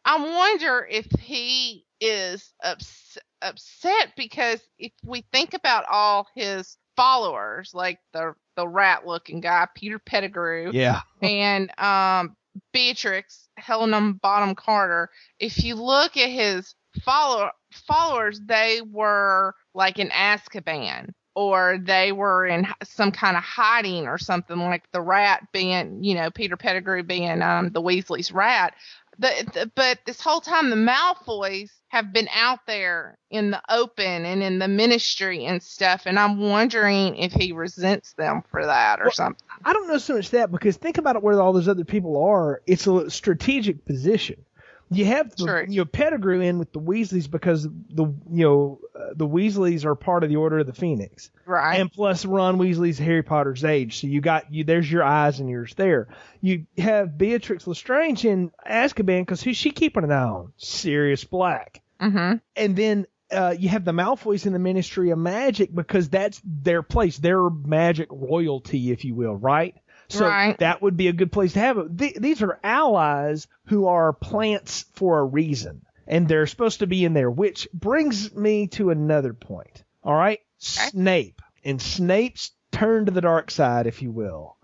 I 0.06 0.18
wonder 0.22 0.88
if 0.90 1.08
he 1.20 1.86
is 2.00 2.54
ups- 2.64 3.18
upset 3.42 4.14
because 4.16 4.62
if 4.78 4.92
we 5.04 5.26
think 5.32 5.54
about 5.54 5.86
all 5.90 6.28
his 6.36 6.78
followers, 6.96 7.72
like 7.74 8.00
the 8.14 8.34
the 8.56 8.68
rat 8.68 9.06
looking 9.06 9.42
guy, 9.42 9.68
Peter 9.76 10.00
Pettigrew, 10.00 10.72
Yeah. 10.74 11.02
and 11.22 11.78
um, 11.80 12.36
Beatrix, 12.72 13.50
Helena 13.58 14.14
Bonham 14.22 14.56
Carter, 14.56 15.10
if 15.40 15.64
you 15.64 15.76
look 15.76 16.16
at 16.16 16.30
his 16.30 16.74
follower 17.04 17.52
followers, 17.88 18.40
they 18.46 18.82
were 18.82 19.54
like 19.74 20.00
in 20.00 20.10
Azkaban 20.10 21.10
or 21.36 21.78
they 21.84 22.12
were 22.12 22.48
in 22.48 22.66
some 22.84 23.12
kind 23.12 23.36
of 23.38 23.44
hiding 23.44 24.08
or 24.08 24.18
something 24.18 24.58
like 24.58 24.90
the 24.92 25.02
rat 25.02 25.46
being, 25.52 26.04
you 26.04 26.16
know, 26.16 26.32
Peter 26.32 26.58
Pettigrew 26.58 27.04
being 27.04 27.42
um, 27.42 27.70
the 27.70 27.82
Weasley's 27.82 28.32
rat. 28.32 28.74
The, 29.18 29.50
the, 29.54 29.72
but 29.76 30.00
this 30.06 30.20
whole 30.20 30.42
time, 30.42 30.70
the 30.70 30.76
Malfoys 30.76 31.72
have 31.88 32.12
been 32.12 32.28
out 32.34 32.60
there 32.68 33.18
in 33.30 33.52
the 33.52 33.62
open 33.70 34.26
and 34.26 34.44
in 34.44 34.60
the 34.60 34.68
ministry 34.68 35.46
and 35.46 35.64
stuff, 35.64 36.04
and 36.06 36.20
I'm 36.20 36.40
wondering 36.40 37.16
if 37.16 37.32
he 37.32 37.54
resents 37.54 38.12
them 38.14 38.44
for 38.52 38.66
that 38.66 39.00
or 39.00 39.06
Well, 39.06 39.12
something. 39.12 39.48
I 39.64 39.72
don't 39.72 39.88
know 39.88 40.00
so 40.00 40.16
much 40.16 40.32
that 40.32 40.52
because 40.52 40.76
think 40.76 40.98
about 40.98 41.16
it 41.16 41.24
where 41.24 41.40
all 41.40 41.54
those 41.54 41.70
other 41.70 41.86
people 41.86 42.22
are. 42.22 42.62
It's 42.68 42.88
a 42.88 43.10
strategic 43.10 43.86
position. 43.86 44.44
You 44.92 45.06
have 45.06 45.36
the, 45.36 45.46
True. 45.46 45.66
you 45.68 45.82
know 45.82 45.86
Pettigrew 45.86 46.42
in 46.42 46.60
with 46.60 46.72
the 46.72 46.80
Weasleys 46.80 47.30
because 47.30 47.64
the 47.64 48.06
you 48.06 48.46
know 48.46 48.80
uh, 48.96 49.14
the 49.16 49.28
Weasleys 49.28 49.84
are 49.84 49.96
part 49.96 50.24
of 50.24 50.30
the 50.30 50.36
Order 50.36 50.60
of 50.60 50.68
the 50.68 50.74
Phoenix, 50.74 51.32
Right. 51.46 51.80
and 51.80 51.92
plus 51.92 52.24
Ron 52.24 52.58
Weasley's 52.58 53.00
Harry 53.00 53.24
Potter's 53.24 53.64
age, 53.64 54.00
so 54.02 54.08
you 54.08 54.22
got 54.22 54.54
you 54.54 54.64
there's 54.64 54.90
your 54.92 55.04
eyes 55.04 55.40
and 55.40 55.50
yours 55.50 55.74
there. 55.76 56.08
You 56.42 56.68
have 56.78 57.18
Beatrix 57.18 57.66
Lestrange 57.66 58.26
in 58.26 58.52
Azkaban 58.70 59.22
because 59.22 59.42
who's 59.42 59.58
she 59.58 59.72
keeping 59.72 60.04
an 60.04 60.12
eye 60.12 60.22
on? 60.22 60.54
Sirius 60.58 61.24
Black 61.24 61.82
mm-hmm. 62.00 62.38
and 62.56 62.76
then 62.76 63.08
uh, 63.32 63.56
you 63.58 63.70
have 63.70 63.86
the 63.86 63.92
Malfoys 63.92 64.46
in 64.46 64.54
the 64.54 64.60
Ministry 64.60 65.10
of 65.10 65.18
Magic 65.18 65.74
because 65.74 66.10
that's 66.10 66.40
their 66.46 66.84
place, 66.84 67.18
their 67.18 67.50
magic 67.50 68.08
royalty, 68.12 68.92
if 68.92 69.04
you 69.04 69.16
will, 69.16 69.36
right? 69.36 69.76
So 70.08 70.28
Right. 70.28 70.58
that 70.60 70.82
would 70.82 70.98
be 70.98 71.08
a 71.08 71.14
good 71.14 71.32
place 71.32 71.54
to 71.54 71.60
have 71.60 71.78
it. 71.78 71.98
Th- 71.98 72.16
these 72.16 72.42
are 72.42 72.60
allies 72.64 73.48
who 73.66 73.88
are 73.88 74.14
plants 74.14 74.86
for 74.94 75.20
a 75.20 75.26
reason, 75.26 75.82
and 76.08 76.28
they're 76.28 76.48
supposed 76.48 76.80
to 76.80 76.88
be 76.88 77.06
in 77.06 77.14
there. 77.14 77.30
Which 77.32 77.68
brings 77.74 78.34
me 78.36 78.68
to 78.68 78.90
another 78.92 79.34
point. 79.34 79.84
All 80.04 80.14
right, 80.14 80.40
Snape 80.60 81.42
and 81.64 81.82
Snape's 81.82 82.52
turn 82.72 83.06
to 83.06 83.12
the 83.12 83.22
dark 83.22 83.50
side, 83.50 83.88
if 83.88 84.02
you 84.02 84.12
will. 84.12 84.58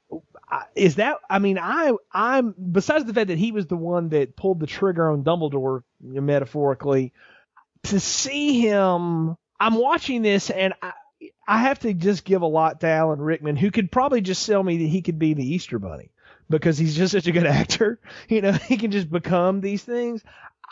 Is 0.75 0.95
that? 0.95 1.17
I 1.29 1.39
mean, 1.39 1.57
I 1.57 1.93
I'm 2.11 2.53
besides 2.71 3.05
the 3.05 3.13
fact 3.13 3.29
that 3.29 3.37
he 3.37 3.51
was 3.51 3.67
the 3.67 3.77
one 3.77 4.09
that 4.09 4.35
pulled 4.35 4.59
the 4.59 4.67
trigger 4.67 5.09
on 5.09 5.23
Dumbledore 5.23 5.83
metaphorically 6.01 7.13
to 7.83 7.99
see 7.99 8.59
him 8.59 9.37
I'm 9.59 9.75
watching 9.75 10.23
this 10.23 10.49
and 10.49 10.73
I 10.81 10.91
I 11.47 11.59
have 11.59 11.79
to 11.79 11.93
just 11.93 12.23
give 12.23 12.41
a 12.41 12.47
lot 12.47 12.79
to 12.81 12.87
Alan 12.87 13.21
Rickman 13.21 13.55
who 13.55 13.71
could 13.71 13.91
probably 13.91 14.21
just 14.21 14.43
sell 14.43 14.63
me 14.63 14.77
that 14.77 14.89
he 14.89 15.01
could 15.01 15.19
be 15.19 15.33
the 15.33 15.53
Easter 15.53 15.79
bunny 15.79 16.09
because 16.49 16.77
he's 16.77 16.95
just 16.95 17.11
such 17.11 17.27
a 17.27 17.31
good 17.31 17.45
actor. 17.47 17.99
You 18.29 18.41
know, 18.41 18.51
he 18.53 18.77
can 18.77 18.91
just 18.91 19.09
become 19.09 19.61
these 19.61 19.83
things. 19.83 20.23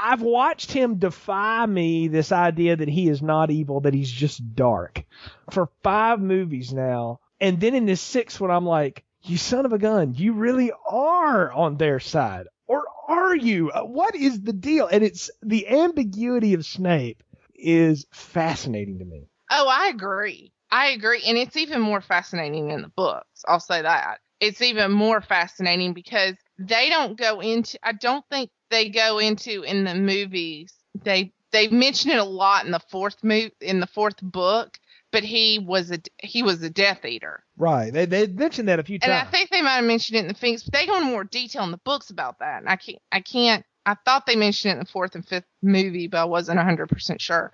I've 0.02 0.22
watched 0.22 0.72
him 0.72 0.96
defy 0.96 1.66
me 1.66 2.08
this 2.08 2.32
idea 2.32 2.78
that 2.78 2.88
he 2.88 3.10
is 3.10 3.22
not 3.22 3.52
evil, 3.52 3.82
that 3.82 3.94
he's 3.94 4.12
just 4.12 4.56
dark 4.56 5.04
for 5.52 5.70
five 5.84 6.22
movies 6.22 6.72
now. 6.74 7.20
And 7.42 7.60
then 7.60 7.76
in 7.76 7.86
this 7.86 8.00
sixth 8.02 8.40
one, 8.40 8.50
I'm 8.52 8.66
like, 8.66 9.04
you 9.24 9.38
son 9.38 9.66
of 9.66 9.74
a 9.74 9.78
gun, 9.78 10.14
you 10.16 10.34
really 10.34 10.72
are 10.90 11.52
on 11.52 11.76
their 11.76 12.00
side. 12.00 12.48
Or 12.68 12.86
are 13.10 13.36
you? 13.36 13.72
Uh, 13.72 13.84
What 13.84 14.16
is 14.16 14.42
the 14.42 14.54
deal? 14.54 14.88
And 14.88 15.04
it's 15.04 15.30
the 15.44 15.68
ambiguity 15.68 16.54
of 16.54 16.66
Snape 16.66 17.22
is 17.56 18.06
fascinating 18.12 19.00
to 19.00 19.06
me. 19.06 19.28
Oh, 19.50 19.68
I 19.68 19.88
agree. 19.88 20.52
I 20.72 20.90
agree. 20.90 21.24
And 21.26 21.38
it's 21.38 21.58
even 21.58 21.82
more 21.82 22.02
fascinating 22.02 22.72
in 22.72 22.82
the 22.82 22.90
books. 22.90 23.44
I'll 23.48 23.60
say 23.60 23.82
that. 23.82 24.20
It's 24.40 24.62
even 24.62 24.92
more 24.92 25.22
fascinating 25.22 25.94
because 25.94 26.36
they 26.58 26.90
don't 26.90 27.18
go 27.18 27.40
into 27.42 27.78
I 27.84 27.94
don't 27.94 28.24
think 28.30 28.52
they 28.70 28.90
go 28.90 29.18
into 29.20 29.64
in 29.64 29.84
the 29.84 29.96
movies. 29.96 30.74
They 31.04 31.34
they 31.52 31.68
mention 31.68 32.12
it 32.12 32.20
a 32.20 32.24
lot 32.24 32.66
in 32.66 32.72
the 32.72 32.80
fourth 32.80 33.24
move 33.24 33.52
in 33.60 33.80
the 33.80 33.88
fourth 33.88 34.22
book, 34.22 34.78
but 35.12 35.24
he 35.24 35.60
was 35.60 35.92
a 35.92 36.00
he 36.22 36.44
was 36.44 36.62
a 36.62 36.70
Death 36.70 37.04
Eater. 37.04 37.44
Right. 37.58 37.92
They 37.92 38.06
they 38.06 38.28
mentioned 38.28 38.70
that 38.70 38.80
a 38.80 38.84
few 38.84 39.00
times. 39.00 39.12
And. 39.12 39.28
I 39.28 39.32
think 39.32 39.50
they 39.50 39.62
might 39.62 39.76
have 39.78 39.86
mentioned 39.86 40.18
it 40.18 40.22
in 40.22 40.28
the 40.28 40.34
things, 40.34 40.64
but 40.64 40.74
they 40.74 40.86
go 40.86 40.98
into 40.98 41.10
more 41.10 41.24
detail 41.24 41.64
in 41.64 41.72
the 41.72 41.78
books 41.78 42.10
about 42.12 42.40
that. 42.40 42.60
And 42.62 42.70
I 42.70 42.76
can't, 42.78 43.00
I 43.12 43.20
can't, 43.22 43.66
I 43.86 43.96
thought 44.06 44.26
they 44.26 44.36
mentioned 44.36 44.70
it 44.72 44.74
in 44.76 44.80
the 44.80 44.86
fourth 44.92 45.16
and 45.16 45.28
fifth 45.28 45.48
movie, 45.62 46.08
but 46.08 46.20
I 46.20 46.26
wasn't 46.26 46.60
100% 46.60 47.20
sure. 47.20 47.52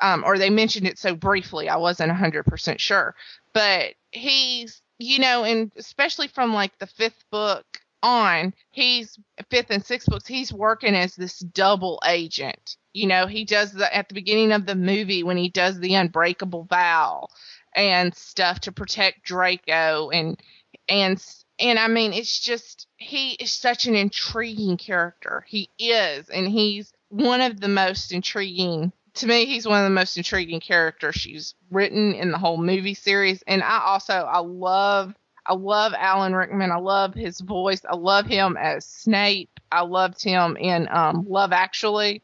Um, 0.00 0.22
or 0.24 0.38
they 0.38 0.50
mentioned 0.50 0.86
it 0.86 0.98
so 0.98 1.14
briefly, 1.14 1.68
I 1.68 1.76
wasn't 1.76 2.12
100% 2.12 2.78
sure. 2.78 3.14
But 3.52 3.94
he's, 4.12 4.80
you 4.98 5.18
know, 5.18 5.44
and 5.44 5.72
especially 5.76 6.28
from 6.28 6.54
like 6.54 6.78
the 6.78 6.86
fifth 6.86 7.24
book 7.30 7.64
on, 8.02 8.54
he's 8.70 9.18
fifth 9.50 9.70
and 9.70 9.84
sixth 9.84 10.08
books, 10.08 10.26
he's 10.26 10.52
working 10.52 10.94
as 10.94 11.16
this 11.16 11.38
double 11.38 12.00
agent. 12.06 12.76
You 12.92 13.08
know, 13.08 13.26
he 13.26 13.44
does 13.44 13.72
the, 13.72 13.94
at 13.94 14.08
the 14.08 14.14
beginning 14.14 14.52
of 14.52 14.66
the 14.66 14.74
movie 14.74 15.22
when 15.22 15.36
he 15.36 15.48
does 15.48 15.78
the 15.78 15.94
unbreakable 15.94 16.64
vow 16.64 17.28
and 17.74 18.14
stuff 18.14 18.60
to 18.60 18.72
protect 18.72 19.22
Draco 19.22 20.10
and 20.10 20.40
and 20.88 21.22
and 21.58 21.78
I 21.78 21.88
mean 21.88 22.12
it's 22.12 22.38
just 22.38 22.86
he 22.96 23.32
is 23.32 23.52
such 23.52 23.86
an 23.86 23.94
intriguing 23.94 24.76
character. 24.76 25.44
He 25.46 25.70
is 25.78 26.28
and 26.28 26.48
he's 26.48 26.92
one 27.08 27.40
of 27.40 27.60
the 27.60 27.68
most 27.68 28.12
intriguing 28.12 28.92
to 29.14 29.26
me 29.26 29.44
he's 29.46 29.66
one 29.66 29.78
of 29.78 29.84
the 29.84 29.94
most 29.94 30.16
intriguing 30.16 30.60
characters 30.60 31.14
she's 31.14 31.54
written 31.70 32.14
in 32.14 32.30
the 32.30 32.38
whole 32.38 32.58
movie 32.58 32.94
series 32.94 33.42
and 33.46 33.62
I 33.62 33.80
also 33.84 34.12
I 34.12 34.38
love 34.38 35.14
I 35.48 35.54
love 35.54 35.94
Alan 35.96 36.34
Rickman. 36.34 36.70
I 36.70 36.76
love 36.76 37.14
his 37.14 37.40
voice. 37.40 37.80
I 37.88 37.96
love 37.96 38.26
him 38.26 38.58
as 38.58 38.84
Snape. 38.84 39.48
I 39.72 39.80
loved 39.80 40.22
him 40.22 40.58
in 40.58 40.88
um, 40.90 41.24
Love 41.26 41.52
Actually. 41.52 42.22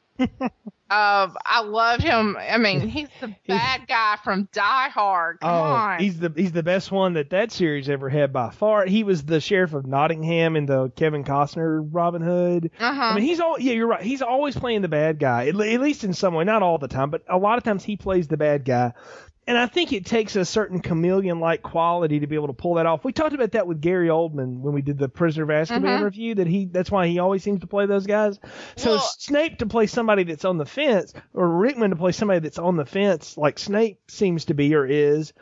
Um, 0.90 1.34
I 1.44 1.62
love 1.62 2.00
him. 2.00 2.36
I 2.38 2.58
mean, 2.58 2.80
he's 2.88 3.08
the 3.20 3.34
bad 3.48 3.88
guy 3.88 4.16
from 4.22 4.48
Die 4.52 4.88
Hard. 4.90 5.40
Come 5.40 5.50
Oh, 5.50 5.62
on. 5.62 5.98
he's 5.98 6.20
the 6.20 6.32
he's 6.36 6.52
the 6.52 6.62
best 6.62 6.92
one 6.92 7.14
that 7.14 7.30
that 7.30 7.50
series 7.50 7.88
ever 7.88 8.08
had 8.10 8.32
by 8.32 8.50
far. 8.50 8.84
He 8.84 9.02
was 9.02 9.24
the 9.24 9.40
sheriff 9.40 9.72
of 9.72 9.86
Nottingham 9.86 10.56
in 10.56 10.66
the 10.66 10.90
Kevin 10.90 11.24
Costner 11.24 11.88
Robin 11.90 12.22
Hood. 12.22 12.70
uh-huh. 12.78 13.02
I 13.02 13.14
mean, 13.14 13.24
he's 13.24 13.40
all 13.40 13.58
yeah, 13.58 13.72
you're 13.72 13.88
right. 13.88 14.02
He's 14.02 14.22
always 14.22 14.56
playing 14.56 14.82
the 14.82 14.88
bad 14.88 15.18
guy, 15.18 15.48
at, 15.48 15.58
at 15.58 15.80
least 15.80 16.04
in 16.04 16.12
some 16.12 16.34
way. 16.34 16.44
Not 16.44 16.62
all 16.62 16.78
the 16.78 16.86
time, 16.86 17.10
but 17.10 17.22
a 17.28 17.38
lot 17.38 17.56
of 17.58 17.64
times 17.64 17.82
he 17.82 17.96
plays 17.96 18.28
the 18.28 18.36
bad 18.36 18.64
guy. 18.64 18.92
And 19.46 19.58
I 19.58 19.66
think 19.66 19.92
it 19.92 20.06
takes 20.06 20.36
a 20.36 20.44
certain 20.44 20.80
chameleon-like 20.80 21.62
quality 21.62 22.20
to 22.20 22.26
be 22.26 22.34
able 22.34 22.46
to 22.46 22.54
pull 22.54 22.74
that 22.74 22.86
off. 22.86 23.04
We 23.04 23.12
talked 23.12 23.34
about 23.34 23.52
that 23.52 23.66
with 23.66 23.80
Gary 23.82 24.08
Oldman 24.08 24.60
when 24.60 24.72
we 24.72 24.80
did 24.80 24.96
the 24.96 25.08
Prisoner 25.08 25.44
of 25.44 25.50
Azkaban 25.50 26.02
review. 26.02 26.34
That 26.36 26.46
he 26.46 26.64
that's 26.64 26.90
why 26.90 27.08
he 27.08 27.18
always 27.18 27.42
seems 27.42 27.60
to 27.60 27.66
play 27.66 27.84
those 27.86 28.06
guys. 28.06 28.38
So 28.76 28.92
Well- 28.92 29.00
Snape 29.18 29.58
to 29.58 29.66
play 29.66 29.86
somebody 29.86 30.24
that's 30.24 30.44
on 30.46 30.56
the 30.56 30.64
fence, 30.64 31.12
or 31.34 31.46
Rickman 31.48 31.90
to 31.90 31.96
play 31.96 32.12
somebody 32.12 32.40
that's 32.40 32.58
on 32.58 32.76
the 32.76 32.86
fence, 32.86 33.36
like 33.36 33.58
Snape 33.58 34.00
seems 34.08 34.46
to 34.46 34.54
be 34.54 34.74
or 34.74 34.86
is, 34.86 35.34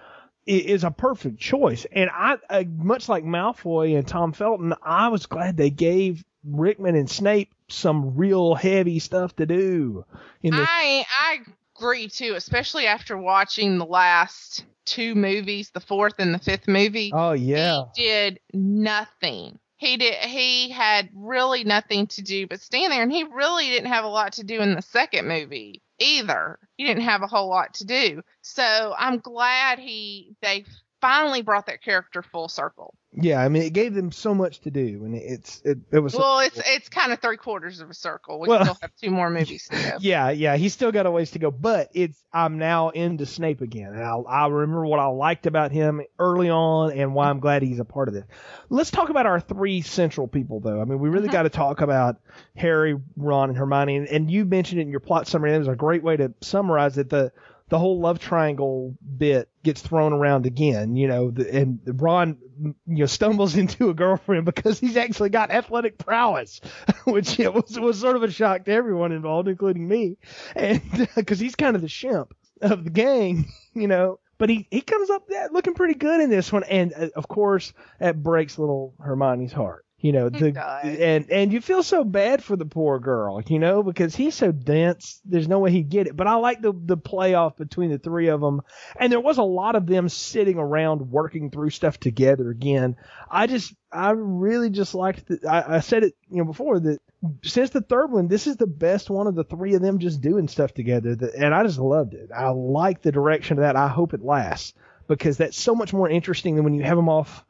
is 0.47 0.83
a 0.83 0.91
perfect 0.91 1.39
choice. 1.39 1.87
And 1.93 2.11
I, 2.13 2.39
uh, 2.51 2.65
much 2.77 3.09
like 3.09 3.23
Malfoy 3.25 3.97
and 3.97 4.07
Tom 4.07 4.33
Felton, 4.33 4.75
I 4.83 5.09
was 5.09 5.27
glad 5.27 5.57
they 5.57 5.71
gave 5.71 6.25
Rickman 6.45 6.97
and 6.97 7.09
Snape 7.09 7.55
some 7.69 8.17
real 8.17 8.57
heavy 8.57 8.99
stuff 8.99 9.37
to 9.37 9.47
do. 9.47 10.05
In 10.43 10.51
this. 10.57 10.67
I 10.69 11.07
I 11.09 11.39
agree 11.83 12.09
too, 12.09 12.35
especially 12.37 12.87
after 12.87 13.17
watching 13.17 13.79
the 13.79 13.85
last 13.85 14.65
two 14.85 15.15
movies, 15.15 15.71
the 15.71 15.81
fourth 15.81 16.15
and 16.19 16.35
the 16.35 16.39
fifth 16.39 16.69
movie. 16.69 17.11
oh 17.13 17.33
yeah, 17.33 17.85
He 17.97 18.05
did 18.05 18.41
nothing. 18.53 19.59
He 19.77 19.97
did. 19.97 20.15
He 20.15 20.71
had 20.71 21.09
really 21.13 21.65
nothing 21.65 22.07
to 22.09 22.23
do 22.23 22.47
but 22.47 22.61
stand 22.61 22.93
there, 22.93 23.03
and 23.03 23.13
he 23.13 23.25
really 23.25 23.67
didn't 23.67 23.91
have 23.93 24.05
a 24.05 24.09
lot 24.09 24.35
to 24.35 24.45
do 24.45 24.61
in 24.61 24.75
the 24.75 24.83
second 24.83 25.27
movie 25.27 25.83
either. 25.99 26.59
He 26.77 26.85
didn't 26.85 27.03
have 27.03 27.23
a 27.23 27.27
whole 27.27 27.49
lot 27.49 27.75
to 27.75 27.85
do. 27.85 28.23
So 28.43 28.95
I'm 28.97 29.19
glad 29.19 29.81
he 29.81 30.37
they 30.41 30.65
finally 31.03 31.43
brought 31.43 31.67
that 31.67 31.83
character 31.83 32.23
full 32.23 32.49
circle. 32.49 32.95
yeah. 33.13 33.39
I 33.43 33.49
mean, 33.51 33.63
it 33.65 33.75
gave 33.75 33.93
them 33.93 34.11
so 34.11 34.35
much 34.35 34.61
to 34.61 34.71
do, 34.71 35.03
and 35.05 35.15
it's 35.15 35.61
it, 35.67 35.77
it 35.91 35.99
was. 35.99 36.15
Well, 36.15 36.39
it's 36.39 36.59
it's 36.67 36.89
kind 36.89 37.13
of 37.13 37.21
three 37.21 37.37
quarters 37.37 37.81
of 37.81 37.91
a 37.91 37.95
circle. 37.95 38.41
We 38.41 38.49
Well- 38.49 38.63
still 38.65 38.79
have 38.81 38.93
two 39.03 39.11
more 39.11 39.29
movies 39.29 39.69
to 39.71 39.77
go. 39.77 39.97
Yeah, 40.01 40.31
yeah, 40.31 40.57
he's 40.57 40.73
still 40.73 40.91
got 40.93 41.05
a 41.05 41.11
ways 41.11 41.33
to 41.33 41.39
go, 41.39 41.51
but 41.51 41.91
it's 41.93 42.19
I'm 42.33 42.57
now 42.57 42.89
into 42.91 43.27
Snape 43.27 43.61
again, 43.61 43.93
and 43.93 44.03
I, 44.03 44.15
I 44.17 44.47
remember 44.49 44.87
what 44.87 45.01
I 45.01 45.07
liked 45.07 45.45
about 45.47 45.73
him 45.73 46.01
early 46.19 46.49
on, 46.49 46.93
and 46.93 47.15
why 47.15 47.29
I'm 47.29 47.41
glad 47.41 47.61
he's 47.63 47.81
a 47.81 47.85
part 47.85 48.09
of 48.09 48.15
this. 48.15 48.25
Let's 48.71 48.91
talk 48.91 49.11
about 49.11 49.27
our 49.27 49.41
three 49.41 49.83
central 49.83 50.27
people, 50.29 50.61
though. 50.61 50.81
I 50.81 50.85
mean, 50.87 50.99
we 51.01 51.11
really 51.11 51.29
Mhm. 51.29 51.33
got 51.33 51.43
to 51.43 51.51
talk 51.51 51.83
about 51.83 52.17
Harry, 52.57 52.97
Ron, 53.17 53.51
and 53.51 53.59
Hermione, 53.59 53.97
and, 53.97 54.09
and 54.09 54.31
you 54.31 54.45
mentioned 54.47 54.81
it 54.81 54.85
in 54.85 54.91
your 54.91 55.01
plot 55.01 55.27
summary. 55.27 55.51
That 55.51 55.59
was 55.59 55.69
a 55.69 55.75
great 55.77 56.03
way 56.03 56.17
to 56.17 56.33
summarize 56.41 56.97
it. 56.97 57.11
The 57.11 57.33
the 57.73 57.79
whole 57.79 57.99
love 57.99 58.19
triangle 58.19 58.95
bit 59.17 59.49
gets 59.63 59.81
thrown 59.81 60.13
around 60.13 60.45
again, 60.45 60.95
you 60.95 61.09
know, 61.09 61.31
the, 61.31 61.51
and 61.55 61.81
Ron, 61.87 62.37
you 62.63 62.75
know, 62.87 63.07
stumbles 63.07 63.57
into 63.57 63.89
a 63.89 63.95
girlfriend 63.95 64.45
because 64.45 64.79
he's 64.79 64.99
actually 64.99 65.31
got 65.31 65.51
athletic 65.51 65.97
prowess, 65.97 66.61
which 67.05 67.41
it 67.41 67.55
was 67.55 67.81
was 67.81 67.99
sort 67.99 68.17
of 68.17 68.25
a 68.25 68.31
shock 68.31 68.67
to 68.67 68.73
everyone 68.73 69.11
involved, 69.11 69.49
including 69.49 69.89
me, 69.89 70.19
and 70.55 70.83
because 71.17 71.41
he's 71.41 71.55
kind 71.55 71.75
of 71.75 71.81
the 71.81 71.89
shimp 71.89 72.35
of 72.61 72.85
the 72.85 72.91
gang, 72.91 73.51
you 73.73 73.89
know. 73.89 74.19
But 74.37 74.51
he, 74.51 74.69
he 74.71 74.83
comes 74.83 75.09
up 75.09 75.27
looking 75.51 75.73
pretty 75.73 75.95
good 75.95 76.21
in 76.21 76.29
this 76.29 76.53
one, 76.53 76.65
and 76.65 76.93
uh, 76.93 77.09
of 77.17 77.27
course 77.27 77.73
that 78.01 78.23
breaks 78.23 78.59
little 78.59 78.93
Hermione's 79.01 79.55
heart. 79.55 79.87
You 80.03 80.11
know, 80.11 80.27
oh, 80.27 80.31
the 80.31 80.51
does. 80.51 80.99
and 80.99 81.31
and 81.31 81.53
you 81.53 81.61
feel 81.61 81.85
so 81.85 82.03
bad 82.03 82.43
for 82.43 82.57
the 82.57 82.67
poor 82.67 82.99
girl, 82.99 83.41
you 83.47 83.61
know, 83.61 83.85
because 83.85 84.17
he's 84.17 84.35
so 84.35 84.51
dense. 84.51 85.21
There's 85.25 85.47
no 85.47 85.61
way 85.61 85.71
he'd 85.71 85.91
get 85.91 86.09
it. 86.09 86.17
But 86.17 86.27
I 86.27 86.35
like 86.35 86.61
the 86.61 86.73
the 86.73 86.97
playoff 86.97 87.57
between 87.57 87.91
the 87.91 87.99
three 87.99 88.27
of 88.27 88.41
them, 88.41 88.63
and 88.99 89.13
there 89.13 89.21
was 89.21 89.39
a 89.39 89.45
lot 89.45 89.77
of 89.77 89.87
them 89.87 90.09
sitting 90.09 90.59
around 90.59 91.13
working 91.13 91.53
through 91.53 91.71
stuff 91.71 92.01
together 92.01 92.51
again. 92.51 92.97
I 93.31 93.47
just 93.47 93.75
I 93.93 94.11
really 94.11 94.71
just 94.71 94.93
liked. 94.97 95.29
The, 95.29 95.39
I, 95.49 95.77
I 95.77 95.81
said 95.81 96.03
it 96.03 96.15
you 96.29 96.39
know 96.39 96.47
before 96.47 96.81
that 96.81 96.99
since 97.45 97.71
the 97.71 97.81
third 97.81 98.11
one, 98.11 98.27
this 98.27 98.49
is 98.49 98.57
the 98.57 98.67
best 98.67 99.09
one 99.09 99.29
of 99.29 99.37
the 99.37 99.45
three 99.45 99.75
of 99.75 99.83
them 99.83 100.01
just 100.01 100.21
doing 100.21 100.49
stuff 100.49 100.75
together, 100.75 101.15
that, 101.15 101.35
and 101.35 101.55
I 101.55 101.63
just 101.63 101.79
loved 101.79 102.15
it. 102.15 102.31
I 102.37 102.49
like 102.49 103.03
the 103.03 103.13
direction 103.13 103.59
of 103.59 103.63
that. 103.63 103.77
I 103.77 103.87
hope 103.87 104.15
it 104.15 104.25
lasts 104.25 104.75
because 105.07 105.37
that's 105.37 105.57
so 105.57 105.75
much 105.75 105.93
more 105.93 106.09
interesting 106.09 106.57
than 106.57 106.65
when 106.65 106.75
you 106.75 106.83
have 106.83 106.97
them 106.97 107.09
off 107.09 107.45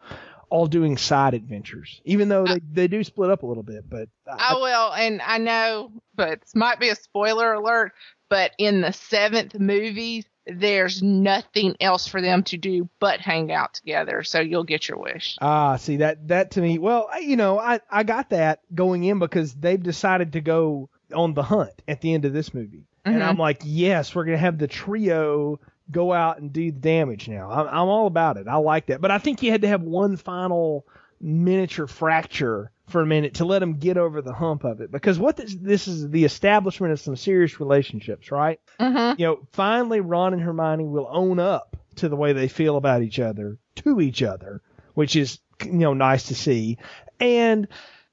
all 0.52 0.66
doing 0.66 0.98
side 0.98 1.32
adventures, 1.34 2.00
even 2.04 2.28
though 2.28 2.44
they, 2.44 2.60
they 2.72 2.88
do 2.88 3.02
split 3.02 3.30
up 3.30 3.42
a 3.42 3.46
little 3.46 3.62
bit. 3.62 3.88
But 3.88 4.08
I 4.26 4.54
will, 4.54 4.92
and 4.92 5.22
I 5.22 5.38
know, 5.38 5.90
but 6.14 6.42
this 6.42 6.54
might 6.54 6.78
be 6.78 6.90
a 6.90 6.94
spoiler 6.94 7.54
alert. 7.54 7.92
But 8.28 8.52
in 8.58 8.82
the 8.82 8.92
seventh 8.92 9.58
movie, 9.58 10.24
there's 10.46 11.02
nothing 11.02 11.76
else 11.80 12.06
for 12.06 12.20
them 12.20 12.42
to 12.44 12.56
do 12.58 12.88
but 12.98 13.20
hang 13.20 13.50
out 13.52 13.74
together. 13.74 14.22
So 14.24 14.40
you'll 14.40 14.64
get 14.64 14.88
your 14.88 14.98
wish. 14.98 15.36
Ah, 15.40 15.76
see 15.76 15.96
that 15.98 16.28
that 16.28 16.50
to 16.52 16.60
me. 16.60 16.78
Well, 16.78 17.08
I- 17.12 17.18
you 17.20 17.36
know, 17.36 17.58
I 17.58 17.80
I 17.90 18.02
got 18.02 18.30
that 18.30 18.60
going 18.74 19.04
in 19.04 19.18
because 19.18 19.54
they've 19.54 19.82
decided 19.82 20.32
to 20.34 20.40
go 20.40 20.90
on 21.14 21.34
the 21.34 21.42
hunt 21.42 21.72
at 21.88 22.00
the 22.02 22.12
end 22.14 22.24
of 22.24 22.32
this 22.32 22.52
movie, 22.54 22.84
and 23.04 23.16
Mhm. 23.16 23.26
I'm 23.26 23.38
like, 23.38 23.62
yes, 23.64 24.14
we're 24.14 24.24
gonna 24.24 24.36
have 24.38 24.58
the 24.58 24.66
trio 24.68 25.60
go 25.90 26.12
out 26.12 26.38
and 26.38 26.52
do 26.52 26.70
the 26.70 26.78
damage 26.78 27.28
now. 27.28 27.50
I'm 27.50 27.68
I'm 27.68 27.88
all 27.88 28.06
about 28.06 28.36
it. 28.36 28.48
I 28.48 28.56
like 28.56 28.86
that, 28.86 29.00
but 29.00 29.10
I 29.10 29.18
think 29.18 29.42
you 29.42 29.50
had 29.50 29.62
to 29.62 29.68
have 29.68 29.82
one 29.82 30.16
final 30.16 30.86
miniature 31.20 31.86
fracture 31.86 32.70
for 32.88 33.00
a 33.00 33.06
minute 33.06 33.34
to 33.34 33.44
let 33.44 33.60
them 33.60 33.78
get 33.78 33.96
over 33.96 34.20
the 34.20 34.34
hump 34.34 34.64
of 34.64 34.80
it 34.80 34.90
because 34.90 35.18
what 35.18 35.36
this 35.36 35.54
this 35.54 35.88
is 35.88 36.10
the 36.10 36.24
establishment 36.24 36.92
of 36.92 37.00
some 37.00 37.16
serious 37.16 37.60
relationships, 37.60 38.30
right? 38.30 38.60
Mm-hmm. 38.80 39.20
you 39.20 39.26
know, 39.26 39.46
finally 39.52 40.00
Ron 40.00 40.32
and 40.34 40.42
Hermione 40.42 40.84
will 40.84 41.08
own 41.10 41.38
up 41.38 41.76
to 41.96 42.08
the 42.08 42.16
way 42.16 42.32
they 42.32 42.48
feel 42.48 42.76
about 42.76 43.02
each 43.02 43.18
other 43.18 43.58
to 43.76 44.00
each 44.00 44.22
other, 44.22 44.60
which 44.94 45.16
is 45.16 45.38
you 45.64 45.72
know 45.72 45.94
nice 45.94 46.24
to 46.24 46.34
see. 46.34 46.78
And 47.20 47.68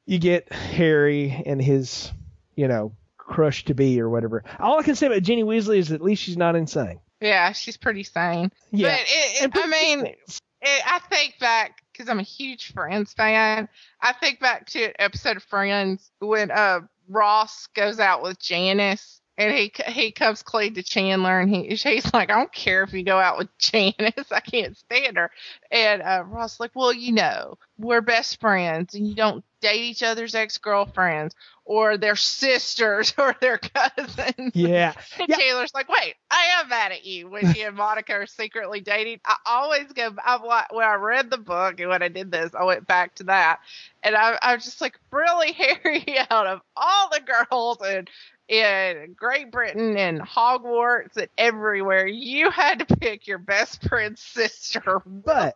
you 0.05 0.19
get 0.19 0.51
Harry 0.51 1.43
and 1.45 1.61
his, 1.61 2.11
you 2.55 2.67
know, 2.67 2.93
crush 3.17 3.65
to 3.65 3.73
be 3.73 4.01
or 4.01 4.09
whatever. 4.09 4.43
All 4.59 4.79
I 4.79 4.83
can 4.83 4.95
say 4.95 5.07
about 5.07 5.23
Ginny 5.23 5.43
Weasley 5.43 5.77
is 5.77 5.91
at 5.91 6.01
least 6.01 6.23
she's 6.23 6.37
not 6.37 6.55
insane. 6.55 6.99
Yeah, 7.21 7.51
she's 7.51 7.77
pretty 7.77 8.03
sane. 8.03 8.51
Yeah. 8.71 8.91
But 8.91 9.01
it, 9.01 9.43
it, 9.43 9.51
I 9.55 9.67
mean, 9.67 10.05
it, 10.05 10.17
I 10.61 10.99
think 11.09 11.35
back 11.39 11.83
because 11.91 12.09
I'm 12.09 12.19
a 12.19 12.23
huge 12.23 12.71
Friends 12.73 13.13
fan. 13.13 13.67
I 14.01 14.13
think 14.13 14.39
back 14.39 14.67
to 14.67 14.85
an 14.85 14.93
episode 14.99 15.37
of 15.37 15.43
Friends 15.43 16.11
when 16.19 16.51
uh 16.51 16.81
Ross 17.09 17.67
goes 17.75 17.99
out 17.99 18.21
with 18.21 18.39
Janice 18.39 19.18
and 19.39 19.53
he 19.53 19.71
he 19.87 20.11
comes 20.11 20.43
clean 20.43 20.73
to 20.73 20.83
Chandler, 20.83 21.39
and 21.39 21.49
he 21.49 21.69
he's 21.69 22.13
like, 22.13 22.29
I 22.29 22.35
don't 22.35 22.51
care 22.51 22.83
if 22.83 22.91
you 22.91 23.03
go 23.03 23.17
out 23.17 23.37
with 23.37 23.47
Janice, 23.57 24.31
I 24.31 24.41
can't 24.41 24.77
stand 24.77 25.15
her. 25.17 25.31
And 25.71 26.01
uh, 26.01 26.23
Ross 26.27 26.59
like, 26.59 26.71
well, 26.75 26.91
you 26.91 27.13
know, 27.13 27.57
we're 27.77 28.01
best 28.01 28.41
friends, 28.41 28.93
and 28.93 29.07
you 29.07 29.15
don't 29.15 29.43
date 29.61 29.81
each 29.81 30.03
other's 30.03 30.35
ex 30.35 30.57
girlfriends 30.57 31.35
or 31.63 31.97
their 31.97 32.15
sisters 32.17 33.13
or 33.17 33.33
their 33.39 33.57
cousins. 33.57 34.51
Yeah. 34.53 34.93
And 35.19 35.27
yeah. 35.29 35.37
Chandler's 35.37 35.73
like, 35.73 35.89
wait, 35.89 36.15
I 36.31 36.59
am 36.59 36.69
mad 36.69 36.91
at 36.91 37.05
you 37.05 37.29
when 37.29 37.45
he 37.45 37.61
and 37.61 37.75
Monica 37.75 38.13
are 38.13 38.25
secretly 38.25 38.79
dating. 38.79 39.19
I 39.25 39.35
always 39.45 39.91
go, 39.93 40.11
I'm 40.23 40.43
like, 40.43 40.73
when 40.73 40.87
I 40.87 40.95
read 40.95 41.29
the 41.29 41.37
book 41.37 41.79
and 41.79 41.89
when 41.89 42.01
I 42.01 42.07
did 42.07 42.31
this, 42.31 42.55
I 42.57 42.63
went 42.63 42.87
back 42.87 43.15
to 43.15 43.25
that. 43.25 43.59
And 44.01 44.15
I, 44.15 44.37
I 44.41 44.55
was 44.55 44.63
just 44.63 44.81
like, 44.81 44.97
really, 45.11 45.51
Harry, 45.53 46.05
out 46.29 46.47
of 46.47 46.61
all 46.75 47.09
the 47.09 47.21
girls 47.21 47.77
and 47.85 48.09
in 48.49 49.15
Great 49.15 49.51
Britain 49.51 49.95
and 49.95 50.19
Hogwarts 50.19 51.15
and 51.15 51.29
everywhere, 51.37 52.07
you 52.07 52.49
had 52.49 52.87
to 52.87 52.97
pick 52.97 53.27
your 53.27 53.37
best 53.37 53.87
friend's 53.87 54.21
sister. 54.21 55.01
But 55.25 55.53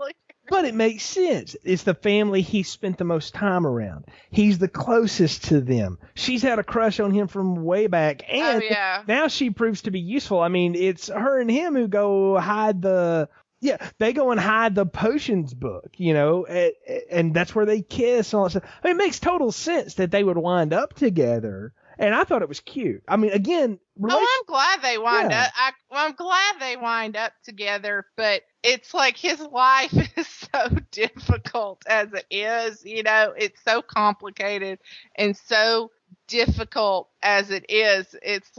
but 0.49 0.65
it 0.65 0.75
makes 0.75 1.03
sense. 1.03 1.55
It's 1.63 1.83
the 1.83 1.93
family 1.93 2.41
he 2.41 2.63
spent 2.63 2.97
the 2.97 3.05
most 3.05 3.33
time 3.33 3.65
around. 3.65 4.05
He's 4.29 4.57
the 4.57 4.67
closest 4.67 5.45
to 5.45 5.61
them. 5.61 5.97
She's 6.15 6.41
had 6.41 6.59
a 6.59 6.63
crush 6.63 6.99
on 6.99 7.11
him 7.11 7.27
from 7.27 7.63
way 7.63 7.87
back, 7.87 8.23
oh, 8.29 8.33
and 8.33 8.61
oh, 8.61 8.65
yeah. 8.65 9.03
now 9.07 9.29
she 9.29 9.49
proves 9.49 9.83
to 9.83 9.91
be 9.91 10.01
useful. 10.01 10.41
I 10.41 10.49
mean, 10.49 10.75
it's 10.75 11.07
her 11.07 11.39
and 11.39 11.49
him 11.49 11.75
who 11.75 11.87
go 11.87 12.37
hide 12.37 12.81
the. 12.81 13.29
Yeah, 13.61 13.77
they 13.97 14.11
go 14.11 14.31
and 14.31 14.39
hide 14.39 14.75
the 14.75 14.85
potions 14.85 15.53
book, 15.53 15.91
you 15.95 16.13
know, 16.13 16.45
and, 16.45 16.73
and 17.09 17.33
that's 17.33 17.55
where 17.55 17.65
they 17.65 17.81
kiss 17.81 18.33
and 18.33 18.37
all 18.37 18.43
that 18.43 18.49
stuff. 18.49 18.69
I 18.83 18.87
mean, 18.87 18.97
it 18.97 19.03
makes 19.03 19.21
total 19.21 19.53
sense 19.53 19.93
that 19.93 20.11
they 20.11 20.21
would 20.21 20.37
wind 20.37 20.73
up 20.73 20.93
together 20.93 21.73
and 21.99 22.13
I 22.15 22.23
thought 22.23 22.41
it 22.41 22.49
was 22.49 22.59
cute. 22.59 23.03
I 23.07 23.17
mean, 23.17 23.31
again, 23.31 23.79
relation- 23.97 24.25
oh, 24.25 24.39
I'm 24.39 24.45
glad 24.45 24.81
they 24.81 24.97
wind 24.97 25.31
yeah. 25.31 25.43
up. 25.43 25.51
I, 25.55 25.71
well, 25.91 26.05
I'm 26.07 26.15
glad 26.15 26.55
they 26.59 26.77
wind 26.77 27.15
up 27.15 27.33
together, 27.43 28.05
but 28.15 28.41
it's 28.63 28.93
like 28.93 29.17
his 29.17 29.39
life 29.39 29.93
is 30.17 30.27
so 30.27 30.69
difficult 30.91 31.83
as 31.87 32.13
it 32.13 32.25
is. 32.29 32.83
You 32.85 33.03
know, 33.03 33.33
it's 33.37 33.61
so 33.63 33.81
complicated 33.81 34.79
and 35.15 35.35
so 35.35 35.91
difficult 36.27 37.09
as 37.21 37.51
it 37.51 37.65
is, 37.69 38.15
it's 38.21 38.51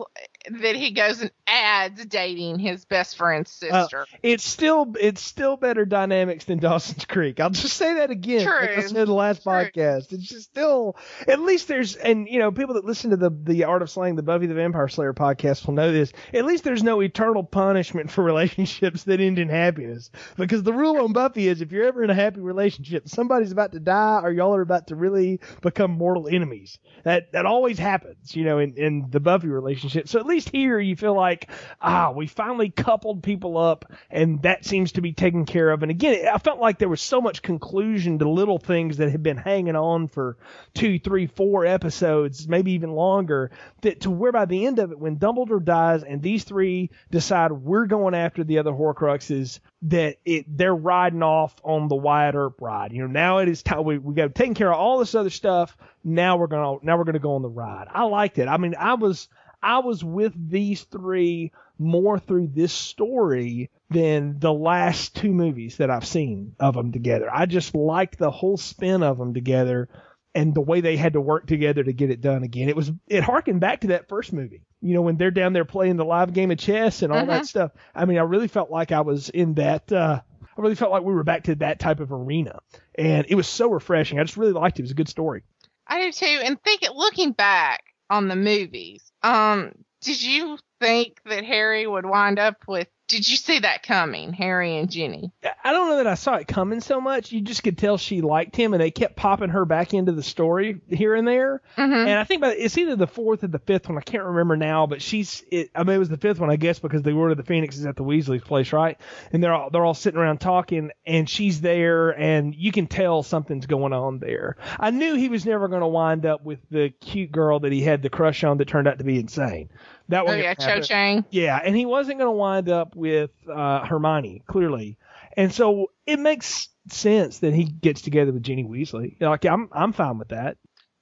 that 0.51 0.77
he 0.77 0.91
goes 0.91 1.21
and 1.21 1.31
adds 1.47 2.05
dating 2.07 2.59
his 2.59 2.85
best 2.85 3.17
friend's 3.17 3.51
sister. 3.51 4.03
Uh, 4.03 4.17
it's 4.23 4.45
still 4.45 4.95
it's 5.01 5.23
still 5.23 5.57
better 5.57 5.85
dynamics 5.85 6.45
than 6.45 6.59
Dawson's 6.59 7.05
Creek. 7.07 7.41
I'll 7.41 7.51
just 7.51 7.77
say 7.77 7.95
that 7.95 8.11
again. 8.11 8.45
True. 8.45 8.61
Like 8.61 8.71
I 8.71 8.81
said 8.83 8.97
in 8.97 9.07
the 9.07 9.15
last 9.15 9.43
True. 9.43 9.53
podcast. 9.53 10.13
It's 10.13 10.29
just 10.29 10.51
still 10.51 10.97
at 11.27 11.41
least 11.41 11.69
there's 11.69 11.97
and 11.97 12.29
you 12.29 12.39
know 12.39 12.53
people 12.53 12.75
that 12.75 12.85
listen 12.85 13.11
to 13.11 13.17
the 13.17 13.31
the 13.31 13.65
Art 13.65 13.83
of 13.83 13.91
Slaying 13.91 14.17
the 14.17 14.23
Buffy 14.23 14.47
the 14.47 14.55
Vampire 14.55 14.89
Slayer 14.89 15.15
podcast 15.15 15.67
will 15.67 15.75
know 15.75 15.93
this. 15.93 16.13
At 16.33 16.45
least 16.45 16.65
there's 16.65 16.83
no 16.83 17.01
eternal 17.01 17.43
punishment 17.43 18.11
for 18.11 18.23
relationships 18.35 19.05
that 19.05 19.21
end 19.21 19.39
in 19.39 19.49
happiness 19.49 20.11
because 20.37 20.63
the 20.63 20.73
rule 20.73 20.99
on 20.99 21.13
Buffy 21.13 21.49
is 21.49 21.63
if 21.63 21.73
you're 21.73 21.87
ever 21.87 22.05
in 22.05 22.11
a 22.11 22.15
happy 22.15 22.41
relationship, 22.41 23.09
somebody's 23.09 23.53
about 23.53 23.73
to 23.73 23.81
die 23.81 24.21
or 24.23 24.31
y'all 24.31 24.55
are 24.55 24.63
about 24.63 24.89
to 24.89 24.97
really 24.97 25.41
become 25.63 25.91
mortal 25.93 26.29
enemies. 26.29 26.79
That 27.05 27.33
that 27.33 27.47
always 27.47 27.79
happens, 27.79 28.37
you 28.37 28.45
know, 28.45 28.59
in 28.59 28.75
in 28.77 29.07
the 29.11 29.21
Buffy 29.21 29.49
relationship. 29.49 30.09
So 30.09 30.19
at 30.19 30.27
least 30.27 30.34
here 30.39 30.81
you 30.81 30.97
feel 30.97 31.15
like, 31.15 31.51
ah, 31.81 32.11
we 32.11 32.27
finally 32.27 32.71
coupled 32.71 33.23
people 33.23 33.59
up 33.59 33.85
and 34.11 34.43
that 34.43 34.65
seems 34.65 34.93
to 34.93 35.01
be 35.01 35.13
taken 35.13 35.45
care 35.45 35.71
of. 35.71 35.83
And 35.83 35.91
again, 35.91 36.27
I 36.27 36.39
felt 36.39 36.61
like 36.61 36.79
there 36.79 36.89
was 36.89 37.01
so 37.01 37.21
much 37.21 37.43
conclusion 37.43 38.19
to 38.19 38.29
little 38.29 38.59
things 38.59 38.97
that 38.97 39.11
had 39.11 39.23
been 39.23 39.37
hanging 39.37 39.77
on 39.77 40.09
for 40.09 40.37
two, 40.75 40.99
three, 40.99 41.27
four 41.27 41.67
episodes, 41.67 42.49
maybe 42.49 42.73
even 42.73 42.93
longer, 42.93 43.51
that 43.83 44.01
to 44.03 44.11
where 44.11 44.33
by 44.33 44.45
the 44.45 44.67
end 44.67 44.79
of 44.79 44.91
it, 44.91 44.99
when 44.99 45.19
Dumbledore 45.19 45.65
dies 45.65 46.03
and 46.03 46.23
these 46.23 46.45
three 46.45 46.91
decide 47.11 47.53
we're 47.53 47.87
going 47.87 48.15
after 48.15 48.45
the 48.45 48.59
other 48.59 48.73
Horcruxes, 48.73 49.61
that 49.83 50.17
it 50.25 50.47
they're 50.49 50.75
riding 50.75 51.23
off 51.23 51.55
on 51.63 51.89
the 51.89 51.95
Wyatt 51.95 52.35
Earp 52.35 52.61
ride. 52.61 52.93
You 52.93 53.03
know, 53.03 53.07
now 53.07 53.39
it 53.39 53.49
is 53.49 53.63
time 53.63 53.85
we 53.85 53.99
we 53.99 54.15
got 54.15 54.35
taking 54.35 54.55
care 54.55 54.73
of 54.73 54.79
all 54.79 54.99
this 54.99 55.15
other 55.15 55.31
stuff. 55.31 55.77
Now 56.03 56.37
we're 56.37 56.47
gonna 56.47 56.79
now 56.83 56.97
we're 56.97 57.05
gonna 57.05 57.19
go 57.19 57.35
on 57.35 57.43
the 57.43 57.49
ride. 57.49 57.89
I 57.91 58.05
liked 58.05 58.39
it. 58.39 58.49
I 58.49 58.57
mean, 58.57 58.75
I 58.79 58.95
was 58.95 59.29
I 59.65 59.79
was 59.79 60.05
with 60.05 60.33
these 60.51 60.83
three 60.85 61.53
more 61.79 62.19
through 62.19 62.49
this 62.49 62.73
story 62.73 63.71
than 63.91 64.39
the 64.39 64.53
last 64.53 65.17
two 65.17 65.33
movies 65.33 65.79
that 65.79 65.91
I've 65.91 66.07
seen 66.07 66.55
of 66.61 66.75
them 66.75 66.93
together. 66.93 67.29
I 67.33 67.47
just 67.47 67.75
liked 67.75 68.19
the 68.19 68.31
whole 68.31 68.57
spin 68.57 69.03
of 69.03 69.19
them 69.19 69.35
together 69.35 69.89
and 70.35 70.55
the 70.55 70.61
way 70.61 70.81
they 70.81 70.97
had 70.97 71.15
to 71.15 71.21
work 71.21 71.47
together 71.47 71.83
to 71.83 71.93
get 71.93 72.11
it 72.11 72.21
done 72.21 72.43
again. 72.43 72.69
It 72.69 72.77
was 72.77 72.93
it 73.09 73.23
harkened 73.25 73.61
back 73.61 73.81
to 73.81 73.87
that 73.89 74.09
first 74.09 74.33
movie. 74.33 74.63
You 74.83 74.95
know, 74.95 75.03
when 75.03 75.17
they're 75.17 75.31
down 75.31 75.53
there 75.53 75.65
playing 75.65 75.97
the 75.97 76.05
live 76.05 76.33
game 76.33 76.51
of 76.51 76.59
chess 76.59 77.03
and 77.03 77.13
all 77.13 77.23
Mhm. 77.23 77.29
that 77.29 77.47
stuff. 77.47 77.73
I 77.95 78.05
mean, 78.05 78.19
I 78.19 78.23
really 78.23 78.49
felt 78.49 78.71
like 78.71 78.93
I 78.93 79.01
was 79.01 79.29
in 79.31 79.55
that 79.55 79.91
uh 79.91 80.21
I 80.57 80.61
really 80.61 80.75
felt 80.77 80.93
like 80.93 81.03
we 81.03 81.15
were 81.15 81.25
back 81.25 81.45
to 81.45 81.55
that 81.57 81.81
type 81.81 81.99
of 82.01 82.13
arena. 82.13 82.61
And 82.97 83.27
it 83.29 83.35
was 83.35 83.49
so 83.49 83.71
refreshing. 83.71 84.21
I 84.21 84.25
just 84.25 84.37
really 84.37 84.53
liked 84.53 84.79
it. 84.79 84.83
It 84.83 84.85
was 84.85 84.91
a 84.93 84.95
good 84.95 85.09
story. 85.09 85.43
I 85.87 86.03
do 86.05 86.13
too. 86.13 86.41
And 86.45 86.61
think 86.63 86.83
it 86.83 86.95
looking 86.95 87.33
back 87.33 87.83
on 88.11 88.29
the 88.29 88.37
movies, 88.37 89.11
um, 89.23 89.73
did 90.03 90.23
you 90.23 90.59
think 90.81 91.21
that 91.27 91.45
Harry 91.45 91.87
would 91.87 92.07
wind 92.07 92.39
up 92.39 92.57
with? 92.69 92.89
Did 93.07 93.29
you 93.29 93.37
see 93.37 93.59
that 93.59 93.83
coming, 93.83 94.33
Harry 94.33 94.79
and 94.79 94.91
Ginny? 94.91 95.31
I 95.63 95.73
don't 95.73 95.91
know 95.91 95.99
that 95.99 96.07
I 96.07 96.15
saw 96.15 96.37
it 96.37 96.49
coming 96.49 96.81
so 96.81 97.03
much. 97.03 97.33
You 97.33 97.43
just 97.43 97.63
could 97.63 97.77
tell 97.77 97.99
she 97.99 98.23
liked 98.23 98.57
him, 98.57 98.73
and 98.73 98.81
they 98.81 98.91
kept 98.91 99.15
popping 99.15 99.51
her 99.51 99.67
back 99.67 99.93
into 99.93 100.13
the 100.13 100.23
story 100.23 100.81
here 100.89 101.15
and 101.15 101.29
there. 101.29 101.61
Mm-hmm. 101.77 101.93
And 101.93 102.19
I 102.19 102.25
think 102.25 102.41
about 102.41 102.57
it's 102.57 102.79
either 102.79 102.97
the 102.97 103.07
fourth 103.07 103.45
or 103.45 103.49
the 103.49 103.59
fifth 103.59 103.91
one. 103.91 103.99
I 103.99 104.01
can't 104.01 104.25
remember 104.25 104.57
now, 104.57 104.87
but 104.87 105.03
she's. 105.03 105.45
It, 105.51 105.71
I 105.75 105.85
mean, 105.85 105.97
it 105.97 105.99
was 105.99 106.09
the 106.09 106.17
fifth 106.17 106.41
one, 106.41 106.51
I 106.51 106.57
guess, 106.57 106.79
because 106.79 107.03
the 107.03 107.13
Order 107.13 107.33
of 107.33 107.37
the 107.37 107.45
Phoenix 107.45 107.77
is 107.77 107.85
at 107.85 107.97
the 107.97 108.05
Weasley's 108.05 108.43
place, 108.43 108.73
right? 108.73 108.99
And 109.33 109.45
they're 109.45 109.53
all 109.53 109.69
they're 109.69 109.85
all 109.85 109.93
sitting 109.93 110.19
around 110.19 110.39
talking, 110.39 110.91
and 111.05 111.29
she's 111.29 111.61
there, 111.61 112.11
and 112.11 112.55
you 112.55 112.73
can 112.73 112.87
tell 112.87 113.23
something's 113.23 113.67
going 113.67 113.93
on 113.93 114.19
there. 114.19 114.57
I 114.81 114.91
knew 114.91 115.15
he 115.15 115.29
was 115.29 115.45
never 115.45 115.69
going 115.69 115.83
to 115.83 115.87
wind 115.87 116.25
up 116.25 116.43
with 116.43 116.61
the 116.71 116.89
cute 117.01 117.33
girl 117.33 117.61
that 117.61 117.73
he 117.73 117.83
had 117.83 118.01
the 118.01 118.09
crush 118.09 118.45
on 118.45 118.57
that 118.59 118.69
turned 118.69 118.89
out 118.89 118.97
to 118.99 119.05
be 119.05 119.19
insane. 119.19 119.69
That 120.09 120.23
Oh 120.23 120.27
one. 120.27 120.39
yeah, 120.39 120.55
Cho 120.55 120.81
Chang. 120.81 121.25
Yeah, 121.31 121.61
and 121.63 121.77
he 121.77 121.87
wasn't 121.87 122.19
going 122.19 122.29
to 122.29 122.33
wind 122.33 122.69
up 122.69 122.95
with 122.95 123.31
uh, 123.51 123.85
Hermione, 123.87 124.43
clearly. 124.47 124.99
And 125.37 125.53
so 125.53 125.91
it 126.07 126.19
makes 126.19 126.69
sense 126.91 127.39
that 127.39 127.55
he 127.55 127.65
gets 127.65 128.03
together 128.03 128.33
with 128.33 128.43
Ginny 128.43 128.65
Weasley. 128.65 129.21
Like 129.21 129.45
I'm 129.45 129.69
I'm 129.73 129.93
fine 129.93 130.19
with 130.19 130.29
that. 130.29 130.59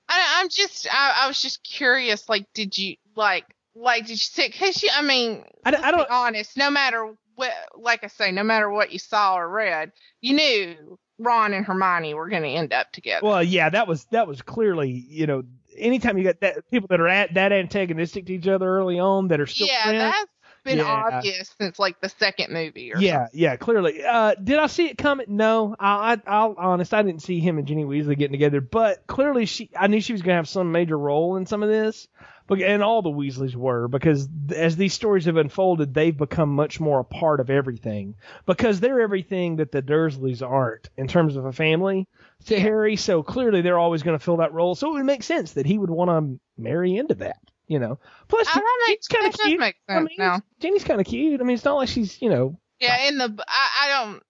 I, 0.09 0.41
I'm 0.41 0.49
just, 0.49 0.87
I, 0.93 1.23
I 1.23 1.27
was 1.27 1.41
just 1.41 1.65
curious. 1.65 2.29
Like, 2.29 2.47
did 2.53 2.77
you 2.77 2.97
like, 3.17 3.45
like, 3.75 4.03
did 4.03 4.11
you 4.11 4.17
see? 4.17 4.47
Because 4.47 4.83
you, 4.83 4.91
I 4.95 5.03
mean, 5.03 5.45
I, 5.65 5.75
I 5.75 5.91
don't 5.91 6.07
be 6.07 6.12
honest. 6.12 6.57
No 6.57 6.71
matter 6.71 7.15
what, 7.35 7.53
like 7.75 8.05
I 8.05 8.09
say, 8.09 8.31
no 8.31 8.43
matter 8.43 8.69
what 8.71 8.93
you 8.93 8.99
saw 8.99 9.37
or 9.37 9.49
read, 9.49 9.93
you 10.21 10.35
knew 10.35 10.99
Ron 11.19 11.55
and 11.55 11.65
Hermione 11.65 12.15
were 12.15 12.29
going 12.29 12.43
to 12.43 12.49
end 12.49 12.75
up 12.75 12.93
together. 12.93 13.27
Well, 13.27 13.43
yeah, 13.43 13.71
that 13.71 13.88
was 13.88 14.05
that 14.11 14.27
was 14.27 14.43
clearly, 14.43 14.91
you 14.91 15.27
know, 15.27 15.45
anytime 15.77 16.19
you 16.19 16.25
got 16.25 16.41
that 16.41 16.71
people 16.71 16.89
that 16.89 17.01
are 17.01 17.09
at, 17.09 17.35
that 17.35 17.53
antagonistic 17.53 18.27
to 18.27 18.35
each 18.35 18.49
other 18.49 18.67
early 18.69 18.99
on 18.99 19.29
that 19.29 19.41
are 19.41 19.47
still 19.47 19.67
yeah, 19.67 19.85
friends. 19.85 19.99
that's 19.99 20.31
been 20.65 20.79
Yeah. 20.79 20.85
obvious 20.85 21.55
since 21.61 21.79
like 21.79 22.01
the 22.01 22.09
second 22.09 22.53
movie. 22.53 22.93
Or 22.93 22.99
Yeah, 22.99 23.27
yeah, 23.33 23.57
clearly. 23.57 24.05
Uh, 24.05 24.35
did 24.35 24.59
I 24.59 24.67
see 24.67 24.87
it 24.87 24.99
coming? 24.99 25.27
No, 25.29 25.75
I, 25.79 26.13
I, 26.13 26.21
I'll 26.27 26.55
honest, 26.57 26.95
I 26.95 27.03
didn't 27.03 27.23
see 27.23 27.41
him 27.41 27.59
and 27.59 27.67
Ginny 27.67 27.85
Weasley 27.85 28.17
getting 28.17 28.33
together, 28.33 28.61
but 28.61 29.07
clearly 29.07 29.47
she, 29.47 29.71
I 29.77 29.87
knew 29.89 30.01
she 30.01 30.13
was 30.13 30.23
gonna 30.23 30.37
have 30.37 30.49
some 30.49 30.73
major 30.73 30.99
role 30.99 31.37
in 31.37 31.47
some 31.47 31.63
of 31.63 31.69
this, 31.69 32.09
but 32.47 32.61
and 32.61 32.83
all 32.83 33.03
the 33.03 33.11
Weasleys 33.11 33.55
were 33.57 33.89
because 33.89 34.29
as 34.55 34.77
these 34.77 34.95
stories 34.95 35.25
have 35.25 35.37
unfolded, 35.37 35.95
they've 35.95 36.17
become 36.17 36.51
much 36.51 36.81
more 36.81 37.01
a 37.01 37.05
part 37.05 37.41
of 37.41 37.51
everything 37.51 38.15
because 38.47 38.79
they're 38.79 39.01
everything 39.01 39.57
that 39.57 39.73
the 39.73 39.83
Dursleys 39.83 40.43
aren't 40.43 40.91
in 40.97 41.09
terms 41.09 41.37
of 41.37 41.45
a 41.45 41.53
family 41.53 42.07
to 42.46 42.59
Harry. 42.61 42.96
So 42.96 43.22
clearly 43.22 43.61
they're 43.62 43.78
always 43.78 44.02
going 44.02 44.18
to 44.18 44.24
fill 44.24 44.38
that 44.38 44.52
role. 44.52 44.74
So 44.74 44.90
it 44.90 44.92
would 44.94 45.05
make 45.05 45.22
sense 45.22 45.52
that 45.52 45.66
he 45.66 45.78
would 45.78 45.90
want 45.90 46.11
to 46.11 46.40
marry 46.61 46.96
into 46.96 47.14
that. 47.16 47.37
You 47.68 47.78
know, 47.78 47.98
plus 48.28 48.46
Oh, 48.50 48.61
that 48.61 48.85
makes, 48.88 49.07
Ginny's 49.07 49.22
kind 49.22 49.26
of 49.33 49.38
does 49.38 49.46
cute. 49.46 49.61
make 49.61 49.76
I 49.88 49.94
sense 49.94 50.09
mean, 50.11 50.16
now. 50.18 50.40
Jenny's 50.61 50.85
kind 50.85 51.00
of 51.00 51.07
cute. 51.07 51.40
I 51.40 51.44
mean, 51.44 51.55
it's 51.55 51.64
not 51.64 51.76
like 51.76 51.88
she's, 51.88 52.20
you 52.20 52.28
know, 52.28 52.59
Yeah, 52.80 53.09
in 53.09 53.16
the 53.16 53.34
I, 53.49 53.68
I 53.84 53.88
don't 54.05 54.22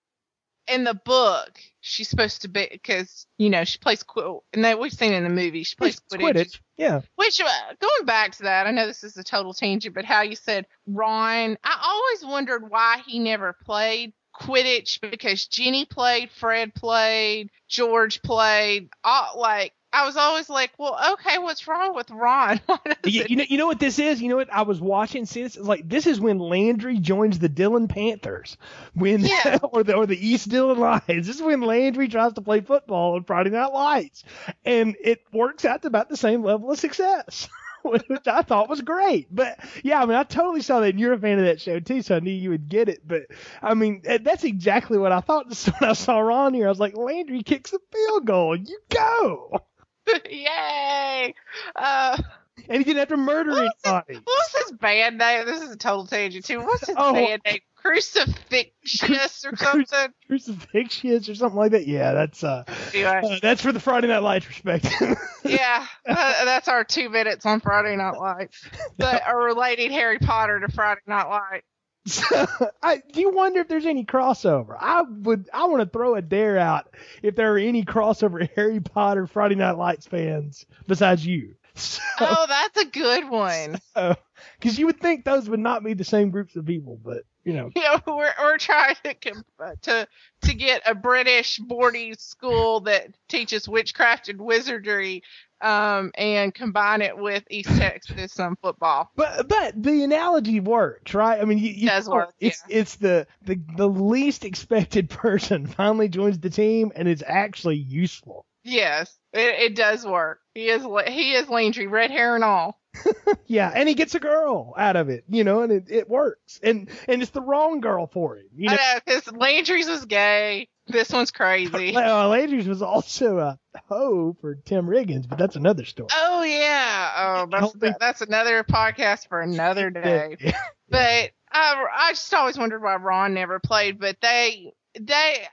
in 0.69 0.85
the 0.85 0.95
book 0.95 1.59
she's 1.81 2.09
supposed 2.09 2.43
to 2.43 2.49
be 2.49 2.69
because 2.71 3.27
you 3.37 3.51
know 3.51 3.65
she 3.65 3.79
plays 3.79 4.05
Qu- 4.05 4.43
and 4.53 4.65
that 4.65 4.79
we've 4.79 4.93
seen 4.93 5.13
in 5.13 5.25
the 5.25 5.29
movie 5.31 5.65
she 5.65 5.75
plays 5.75 6.01
it's 6.13 6.23
Quidditch. 6.23 6.61
Yeah. 6.77 7.01
Which 7.17 7.41
uh, 7.41 7.47
going 7.81 8.07
back 8.07 8.37
to 8.37 8.45
that, 8.45 8.69
I 8.69 8.71
know 8.71 8.87
this 8.87 9.03
is 9.03 9.17
a 9.17 9.25
total 9.25 9.55
tangent, 9.55 9.93
but 9.95 10.05
how 10.05 10.23
you 10.23 10.37
said 10.37 10.67
Ron, 10.87 11.59
I 11.65 11.81
always 11.83 12.33
wondered 12.33 12.71
why 12.71 13.03
he 13.07 13.19
never 13.19 13.57
played 13.65 14.13
Quidditch 14.35 15.01
because 15.01 15.47
Ginny 15.47 15.85
played, 15.85 16.31
Fred 16.31 16.75
played, 16.75 17.51
George 17.69 18.23
played, 18.23 18.89
all, 19.05 19.39
like 19.39 19.73
I 19.95 20.07
was 20.07 20.17
always 20.17 20.49
like, 20.49 20.71
well, 20.79 20.99
okay, 21.13 21.37
what's 21.39 21.69
wrong 21.69 21.95
with 21.95 22.11
Ron? 22.11 22.61
You, 23.05 23.25
you 23.29 23.35
know, 23.37 23.45
you 23.49 23.59
know 23.59 23.67
what 23.67 23.81
this 23.81 23.99
is. 23.99 24.23
You 24.23 24.29
know 24.29 24.37
what 24.37 24.53
I 24.53 24.63
was 24.63 24.81
watching. 24.81 25.27
See, 25.27 25.43
this 25.43 25.57
is 25.57 25.67
like 25.67 25.89
this 25.89 26.07
is 26.07 26.21
when 26.21 26.39
Landry 26.39 26.99
joins 26.99 27.41
the 27.41 27.49
Dillon 27.49 27.89
Panthers, 27.89 28.57
when 28.95 29.21
Yeah. 29.25 29.59
or 29.61 29.83
the 29.83 29.95
or 29.95 30.07
the 30.07 30.17
East 30.17 30.49
Dillon 30.49 30.79
Lions. 30.79 31.27
This 31.27 31.35
is 31.37 31.43
when 31.43 31.63
Landry 31.63 32.07
tries 32.07 32.35
to 32.35 32.41
play 32.43 32.61
football 32.61 33.17
on 33.17 33.25
Friday 33.25 33.51
Night 33.51 33.73
Lights, 33.73 34.23
and 34.65 34.97
it 35.03 35.25
works 35.33 35.65
out 35.65 35.83
to 35.83 35.89
about 35.89 36.09
the 36.09 36.17
same 36.17 36.45
level 36.45 36.71
of 36.71 36.79
success, 36.79 37.49
which 38.09 38.27
I 38.27 38.43
thought 38.43 38.69
was 38.69 38.81
great. 38.81 39.35
But 39.35 39.59
yeah, 39.83 40.03
I 40.03 40.07
mean, 40.07 40.17
I 40.17 40.25
totally 40.25 40.63
saw 40.63 40.81
that, 40.81 40.91
and 40.91 41.01
you're 41.01 41.13
a 41.13 41.19
fan 41.19 41.39
of 41.39 41.45
that 41.45 41.61
show 41.61 41.81
too, 41.81 42.03
so 42.03 42.17
I 42.17 42.21
knew 42.21 42.31
you 42.31 42.51
would 42.51 42.69
get 42.69 42.89
it. 42.89 43.07
But 43.07 43.23
I 43.61 43.75
mean, 43.75 44.03
that's 44.05 44.45
exactly 44.45 44.99
what 44.99 45.13
I 45.13 45.21
thought 45.21 45.47
when 45.81 45.91
I 45.91 45.95
saw 45.95 46.19
Ron 46.19 46.55
here. 46.55 46.67
I 46.67 46.71
was 46.71 46.81
like, 46.81 46.97
Landry 46.97 47.43
kicks 47.43 47.73
a 47.73 47.79
field 47.93 48.27
goal, 48.27 48.57
you 48.57 48.79
go, 48.89 49.63
Yay! 50.31 51.35
Uh, 51.77 52.23
and 52.69 52.79
he 52.79 52.85
didn't 52.85 52.99
have 52.99 53.09
to 53.09 53.17
murder 53.17 53.51
What 53.53 53.73
anybody. 53.85 54.21
what's 54.25 54.59
his 54.69 54.73
band 54.79 55.19
name? 55.19 55.47
This 55.47 55.63
is 55.63 55.71
a 55.71 55.77
total 55.77 56.07
tangent 56.07 56.45
too. 56.45 56.61
What's 56.61 56.87
his 56.87 56.97
Oh. 56.99 57.13
band 57.13 57.43
name? 57.47 57.59
Crucifixious 57.77 59.45
or 59.45 59.57
something? 59.57 60.13
crucifixions 60.29 61.29
or 61.29 61.35
something 61.35 61.59
like 61.59 61.73
that. 61.73 61.87
Yeah, 61.87 62.13
that's 62.13 62.45
uh, 62.45 62.65
Anyway, 62.95 63.21
uh, 63.25 63.39
that's 63.43 63.63
for 63.63 63.73
the 63.73 63.81
Friday 63.81 64.09
Night 64.09 64.23
Lights 64.23 64.47
perspective. 64.47 65.19
yeah, 65.45 65.87
uh, 66.09 66.45
that's 66.45 66.69
our 66.69 66.85
two 66.85 67.09
minutes 67.09 67.45
on 67.47 67.61
Friday 67.61 67.97
Night 67.97 68.19
Lights. 68.19 68.65
But 68.97 69.23
are 69.27 69.43
relating 69.43 69.91
Harry 69.91 70.19
Potter 70.19 70.61
to 70.61 70.71
Friday 70.73 71.01
Night 71.07 71.29
Lights. 71.29 71.67
so, 72.07 72.47
I 72.83 73.01
do 73.13 73.21
you 73.21 73.31
wonder 73.31 73.61
if 73.61 73.69
there's 73.69 73.87
any 73.87 74.05
crossover? 74.05 74.77
I 74.79 75.03
would 75.03 75.49
I 75.53 75.67
want 75.67 75.83
to 75.83 75.89
throw 75.89 76.15
a 76.17 76.23
dare 76.23 76.59
out 76.59 76.93
if 77.23 77.37
there 77.37 77.55
are 77.55 77.59
any 77.59 77.85
crossover 77.85 78.49
Harry 78.57 78.81
Potter 78.81 79.27
Friday 79.27 79.55
Night 79.57 79.77
Lights 79.79 80.07
fans 80.07 80.67
besides 80.87 81.25
you. 81.27 81.55
So, 81.83 82.01
Oh, 82.21 82.47
that's 82.49 82.83
a 82.83 82.87
good 82.87 83.29
one. 83.29 83.81
because 84.61 84.79
you 84.79 84.87
would 84.87 85.01
think 85.01 85.25
those 85.25 85.49
would 85.49 85.61
not 85.61 85.83
be 85.83 85.95
the 85.95 86.05
same 86.05 86.31
groups 86.31 86.57
of 86.57 86.67
people, 86.67 86.99
but 87.03 87.25
you 87.45 87.55
know, 87.55 87.71
You 87.75 87.83
know, 87.83 88.01
we're 88.07 88.35
we're 88.41 88.59
trying 88.59 88.95
to 89.05 89.45
uh, 89.59 89.75
to 89.83 90.09
to 90.43 90.55
get 90.55 90.83
a 90.87 90.95
British 90.95 91.59
boarding 91.59 92.15
school 92.15 92.81
that 92.81 93.09
teaches 93.29 93.69
witchcraft 93.69 94.29
and 94.29 94.41
wizardry, 94.41 95.23
um, 95.61 96.11
and 96.17 96.55
combine 96.55 97.03
it 97.03 97.17
with 97.17 97.45
East 97.51 97.71
Texas 97.71 98.33
some 98.33 98.57
football. 98.63 99.11
But 99.17 99.49
but 99.49 99.83
the 99.83 100.03
analogy 100.05 100.61
works, 100.61 101.15
right? 101.15 101.41
I 101.41 101.45
mean, 101.45 101.59
you, 101.59 101.71
you 101.71 101.89
Does 101.89 102.09
work, 102.09 102.35
It's 102.41 102.63
it's 102.69 102.97
the, 102.97 103.27
the 103.43 103.61
the 103.77 103.89
least 103.89 104.45
expected 104.45 105.09
person 105.11 105.67
finally 105.67 106.09
joins 106.09 106.39
the 106.39 106.51
team, 106.51 106.93
and 106.95 107.09
it's 107.09 107.23
actually 107.27 107.77
useful. 107.77 108.47
Yes, 108.65 109.19
it, 109.33 109.61
it 109.61 109.77
does 109.77 110.05
work. 110.07 110.41
He 110.55 110.69
is 110.69 110.83
he 111.09 111.33
is 111.33 111.49
Landry, 111.49 111.87
red 111.87 112.11
hair 112.11 112.35
and 112.35 112.45
all. 112.45 112.79
Yeah, 113.47 113.71
and 113.75 113.87
he 113.87 113.95
gets 113.95 114.15
a 114.15 114.21
girl 114.21 114.73
out 114.79 114.97
of 114.97 115.11
it, 115.11 115.25
you 115.29 115.45
know, 115.45 115.61
and 115.61 115.71
it, 115.71 115.91
it 115.91 116.09
works. 116.09 116.59
And 116.63 116.89
and 117.07 117.21
it's 117.21 117.33
the 117.33 117.43
wrong 117.43 117.81
girl 117.81 118.07
for 118.07 118.37
him, 118.39 118.47
you 118.55 118.69
know. 118.69 118.73
I 118.73 118.95
know 118.95 119.01
because 119.05 119.31
Landry's 119.31 119.89
was 119.89 120.07
gay. 120.07 120.69
This 120.87 121.11
one's 121.11 121.31
crazy. 121.31 121.93
Well, 121.95 122.31
Landry's 122.31 122.67
was 122.67 122.81
also 122.81 123.39
a 123.39 123.59
hoe 123.89 124.37
for 124.41 124.55
Tim 124.55 124.87
Riggins, 124.87 125.29
but 125.29 125.37
that's 125.39 125.57
another 125.57 125.85
story. 125.85 126.09
Oh 126.15 126.43
yeah. 126.43 127.13
Oh, 127.17 127.47
that's 127.51 127.73
don't 127.75 127.99
that's 128.01 128.23
another 128.23 128.65
podcast 128.65 129.29
for 129.29 129.41
another 129.41 129.91
day. 129.91 130.37
Yeah. 130.41 130.59
But 130.89 131.31
I, 131.51 131.87
I 131.95 132.11
just 132.13 132.33
always 132.33 132.57
wondered 132.57 132.83
why 132.83 132.97
Ron 132.97 133.35
never 133.35 133.61
played. 133.61 134.01
But 134.01 134.17
they 134.23 134.73
they 134.99 135.47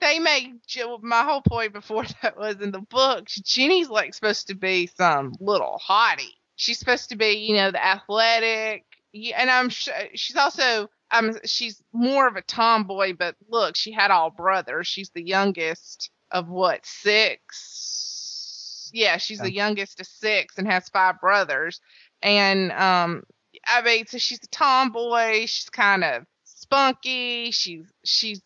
they 0.00 0.18
made 0.18 0.60
Jill- 0.66 1.00
my 1.02 1.22
whole 1.24 1.42
point 1.42 1.72
before 1.72 2.04
that 2.22 2.36
was 2.36 2.60
in 2.60 2.70
the 2.70 2.80
book. 2.80 3.26
Jenny's 3.26 3.88
like 3.88 4.14
supposed 4.14 4.48
to 4.48 4.54
be 4.54 4.86
some 4.86 5.34
little 5.40 5.80
hottie. 5.86 6.34
She's 6.56 6.78
supposed 6.78 7.10
to 7.10 7.16
be 7.16 7.32
you 7.32 7.56
know 7.56 7.70
the 7.70 7.84
athletic. 7.84 8.84
yeah, 9.12 9.40
And 9.40 9.50
I'm 9.50 9.68
she's 9.68 10.36
also 10.36 10.88
um 11.10 11.36
she's 11.44 11.82
more 11.92 12.26
of 12.26 12.36
a 12.36 12.42
tomboy. 12.42 13.14
But 13.18 13.36
look, 13.48 13.76
she 13.76 13.92
had 13.92 14.10
all 14.10 14.30
brothers. 14.30 14.86
She's 14.86 15.10
the 15.10 15.26
youngest 15.26 16.10
of 16.30 16.48
what 16.48 16.84
six? 16.84 18.90
Yeah, 18.92 19.16
she's 19.18 19.40
the 19.40 19.52
youngest 19.52 20.00
of 20.00 20.06
six 20.06 20.56
and 20.58 20.66
has 20.68 20.88
five 20.88 21.20
brothers. 21.20 21.80
And 22.22 22.72
um 22.72 23.22
I 23.66 23.82
mean, 23.82 24.06
so 24.06 24.18
she's 24.18 24.40
a 24.44 24.48
tomboy. 24.48 25.46
She's 25.46 25.68
kind 25.70 26.04
of 26.04 26.24
spunky. 26.44 27.50
She's 27.50 27.86
she's 28.04 28.40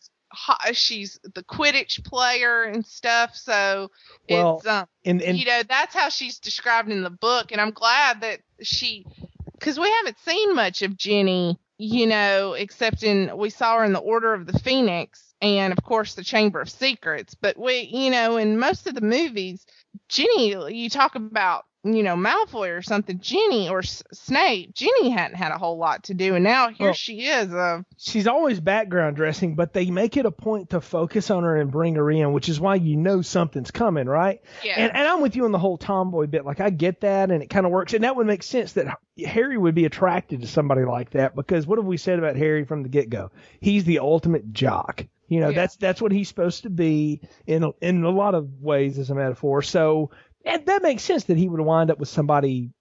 she's 0.73 1.19
the 1.23 1.43
Quidditch 1.43 2.03
player 2.03 2.63
and 2.63 2.85
stuff. 2.85 3.35
So 3.35 3.91
Well, 4.29 4.57
it's 4.57 4.67
um, 4.67 4.87
And 5.05 5.21
and 5.21 5.37
you 5.37 5.45
know 5.45 5.61
that's 5.67 5.93
how 5.93 6.09
she's 6.09 6.39
described 6.39 6.89
in 6.89 7.03
the 7.03 7.09
book, 7.09 7.51
and 7.51 7.61
I'm 7.61 7.71
glad 7.71 8.21
that 8.21 8.39
she, 8.61 9.05
because 9.53 9.79
we 9.79 9.89
haven't 9.89 10.19
seen 10.19 10.55
much 10.55 10.81
of 10.81 10.97
Jenny, 10.97 11.59
you 11.77 12.07
know, 12.07 12.53
except 12.53 13.03
in 13.03 13.37
we 13.37 13.49
saw 13.49 13.77
her 13.77 13.83
in 13.83 13.93
the 13.93 13.99
Order 13.99 14.33
of 14.33 14.45
the 14.45 14.59
Phoenix 14.59 15.33
and 15.41 15.73
of 15.73 15.83
course 15.83 16.13
the 16.13 16.23
Chamber 16.23 16.61
of 16.61 16.69
Secrets. 16.69 17.35
But 17.35 17.57
we, 17.57 17.81
you 17.81 18.11
know, 18.11 18.37
in 18.37 18.59
most 18.59 18.87
of 18.87 18.95
the 18.95 19.01
movies, 19.01 19.65
Jenny, 20.07 20.55
you 20.73 20.89
talk 20.89 21.15
about 21.15 21.65
you 21.83 22.03
know 22.03 22.15
Malfoy 22.15 22.77
or 22.77 22.81
something, 22.81 23.19
Jenny 23.19 23.67
or 23.69 23.79
S- 23.79 24.03
Snape, 24.13 24.73
Jenny 24.75 25.09
hadn't 25.09 25.37
had 25.37 25.51
a 25.51 25.57
whole 25.57 25.77
lot 25.77 26.03
to 26.05 26.13
do, 26.13 26.35
and 26.35 26.43
now 26.43 26.69
here 26.69 26.87
Well- 26.87 26.93
she 26.93 27.21
is. 27.25 27.51
Uh, 27.53 27.81
she's 27.97 28.27
always 28.27 28.59
background 28.59 29.15
dressing, 29.15 29.55
but 29.55 29.73
they 29.73 29.89
make 29.89 30.15
it 30.17 30.25
a 30.25 30.31
point 30.31 30.69
to 30.71 30.81
focus 30.81 31.31
on 31.31 31.43
her 31.43 31.55
and 31.57 31.71
bring 31.71 31.95
her 31.95 32.11
in, 32.11 32.33
which 32.33 32.49
is 32.49 32.59
why 32.59 32.75
you 32.75 32.97
know 32.97 33.21
something's 33.21 33.71
coming, 33.71 34.05
right? 34.07 34.41
yeah, 34.63 34.75
And, 34.77 34.95
and 34.95 35.07
I'm 35.07 35.21
with 35.21 35.35
you 35.35 35.45
on 35.45 35.51
the 35.51 35.59
whole 35.59 35.77
tomboy 35.77 36.27
bit. 36.27 36.45
Like 36.45 36.59
I 36.59 36.69
get 36.69 37.01
that, 37.01 37.31
and 37.31 37.41
it 37.41 37.49
kind 37.49 37.65
of 37.65 37.71
works, 37.71 37.93
and 37.93 38.03
that 38.03 38.15
would 38.15 38.27
make 38.27 38.43
sense 38.43 38.73
that 38.73 38.97
Harry 39.25 39.57
would 39.57 39.75
be 39.75 39.85
attracted 39.85 40.41
to 40.41 40.47
somebody 40.47 40.83
like 40.85 41.11
that 41.11 41.35
because 41.35 41.65
what 41.65 41.79
have 41.79 41.85
we 41.85 41.97
said 41.97 42.19
about 42.19 42.35
Harry 42.35 42.63
from 42.63 42.83
the 42.83 42.89
get 42.89 43.09
go? 43.09 43.31
He's 43.59 43.83
the 43.85 43.99
ultimate 43.99 44.53
jock. 44.53 45.05
You 45.27 45.39
know, 45.39 45.49
Yeah. 45.49 45.55
that's 45.61 45.77
that's 45.77 46.01
what 46.01 46.11
he's 46.11 46.27
supposed 46.27 46.63
to 46.63 46.69
be 46.69 47.21
in 47.47 47.71
in 47.81 48.03
a 48.03 48.09
lot 48.09 48.35
of 48.35 48.61
ways 48.61 48.99
as 48.99 49.09
a 49.11 49.15
metaphor. 49.15 49.61
So 49.61 50.11
and 50.45 50.65
that 50.65 50.81
makes 50.81 51.03
sense 51.03 51.25
that 51.25 51.37
he 51.37 51.47
would 51.49 51.61
wind 51.61 51.91
up 51.91 51.99
with 51.99 52.09
somebody 52.09 52.71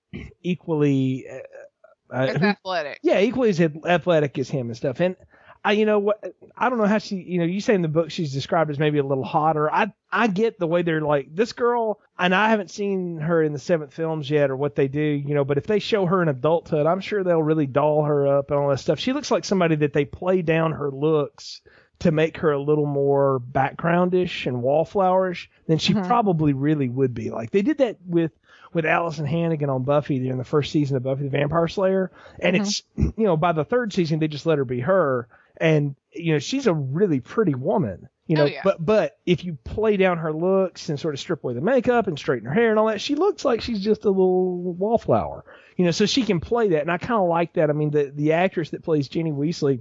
equally, 0.42 1.26
uh, 1.30 2.14
uh, 2.14 2.26
who- 2.38 2.46
athletic. 2.46 2.98
yeah, 3.02 3.20
equally 3.20 3.50
as 3.50 3.60
athletic 3.60 4.38
as 4.38 4.48
him 4.50 4.68
and 4.68 4.76
stuff. 4.76 5.00
And 5.00 5.16
I, 5.62 5.72
you 5.72 5.84
know 5.84 5.98
what, 5.98 6.24
I 6.56 6.70
don't 6.70 6.78
know 6.78 6.86
how 6.86 6.96
she, 6.98 7.16
you 7.16 7.38
know, 7.38 7.44
you 7.44 7.60
say 7.60 7.74
in 7.74 7.82
the 7.82 7.88
book 7.88 8.10
she's 8.10 8.32
described 8.32 8.70
as 8.70 8.78
maybe 8.78 8.98
a 8.98 9.04
little 9.04 9.24
hotter. 9.24 9.70
I, 9.70 9.92
I 10.10 10.26
get 10.26 10.58
the 10.58 10.66
way 10.66 10.80
they're 10.82 11.02
like 11.02 11.34
this 11.34 11.52
girl, 11.52 12.00
and 12.18 12.34
I 12.34 12.48
haven't 12.48 12.70
seen 12.70 13.18
her 13.18 13.42
in 13.42 13.52
the 13.52 13.58
seventh 13.58 13.92
films 13.92 14.30
yet 14.30 14.50
or 14.50 14.56
what 14.56 14.74
they 14.74 14.88
do, 14.88 15.00
you 15.00 15.34
know. 15.34 15.44
But 15.44 15.58
if 15.58 15.66
they 15.66 15.78
show 15.78 16.06
her 16.06 16.22
in 16.22 16.28
adulthood, 16.28 16.86
I'm 16.86 17.00
sure 17.00 17.22
they'll 17.22 17.42
really 17.42 17.66
doll 17.66 18.04
her 18.04 18.38
up 18.38 18.50
and 18.50 18.58
all 18.58 18.70
that 18.70 18.80
stuff. 18.80 18.98
She 18.98 19.12
looks 19.12 19.30
like 19.30 19.44
somebody 19.44 19.76
that 19.76 19.92
they 19.92 20.06
play 20.06 20.40
down 20.40 20.72
her 20.72 20.90
looks 20.90 21.60
to 22.00 22.10
make 22.10 22.38
her 22.38 22.50
a 22.50 22.60
little 22.60 22.86
more 22.86 23.40
backgroundish 23.40 24.46
and 24.46 24.62
wallflowerish 24.62 25.48
than 25.66 25.78
she 25.78 25.94
Mhm. 25.94 26.06
probably 26.06 26.52
really 26.52 26.88
would 26.88 27.14
be. 27.14 27.30
Like 27.30 27.50
they 27.50 27.62
did 27.62 27.78
that 27.78 27.96
with 28.06 28.32
with 28.72 28.84
Alyson 28.84 29.26
Hannigan 29.26 29.68
on 29.68 29.82
Buffy 29.82 30.20
during 30.20 30.38
the 30.38 30.44
first 30.44 30.70
season 30.70 30.96
of 30.96 31.02
Buffy 31.02 31.24
the 31.24 31.28
Vampire 31.30 31.66
Slayer, 31.66 32.10
and 32.38 32.56
Mhm. 32.56 32.60
it's 32.60 32.82
you 32.96 33.24
know 33.24 33.36
by 33.36 33.52
the 33.52 33.64
third 33.64 33.92
season 33.92 34.18
they 34.18 34.28
just 34.28 34.46
let 34.46 34.58
her 34.58 34.64
be 34.64 34.80
her, 34.80 35.28
and 35.56 35.94
you 36.12 36.32
know 36.32 36.38
she's 36.38 36.66
a 36.66 36.74
really 36.74 37.20
pretty 37.20 37.54
woman. 37.54 38.08
You 38.26 38.36
know, 38.36 38.44
Oh, 38.44 38.46
yeah. 38.46 38.60
but 38.62 38.84
but 38.84 39.18
if 39.26 39.44
you 39.44 39.58
play 39.64 39.96
down 39.96 40.18
her 40.18 40.32
looks 40.32 40.88
and 40.88 41.00
sort 41.00 41.14
of 41.14 41.20
strip 41.20 41.42
away 41.42 41.54
the 41.54 41.60
makeup 41.60 42.06
and 42.06 42.16
straighten 42.16 42.46
her 42.46 42.54
hair 42.54 42.70
and 42.70 42.78
all 42.78 42.86
that, 42.86 43.00
she 43.00 43.16
looks 43.16 43.44
like 43.44 43.60
she's 43.60 43.82
just 43.82 44.04
a 44.04 44.08
little 44.10 44.72
wallflower. 44.74 45.44
You 45.76 45.84
know, 45.86 45.90
so 45.90 46.06
she 46.06 46.22
can 46.22 46.38
play 46.38 46.68
that, 46.68 46.82
and 46.82 46.92
I 46.92 46.98
kind 46.98 47.20
of 47.20 47.28
like 47.28 47.54
that. 47.54 47.70
I 47.70 47.72
mean, 47.72 47.90
the 47.90 48.12
the 48.14 48.32
actress 48.34 48.70
that 48.70 48.84
plays 48.84 49.08
Jenny 49.08 49.32
Weasley, 49.32 49.80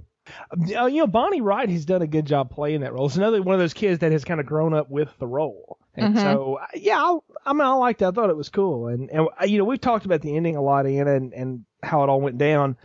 you 0.66 0.98
know, 0.98 1.06
Bonnie 1.06 1.40
Wright 1.40 1.68
has 1.68 1.84
done 1.84 2.02
a 2.02 2.06
good 2.06 2.26
job 2.26 2.50
playing 2.50 2.80
that 2.80 2.92
role. 2.92 3.06
It's 3.06 3.16
another 3.16 3.42
one 3.42 3.54
of 3.54 3.60
those 3.60 3.74
kids 3.74 4.00
that 4.00 4.12
has 4.12 4.24
kind 4.24 4.40
of 4.40 4.46
grown 4.46 4.74
up 4.74 4.90
with 4.90 5.08
the 5.18 5.26
role. 5.26 5.78
And 5.94 6.14
Mhm. 6.14 6.22
so, 6.22 6.54
uh, 6.62 6.66
yeah, 6.74 6.98
I, 6.98 7.18
I 7.46 7.52
mean, 7.52 7.62
I 7.62 7.72
liked 7.72 8.00
that. 8.00 8.08
I 8.08 8.10
thought 8.12 8.30
it 8.30 8.36
was 8.36 8.48
cool. 8.48 8.86
And, 8.88 9.10
and 9.10 9.28
uh, 9.40 9.44
you 9.44 9.58
know, 9.58 9.64
we've 9.64 9.80
talked 9.80 10.06
about 10.06 10.20
the 10.22 10.36
ending 10.36 10.56
a 10.56 10.62
lot, 10.62 10.86
Anna, 10.86 11.14
and, 11.14 11.32
and 11.34 11.64
how 11.82 12.02
it 12.04 12.08
all 12.08 12.20
went 12.20 12.38
down. 12.38 12.76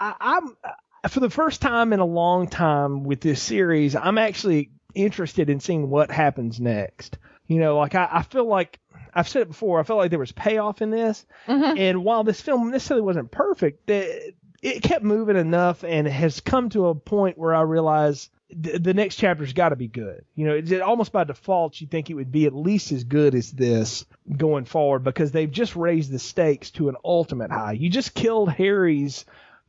I, 0.00 0.14
I'm, 0.18 0.56
uh, 0.64 1.08
for 1.08 1.20
the 1.20 1.30
first 1.30 1.60
time 1.62 1.92
in 1.92 2.00
a 2.00 2.04
long 2.06 2.48
time 2.48 3.04
with 3.04 3.20
this 3.20 3.42
series, 3.42 3.94
I'm 3.94 4.18
actually 4.18 4.70
interested 4.94 5.50
in 5.50 5.60
seeing 5.60 5.90
what 5.90 6.10
happens 6.10 6.58
next. 6.60 7.18
You 7.46 7.60
know, 7.60 7.76
like 7.78 7.94
I, 7.94 8.08
I 8.10 8.22
feel 8.22 8.46
like, 8.46 8.78
I've 9.14 9.28
said 9.28 9.42
it 9.42 9.48
before, 9.48 9.80
I 9.80 9.82
felt 9.84 9.98
like 9.98 10.10
there 10.10 10.18
was 10.18 10.32
payoff 10.32 10.82
in 10.82 10.90
this. 10.90 11.24
Mhm. 11.46 11.78
And 11.78 12.04
while 12.04 12.24
this 12.24 12.40
film 12.40 12.70
necessarily 12.70 13.04
wasn't 13.04 13.30
perfect, 13.30 13.86
the, 13.86 14.32
it 14.62 14.82
kept 14.82 15.04
moving 15.04 15.36
enough 15.36 15.84
and 15.84 16.06
has 16.06 16.40
come 16.40 16.68
to 16.70 16.88
a 16.88 16.94
point 16.94 17.38
where 17.38 17.54
I 17.54 17.62
realize 17.62 18.28
th- 18.50 18.82
the 18.82 18.94
next 18.94 19.16
chapter's 19.16 19.52
got 19.52 19.70
to 19.70 19.76
be 19.76 19.88
good. 19.88 20.24
You 20.34 20.46
know, 20.46 20.54
it's 20.54 20.72
almost 20.72 21.12
by 21.12 21.24
default 21.24 21.80
you 21.80 21.86
think 21.86 22.10
it 22.10 22.14
would 22.14 22.32
be 22.32 22.46
at 22.46 22.54
least 22.54 22.92
as 22.92 23.04
good 23.04 23.34
as 23.34 23.52
this 23.52 24.04
going 24.36 24.64
forward 24.64 25.04
because 25.04 25.30
they've 25.30 25.50
just 25.50 25.76
raised 25.76 26.10
the 26.10 26.18
stakes 26.18 26.70
to 26.72 26.88
an 26.88 26.96
ultimate 27.04 27.50
high. 27.50 27.72
You 27.72 27.88
just 27.88 28.14
killed 28.14 28.50
Harry's 28.50 29.24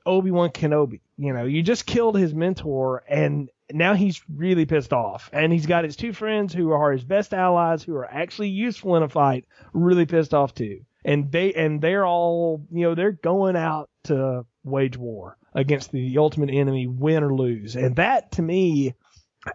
Obi-Wan 0.05 0.49
Kenobi. 0.49 1.01
You 1.17 1.33
know, 1.33 1.45
you 1.45 1.61
just 1.61 1.85
killed 1.85 2.17
his 2.17 2.33
mentor 2.33 3.03
and 3.07 3.49
now 3.71 3.93
he's 3.93 4.21
really 4.33 4.65
pissed 4.65 4.93
off, 4.93 5.29
and 5.31 5.53
he's 5.53 5.67
got 5.67 5.83
his 5.83 5.95
two 5.95 6.13
friends 6.13 6.53
who 6.53 6.71
are 6.71 6.91
his 6.91 7.03
best 7.03 7.33
allies, 7.33 7.83
who 7.83 7.95
are 7.95 8.11
actually 8.11 8.49
useful 8.49 8.95
in 8.95 9.03
a 9.03 9.09
fight, 9.09 9.45
really 9.73 10.07
pissed 10.07 10.33
off 10.33 10.53
too. 10.53 10.81
And 11.09 11.31
they 11.31 11.53
and 11.53 11.81
they're 11.81 12.05
all 12.05 12.65
you 12.71 12.83
know 12.83 12.93
they're 12.93 13.11
going 13.11 13.55
out 13.55 13.89
to 14.03 14.45
wage 14.63 14.95
war 14.95 15.37
against 15.55 15.91
the 15.91 16.19
ultimate 16.19 16.51
enemy, 16.51 16.85
win 16.85 17.23
or 17.23 17.33
lose, 17.33 17.75
and 17.75 17.95
that 17.95 18.33
to 18.33 18.43
me 18.43 18.93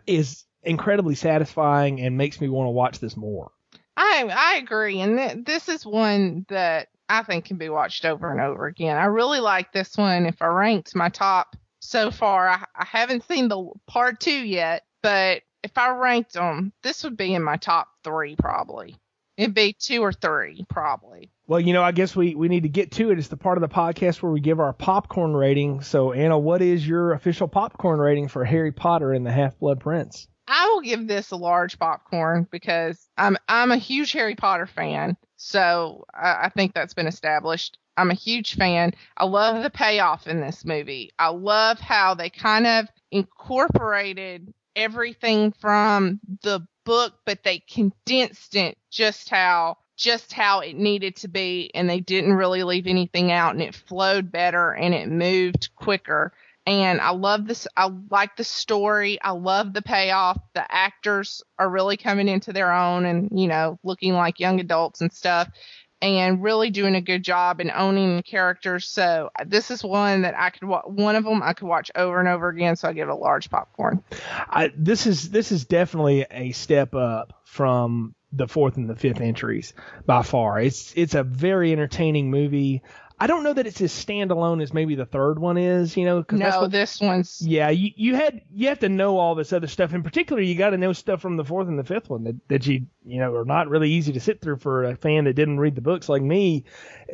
is 0.07 0.45
incredibly 0.65 1.15
satisfying 1.15 2.01
and 2.01 2.19
makes 2.19 2.41
me 2.41 2.49
want 2.49 2.67
to 2.67 2.73
watch 2.73 2.99
this 2.99 3.17
more. 3.17 3.53
I 3.97 4.29
I 4.35 4.57
agree, 4.57 5.01
and 5.01 5.17
th- 5.17 5.45
this 5.45 5.69
is 5.69 5.87
one 5.87 6.45
that 6.49 6.89
I 7.09 7.23
think 7.23 7.45
can 7.45 7.57
be 7.57 7.69
watched 7.69 8.05
over 8.05 8.33
and 8.33 8.41
over 8.41 8.67
again. 8.67 8.97
I 8.97 9.05
really 9.05 9.41
like 9.41 9.73
this 9.73 9.97
one. 9.97 10.27
If 10.27 10.43
I 10.43 10.47
ranked 10.47 10.97
my 10.97 11.09
top 11.09 11.55
so 11.81 12.11
far, 12.11 12.49
I, 12.49 12.65
I 12.75 12.85
haven't 12.85 13.29
seen 13.29 13.49
the 13.49 13.71
part 13.87 14.19
two 14.19 14.45
yet, 14.45 14.83
but 15.03 15.43
if 15.63 15.79
I 15.79 15.91
ranked 15.91 16.33
them, 16.33 16.73
this 16.83 17.05
would 17.05 17.17
be 17.17 17.35
in 17.35 17.43
my 17.43 17.57
top 17.57 17.89
three 18.03 18.35
probably. 18.37 18.97
It'd 19.37 19.55
be 19.55 19.75
two 19.79 20.01
or 20.01 20.13
three 20.13 20.65
probably. 20.69 21.31
Well, 21.47 21.61
you 21.61 21.75
know, 21.75 21.83
I 21.83 21.93
guess 21.93 22.17
we, 22.17 22.35
we 22.35 22.49
need 22.49 22.63
to 22.63 22.71
get 22.71 22.93
to 22.93 23.11
it. 23.11 23.19
It's 23.19 23.29
the 23.29 23.37
part 23.37 23.59
of 23.59 23.63
the 23.63 23.75
podcast 23.75 24.23
where 24.23 24.33
we 24.33 24.41
give 24.41 24.61
our 24.61 24.73
popcorn 24.73 25.35
rating. 25.35 25.83
So, 25.83 26.13
Anna, 26.13 26.39
what 26.39 26.63
is 26.63 26.87
your 26.87 27.13
official 27.13 27.49
popcorn 27.49 28.01
rating 28.01 28.29
for 28.29 28.45
Harry 28.45 28.73
Potter 28.73 29.13
and 29.13 29.27
the 29.27 29.33
Half 29.33 29.59
Blood 29.59 29.81
Prince? 29.81 30.27
I 30.49 30.71
will 30.73 30.81
give 30.81 31.07
this 31.07 31.31
a 31.31 31.37
large 31.37 31.79
popcorn 31.79 32.47
because 32.51 33.09
I'm 33.17 33.37
I'm 33.49 33.71
a 33.71 33.77
huge 33.77 34.13
Harry 34.13 34.35
Potter 34.35 34.67
fan. 34.67 35.17
So 35.37 36.05
I, 36.15 36.45
I 36.45 36.49
think 36.49 36.75
that's 36.75 36.95
been 36.95 37.07
established. 37.07 37.79
I'm 37.97 38.11
a 38.11 38.15
huge 38.15 38.57
fan. 38.57 38.95
I 39.17 39.25
love 39.25 39.63
the 39.63 39.71
payoff 39.71 40.27
in 40.27 40.41
this 40.41 40.65
movie. 40.65 41.13
I 41.19 41.29
love 41.29 41.79
how 41.79 42.15
they 42.15 42.31
kind 42.31 42.67
of 42.67 42.89
incorporated 43.11 44.53
everything 44.75 45.53
from 45.53 46.21
the 46.43 46.67
book, 46.85 47.15
but 47.25 47.43
they 47.45 47.61
condensed 47.61 48.57
it 48.57 48.77
just 48.91 49.31
how 49.31 49.79
just 49.97 50.33
how 50.33 50.61
it 50.61 50.77
needed 50.77 51.17
to 51.17 51.29
be 51.29 51.71
and 51.75 51.89
they 51.89 52.01
didn't 52.01 52.35
really 52.35 52.63
leave 52.63 52.87
anything 52.87 53.31
out 53.31 53.53
and 53.53 53.63
it 53.63 53.75
flowed 53.75 54.31
better 54.31 54.73
and 54.73 54.95
it 54.95 55.09
moved 55.09 55.71
quicker 55.77 56.33
and 56.67 57.01
I 57.01 57.11
love 57.11 57.47
this. 57.47 57.67
I 57.77 57.91
like 58.11 58.37
the 58.37 58.45
story. 58.45 59.21
I 59.21 59.33
love 59.33 59.75
the 59.75 59.83
payoff. 59.83 60.41
The 60.55 60.65
actors 60.73 61.43
are 61.59 61.69
really 61.69 61.99
coming 61.99 62.27
into 62.27 62.55
their 62.55 62.73
own 62.73 63.05
and, 63.05 63.29
you 63.39 63.49
know, 63.49 63.79
looking 63.83 64.15
like 64.15 64.41
young 64.41 64.61
adults 64.61 65.03
and 65.03 65.13
stuff 65.13 65.51
and 66.01 66.43
really 66.43 66.71
doing 66.71 66.95
a 66.95 67.01
good 67.01 67.23
job 67.23 67.61
and 67.61 67.71
owning 67.71 68.17
the 68.17 68.23
characters. 68.23 68.87
So 68.87 69.31
uh, 69.39 69.45
this 69.47 69.71
is 69.71 69.85
one 69.85 70.23
that 70.23 70.35
I 70.39 70.51
could 70.51 70.67
one 70.69 71.17
of 71.17 71.25
them 71.25 71.43
I 71.43 71.53
could 71.53 71.69
watch 71.69 71.91
over 71.95 72.19
and 72.19 72.29
over 72.29 72.49
again. 72.49 72.77
So 72.77 72.89
I 72.89 72.95
give 72.95 73.09
it 73.09 73.13
a 73.13 73.17
large 73.17 73.51
popcorn. 73.51 74.03
I, 74.49 74.73
this 74.77 75.07
is 75.07 75.31
this 75.31 75.53
is 75.53 75.67
definitely 75.67 76.27
a 76.31 76.53
step 76.53 76.95
up 76.95 77.41
from 77.45 78.15
the 78.37 78.49
fourth 78.49 78.77
and 78.77 78.89
the 78.89 78.97
fifth 78.97 79.21
entries 79.21 79.75
by 80.07 80.23
far. 80.23 80.61
It's 80.61 80.93
it's 80.97 81.15
a 81.15 81.23
very 81.23 81.73
entertaining 81.73 82.31
movie. 82.31 82.83
I 83.19 83.29
don't 83.29 83.45
know 83.45 83.53
that 83.53 83.67
it's 83.67 83.81
as 83.81 83.93
standalone 83.93 84.61
as 84.61 84.75
maybe 84.75 84.97
the 84.97 85.07
third 85.07 85.39
one 85.39 85.57
is, 85.57 85.97
you 85.97 86.05
know. 86.05 86.25
Cause 86.25 86.39
no, 86.39 86.63
what, 86.63 86.73
this 86.73 87.01
one's. 87.01 87.41
Yeah, 87.41 87.71
you, 87.71 87.91
you 87.95 88.17
had 88.17 88.43
you 88.53 88.69
have 88.69 88.81
to 88.81 88.89
know 88.89 89.19
all 89.19 89.37
this 89.37 89.53
other 89.53 89.69
stuff. 89.69 89.95
In 89.95 90.03
particular, 90.03 90.43
you 90.43 90.57
got 90.57 90.71
to 90.71 90.79
know 90.79 90.93
stuff 90.93 91.21
from 91.21 91.37
the 91.37 91.45
fourth 91.45 91.69
and 91.69 91.79
the 91.79 91.85
fifth 91.85 92.11
one 92.11 92.25
that, 92.25 92.49
that 92.49 92.67
you 92.67 92.87
you 93.05 93.21
know 93.21 93.33
are 93.35 93.45
not 93.45 93.69
really 93.69 93.91
easy 93.91 94.13
to 94.13 94.21
sit 94.21 94.41
through 94.41 94.57
for 94.57 94.85
a 94.85 94.97
fan 94.97 95.25
that 95.25 95.35
didn't 95.35 95.61
read 95.61 95.77
the 95.77 95.81
books 95.81 96.09
like 96.09 96.23
me. 96.23 96.65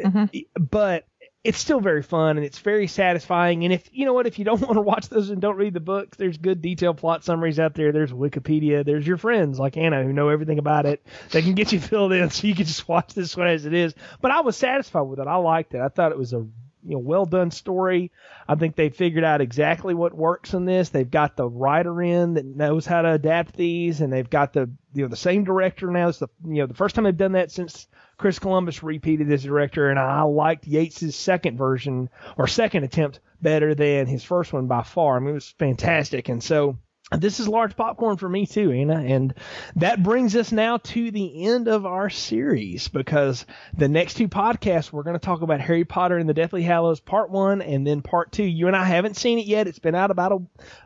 Mm-hmm. 0.03 0.39
But 0.59 1.07
it's 1.43 1.59
still 1.59 1.80
very 1.80 2.03
fun 2.03 2.36
and 2.36 2.45
it's 2.45 2.59
very 2.59 2.86
satisfying. 2.86 3.64
And 3.64 3.72
if 3.72 3.88
you 3.93 4.05
know 4.05 4.12
what, 4.12 4.26
if 4.26 4.38
you 4.38 4.45
don't 4.45 4.61
want 4.61 4.74
to 4.74 4.82
watch 4.82 5.09
those 5.09 5.30
and 5.30 5.41
don't 5.41 5.57
read 5.57 5.74
the 5.74 5.80
books, 5.80 6.16
there's 6.18 6.36
good 6.36 6.61
detailed 6.61 6.99
plot 6.99 7.24
summaries 7.24 7.59
out 7.59 7.74
there. 7.74 7.93
There's 7.93 8.12
Wikipedia. 8.12 8.84
There's 8.84 9.07
your 9.07 9.16
friends 9.16 9.59
like 9.59 9.76
Anna 9.76 10.03
who 10.03 10.12
know 10.12 10.28
everything 10.28 10.59
about 10.59 10.86
it. 10.86 11.05
They 11.30 11.43
can 11.43 11.55
get 11.55 11.72
you 11.72 11.80
filled 11.80 12.12
in 12.12 12.30
so 12.30 12.47
you 12.47 12.55
can 12.55 12.66
just 12.66 12.88
watch 12.88 13.14
this 13.14 13.36
one 13.36 13.49
as 13.49 13.64
it 13.64 13.74
is. 13.74 13.95
But 14.20 14.32
I 14.32 14.41
was 14.41 14.57
satisfied 14.57 15.03
with 15.03 15.20
it. 15.20 15.26
I 15.26 15.36
liked 15.36 15.74
it. 15.74 15.80
I 15.80 15.88
thought 15.88 16.12
it 16.12 16.18
was 16.18 16.32
a 16.32 16.47
you 16.82 16.93
know 16.93 16.99
well 16.99 17.26
done 17.26 17.51
story. 17.51 18.11
I 18.49 18.55
think 18.55 18.76
they 18.76 18.88
figured 18.88 19.24
out 19.24 19.41
exactly 19.41 19.95
what 19.95 20.14
works 20.14 20.55
in 20.55 20.64
this. 20.64 20.88
They've 20.88 21.11
got 21.11 21.36
the 21.36 21.49
writer 21.49 22.03
in 22.03 22.34
that 22.34 22.45
knows 22.45 22.86
how 22.86 23.03
to 23.03 23.12
adapt 23.12 23.57
these, 23.57 24.01
and 24.01 24.12
they've 24.12 24.28
got 24.28 24.53
the 24.53 24.70
you 24.95 25.03
know 25.03 25.09
the 25.09 25.16
same 25.16 25.45
director 25.45 25.91
now. 25.91 26.09
It's 26.09 26.18
the 26.18 26.28
you 26.45 26.57
know 26.57 26.66
the 26.66 26.74
first 26.74 26.95
time 26.95 27.05
they've 27.05 27.16
done 27.16 27.32
that 27.32 27.51
since 27.51 27.86
Chris 28.21 28.39
Columbus 28.39 28.83
repeated 28.83 29.33
as 29.33 29.45
director, 29.45 29.89
and 29.89 29.99
I 29.99 30.21
liked 30.25 30.66
Yates's 30.66 31.16
second 31.16 31.57
version 31.57 32.11
or 32.37 32.47
second 32.47 32.85
attempt 32.85 33.18
better 33.41 33.75
than 33.75 34.07
his 34.07 34.23
first 34.23 34.53
one 34.53 34.66
by 34.66 34.83
far. 34.83 35.16
I 35.16 35.21
mean, 35.21 35.31
it 35.31 35.33
was 35.33 35.55
fantastic, 35.59 36.29
and 36.29 36.43
so 36.43 36.77
this 37.19 37.41
is 37.41 37.49
large 37.49 37.77
popcorn 37.77 38.17
for 38.17 38.29
me 38.29 38.47
too, 38.47 38.71
Anna. 38.71 39.01
And 39.01 39.35
that 39.77 40.03
brings 40.03 40.37
us 40.37 40.53
now 40.53 40.77
to 40.79 41.11
the 41.11 41.47
end 41.47 41.67
of 41.67 41.85
our 41.85 42.09
series 42.09 42.87
because 42.89 43.45
the 43.77 43.89
next 43.89 44.15
two 44.15 44.29
podcasts, 44.29 44.93
we're 44.93 45.03
going 45.03 45.19
to 45.19 45.25
talk 45.25 45.43
about 45.43 45.61
Harry 45.61 45.85
Potter 45.85 46.19
and 46.19 46.29
the 46.29 46.35
Deathly 46.35 46.63
Hallows 46.63 47.01
part 47.01 47.31
one 47.31 47.63
and 47.63 47.85
then 47.85 48.03
part 48.03 48.31
two. 48.31 48.45
You 48.45 48.69
and 48.69 48.77
I 48.77 48.85
haven't 48.85 49.17
seen 49.17 49.39
it 49.41 49.47
yet. 49.47 49.67
It's 49.67 49.81
been 49.81 49.97
out 49.97 50.13
about 50.13 50.33
a, 50.33 50.37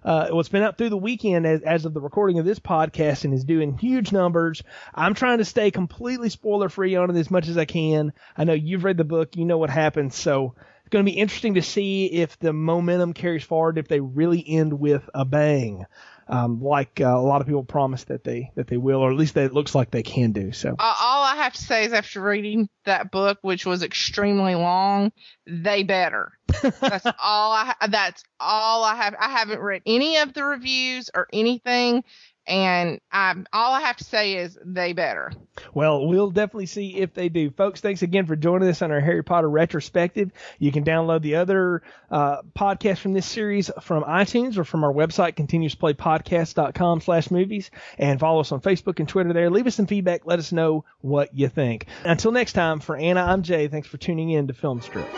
uh, 0.09 0.27
well, 0.31 0.41
it's 0.41 0.49
been 0.49 0.63
out 0.63 0.79
through 0.79 0.91
the 0.91 0.97
weekend 0.97 1.47
as, 1.47 1.61
as 1.61 1.85
of 1.85 1.93
the 1.93 2.01
recording 2.01 2.39
of 2.39 2.47
this 2.47 2.59
podcast 2.59 3.25
and 3.25 3.35
is 3.35 3.45
doing 3.45 3.77
huge 3.77 4.11
numbers. 4.11 4.63
I'm 4.95 5.15
trying 5.15 5.39
to 5.39 5.45
stay 5.45 5.71
completely 5.71 6.31
spoiler 6.31 6.71
free 6.71 6.97
on 6.97 7.11
it 7.11 7.19
as 7.19 7.31
much 7.31 7.49
as 7.49 7.59
I 7.59 7.67
can. 7.67 8.15
I 8.37 8.45
know 8.45 8.55
you've 8.55 8.85
read 8.85 8.97
the 8.97 9.05
book. 9.05 9.37
You 9.37 9.45
know 9.45 9.59
what 9.59 9.71
happens. 9.71 10.17
So, 10.17 10.55
it's 10.81 10.91
going 10.91 11.07
to 11.07 11.11
be 11.11 11.17
interesting 11.17 11.55
to 11.55 11.63
see 11.63 12.05
if 12.05 12.39
the 12.39 12.53
momentum 12.53 13.15
carries 13.15 13.43
forward, 13.43 13.79
if 13.79 13.89
they 13.89 14.01
really 14.01 14.45
end 14.47 14.79
with 14.79 15.09
a 15.15 15.25
bang 15.25 15.87
um, 16.29 16.63
like 16.63 17.01
uh, 17.01 17.05
a 17.05 17.21
lot 17.21 17.41
of 17.41 17.47
people 17.47 17.65
promise 17.65 18.05
that 18.05 18.25
they 18.25 18.51
that 18.55 18.67
they 18.67 18.77
will, 18.77 19.01
or 19.01 19.11
at 19.11 19.17
least 19.17 19.35
that 19.35 19.45
it 19.45 19.53
looks 19.53 19.75
like 19.75 19.91
they 19.91 20.03
can 20.03 20.33
do. 20.33 20.53
So 20.53 20.71
uh, 20.79 20.95
all 21.01 21.25
I 21.25 21.37
have 21.37 21.53
to 21.55 21.63
say 21.63 21.85
is 21.85 21.93
after 21.93 22.23
reading 22.23 22.69
that 22.85 23.11
book, 23.11 23.39
which 23.43 23.67
was 23.67 23.83
extremely 23.83 24.55
long, 24.55 25.13
they 25.47 25.83
better. 25.83 26.33
That's 26.63 27.07
all 27.07 27.53
I. 27.53 27.75
That's 27.89 28.23
all 28.41 28.85
I 28.85 28.97
have. 28.97 29.15
I 29.19 29.31
haven't 29.31 29.61
read 29.61 29.83
any 29.87 30.19
of 30.19 30.33
the 30.33 30.45
reviews 30.45 31.11
or 31.15 31.27
anything 31.33 32.05
and 32.47 33.01
um, 33.11 33.47
all 33.53 33.73
I 33.73 33.81
have 33.81 33.97
to 33.97 34.05
say 34.05 34.35
is 34.37 34.59
they 34.65 34.93
better. 34.93 35.33
Well, 35.73 36.07
we'll 36.07 36.31
definitely 36.31 36.67
see 36.67 36.97
if 36.97 37.15
they 37.15 37.29
do. 37.29 37.51
Folks, 37.51 37.81
thanks 37.81 38.03
again 38.03 38.27
for 38.27 38.37
joining 38.37 38.69
us 38.69 38.83
on 38.83 38.91
our 38.91 39.01
Harry 39.01 39.23
Potter 39.23 39.49
retrospective. 39.49 40.31
You 40.59 40.73
can 40.73 40.85
download 40.85 41.23
the 41.23 41.37
other 41.37 41.83
uh, 42.11 42.43
podcasts 42.59 42.99
from 42.99 43.13
this 43.13 43.27
series 43.27 43.71
from 43.81 44.05
iTunes 44.05 44.59
or 44.59 44.65
from 44.65 44.85
our 44.85 44.93
website, 44.93 45.35
continuousplaypodcast.com 45.37 47.01
slash 47.01 47.31
movies, 47.31 47.71
and 47.99 48.21
follow 48.21 48.41
us 48.41 48.53
on 48.53 48.61
Facebook 48.61 48.99
and 48.99 49.09
Twitter 49.09 49.33
there. 49.33 49.51
Leave 49.51 49.67
us 49.67 49.77
some 49.77 49.87
feedback. 49.87 50.27
Let 50.27 50.39
us 50.39 50.53
know 50.53 50.85
what 51.01 51.35
you 51.35 51.49
think. 51.49 51.87
Until 52.05 52.33
next 52.33 52.53
time, 52.53 52.81
for 52.81 52.97
Anna, 52.97 53.23
I'm 53.23 53.43
Jay. 53.43 53.69
Thanks 53.69 53.89
for 53.89 53.97
tuning 53.97 54.31
in 54.31 54.49
to 54.49 54.55
Film 54.55 54.81
Strip. 54.83 55.09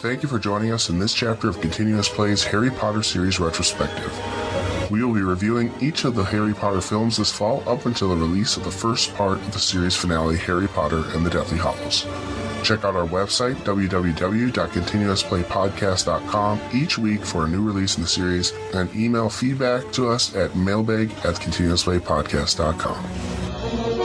Thank 0.00 0.22
you 0.22 0.28
for 0.28 0.38
joining 0.38 0.72
us 0.72 0.88
in 0.88 0.98
this 0.98 1.12
chapter 1.12 1.48
of 1.48 1.60
Continuous 1.60 2.08
Play's 2.08 2.42
Harry 2.44 2.70
Potter 2.70 3.02
series 3.02 3.38
retrospective. 3.38 4.10
We 4.90 5.02
will 5.04 5.14
be 5.14 5.22
reviewing 5.22 5.72
each 5.80 6.04
of 6.04 6.16
the 6.16 6.24
Harry 6.24 6.52
Potter 6.52 6.80
films 6.80 7.18
this 7.18 7.30
fall 7.30 7.62
up 7.68 7.86
until 7.86 8.08
the 8.08 8.16
release 8.16 8.56
of 8.56 8.64
the 8.64 8.72
first 8.72 9.14
part 9.14 9.38
of 9.38 9.52
the 9.52 9.60
series 9.60 9.94
finale, 9.94 10.36
Harry 10.36 10.66
Potter 10.66 11.04
and 11.14 11.24
the 11.24 11.30
Deathly 11.30 11.58
Hallows. 11.58 12.04
Check 12.64 12.84
out 12.84 12.96
our 12.96 13.06
website, 13.06 13.54
www.continuousplaypodcast.com, 13.64 16.60
each 16.74 16.98
week 16.98 17.24
for 17.24 17.44
a 17.44 17.48
new 17.48 17.62
release 17.62 17.96
in 17.96 18.02
the 18.02 18.08
series, 18.08 18.52
and 18.74 18.92
email 18.94 19.30
feedback 19.30 19.92
to 19.92 20.08
us 20.08 20.34
at 20.34 20.56
mailbag 20.56 21.12
at 21.24 21.36
continuousplaypodcast.com. 21.36 23.99